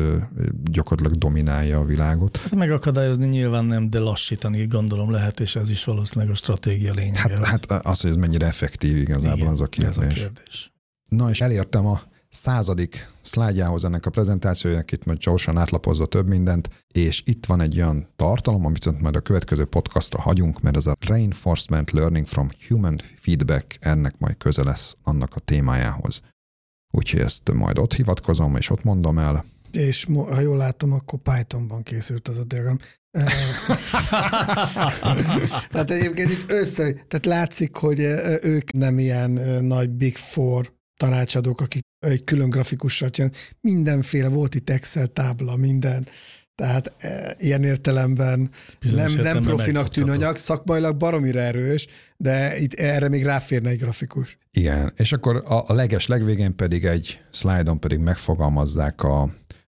gyakorlatilag 0.63 1.17
dominálja 1.17 1.79
a 1.79 1.85
világot. 1.85 2.37
Hát 2.37 2.55
megakadályozni 2.55 3.27
nyilván 3.27 3.65
nem, 3.65 3.89
de 3.89 3.99
lassítani 3.99 4.67
gondolom 4.67 5.11
lehet, 5.11 5.39
és 5.39 5.55
ez 5.55 5.69
is 5.69 5.83
valószínűleg 5.83 6.33
a 6.33 6.35
stratégia 6.35 6.93
lényege. 6.93 7.45
Hát, 7.45 7.69
hát 7.69 7.85
az, 7.85 8.01
hogy 8.01 8.09
ez 8.09 8.17
mennyire 8.17 8.45
effektív 8.45 8.97
igazából 8.97 9.37
Igen, 9.37 9.51
az 9.51 9.61
a 9.61 9.67
kérdés. 9.67 9.97
Ez 9.97 9.97
a 9.97 10.07
kérdés. 10.07 10.73
Na 11.09 11.29
és 11.29 11.41
elértem 11.41 11.85
a 11.85 12.01
századik 12.35 13.09
szlájdjához 13.21 13.85
ennek 13.85 14.05
a 14.05 14.09
prezentációjának, 14.09 14.91
itt 14.91 15.05
majd 15.05 15.17
gyorsan 15.17 15.57
átlapozza 15.57 16.05
több 16.05 16.27
mindent, 16.27 16.69
és 16.93 17.23
itt 17.25 17.45
van 17.45 17.61
egy 17.61 17.77
olyan 17.77 18.07
tartalom, 18.15 18.65
amit 18.65 18.83
viszont 18.83 19.01
majd 19.01 19.15
a 19.15 19.19
következő 19.19 19.65
podcastra 19.65 20.21
hagyunk, 20.21 20.61
mert 20.61 20.75
ez 20.75 20.85
a 20.85 20.95
Reinforcement 20.99 21.91
Learning 21.91 22.25
from 22.25 22.49
Human 22.67 22.99
Feedback, 23.15 23.77
ennek 23.79 24.19
majd 24.19 24.37
köze 24.37 24.63
lesz 24.63 24.97
annak 25.03 25.35
a 25.35 25.39
témájához. 25.39 26.21
Úgyhogy 26.91 27.19
ezt 27.19 27.51
majd 27.53 27.77
ott 27.77 27.93
hivatkozom, 27.93 28.55
és 28.55 28.69
ott 28.69 28.83
mondom 28.83 29.17
el. 29.17 29.45
És 29.71 30.07
ha 30.13 30.39
jól 30.39 30.57
látom, 30.57 30.91
akkor 30.91 31.19
Pythonban 31.19 31.83
készült 31.83 32.27
az 32.27 32.37
a 32.37 32.43
diagram. 32.43 32.77
tehát 35.71 35.91
egyébként 35.97 36.31
itt 36.31 36.51
össze, 36.51 36.93
tehát 36.93 37.25
látszik, 37.25 37.75
hogy 37.75 37.99
ők 38.41 38.71
nem 38.71 38.99
ilyen 38.99 39.31
nagy 39.65 39.89
Big 39.89 40.15
Four 40.15 40.74
tanácsadók, 40.97 41.61
akik 41.61 41.83
egy 41.99 42.23
külön 42.23 42.49
grafikussal 42.49 43.09
csinál. 43.09 43.31
Mindenféle 43.61 44.27
volt 44.27 44.55
itt 44.55 44.69
Excel 44.69 45.07
tábla, 45.07 45.55
minden. 45.55 46.07
Tehát 46.55 46.93
e, 46.97 47.35
ilyen 47.39 47.63
értelemben 47.63 48.49
nem, 48.91 49.13
nem 49.13 49.41
profinak 49.41 49.89
tűnő 49.89 50.11
anyag, 50.11 50.35
szakmailag 50.35 50.97
baromira 50.97 51.39
erős, 51.39 51.87
de 52.17 52.57
itt 52.57 52.73
erre 52.73 53.09
még 53.09 53.23
ráférne 53.23 53.69
egy 53.69 53.77
grafikus. 53.77 54.37
Igen, 54.51 54.93
és 54.95 55.11
akkor 55.11 55.35
a, 55.35 55.63
a 55.67 55.73
leges 55.73 56.07
legvégén 56.07 56.55
pedig 56.55 56.85
egy 56.85 57.19
szlájdon 57.29 57.79
pedig 57.79 57.99
megfogalmazzák 57.99 59.03
a, 59.03 59.21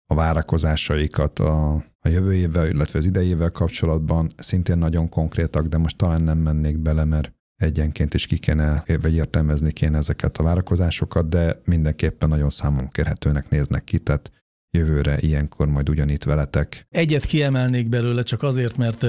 a 0.05 0.15
várakozásaikat 0.15 1.39
a, 1.39 1.73
a 1.99 2.09
jövő 2.09 2.33
évvel, 2.33 2.67
illetve 2.67 2.99
az 2.99 3.05
idei 3.05 3.27
évvel 3.27 3.51
kapcsolatban. 3.51 4.31
Szintén 4.37 4.77
nagyon 4.77 5.09
konkrétak, 5.09 5.67
de 5.67 5.77
most 5.77 5.97
talán 5.97 6.21
nem 6.21 6.37
mennék 6.37 6.77
bele, 6.77 7.03
mert 7.03 7.33
egyenként 7.61 8.13
is 8.13 8.25
ki 8.25 8.37
kéne, 8.37 8.83
vagy 9.01 9.15
értelmezni 9.15 9.71
kéne 9.71 9.97
ezeket 9.97 10.37
a 10.37 10.43
várakozásokat, 10.43 11.29
de 11.29 11.61
mindenképpen 11.65 12.29
nagyon 12.29 12.49
számon 12.49 12.89
kérhetőnek 12.89 13.49
néznek 13.49 13.83
ki, 13.83 13.99
tehát 13.99 14.31
jövőre 14.77 15.17
ilyenkor 15.19 15.67
majd 15.67 15.89
ugyanitt 15.89 16.23
veletek. 16.23 16.85
Egyet 16.89 17.25
kiemelnék 17.25 17.89
belőle 17.89 18.21
csak 18.23 18.43
azért, 18.43 18.77
mert 18.77 19.03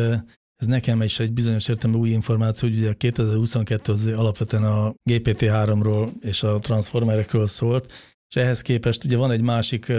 ez 0.57 0.67
nekem 0.67 1.03
is 1.03 1.21
egy 1.21 1.33
bizonyos 1.33 1.69
értelme 1.69 1.97
új 1.97 2.09
információ, 2.09 2.69
hogy 2.69 2.79
ugye 2.79 2.91
a 2.91 2.95
2022 2.95 3.93
az 3.93 4.07
alapvetően 4.07 4.65
a 4.65 4.95
GPT-3-ról 5.11 6.09
és 6.21 6.43
a 6.43 6.59
transformerekről 6.59 7.47
szólt, 7.47 7.93
és 8.29 8.37
ehhez 8.37 8.63
képest 8.63 9.05
ugye 9.05 9.17
van 9.17 9.31
egy 9.31 9.43
másik 9.43 9.93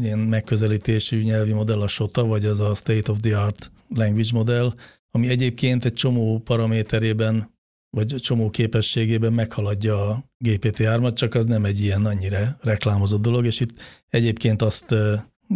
ilyen 0.00 0.18
megközelítésű 0.18 1.22
nyelvi 1.22 1.52
modell, 1.52 1.80
a 1.80 1.88
SOTA, 1.88 2.24
vagy 2.24 2.44
az 2.44 2.60
a 2.60 2.74
State 2.74 3.10
of 3.10 3.18
the 3.20 3.38
Art 3.38 3.70
Language 3.94 4.30
Model, 4.32 4.74
ami 5.10 5.28
egyébként 5.28 5.84
egy 5.84 5.92
csomó 5.92 6.38
paraméterében 6.38 7.56
vagy 7.90 8.14
csomó 8.20 8.50
képességében 8.50 9.32
meghaladja 9.32 10.08
a 10.08 10.24
GPT-3-at, 10.44 11.14
csak 11.14 11.34
az 11.34 11.44
nem 11.44 11.64
egy 11.64 11.80
ilyen 11.80 12.04
annyira 12.04 12.38
reklámozott 12.60 13.22
dolog, 13.22 13.44
és 13.44 13.60
itt 13.60 13.70
egyébként 14.08 14.62
azt 14.62 14.94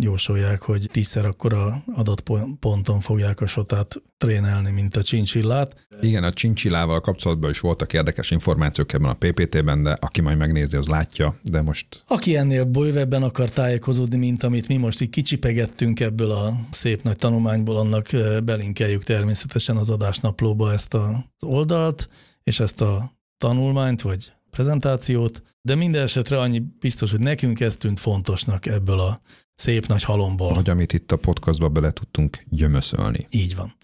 jósolják, 0.01 0.63
hogy 0.63 0.89
tízszer 0.91 1.27
akkora 1.27 1.85
adatponton 1.95 3.01
fogják 3.01 3.41
a 3.41 3.47
sotát 3.47 4.03
trénelni, 4.19 4.71
mint 4.71 4.97
a 4.97 5.03
csincsillát. 5.03 5.87
Igen, 5.99 6.25
a 6.25 6.33
csincsilával 6.33 7.01
kapcsolatban 7.01 7.51
is 7.51 7.61
voltak 7.61 7.93
érdekes 7.93 8.31
információk 8.31 8.93
ebben 8.93 9.11
a 9.11 9.17
PPT-ben, 9.19 9.83
de 9.83 9.97
aki 10.01 10.21
majd 10.21 10.37
megnézi, 10.39 10.77
az 10.77 10.87
látja, 10.87 11.35
de 11.43 11.63
most... 11.63 12.05
Aki 12.07 12.37
ennél 12.37 12.65
bővebben 12.65 13.23
akar 13.23 13.51
tájékozódni, 13.51 14.17
mint 14.17 14.43
amit 14.43 14.69
mi 14.69 14.77
most 14.77 15.01
így 15.01 15.11
kicsipegettünk 15.11 16.01
ebből 16.01 16.31
a 16.31 16.57
szép 16.71 17.03
nagy 17.03 17.17
tanulmányból, 17.17 17.77
annak 17.77 18.09
belinkeljük 18.45 19.05
természetesen 19.05 19.77
az 19.77 19.91
adásnaplóba 19.91 20.73
ezt 20.73 20.95
az 20.95 21.15
oldalt, 21.41 22.09
és 22.45 22.61
ezt 22.61 22.81
a 22.81 23.13
tanulmányt, 23.39 24.03
vagy 24.03 24.33
prezentációt, 24.51 25.43
de 25.63 25.75
minden 25.75 26.03
esetre 26.03 26.41
annyi 26.41 26.63
biztos, 26.81 27.11
hogy 27.11 27.21
nekünk 27.21 27.61
ez 27.61 27.77
tűnt 27.77 28.01
fontosnak 28.01 28.67
ebből 28.67 29.01
a 29.01 29.21
szép 29.55 29.87
nagy 29.87 30.03
halomból. 30.03 30.53
Hogy 30.53 30.71
amit 30.71 30.93
itt 30.93 31.13
a 31.13 31.17
podcastba 31.17 31.69
bele 31.69 31.91
tudtunk 31.91 32.39
gyömöszölni. 32.49 33.27
Így 33.31 33.57
van. 33.57 33.75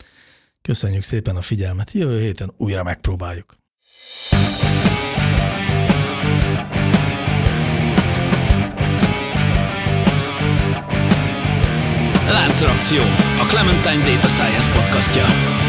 Köszönjük 0.62 1.02
szépen 1.02 1.36
a 1.36 1.40
figyelmet. 1.40 1.92
Jövő 1.92 2.20
héten 2.20 2.52
újra 2.56 2.82
megpróbáljuk. 2.82 3.56
Láncreakció, 12.28 13.00
a 13.40 13.46
Clementine 13.48 14.04
Data 14.04 14.28
Science 14.28 14.72
podcastja. 14.72 15.67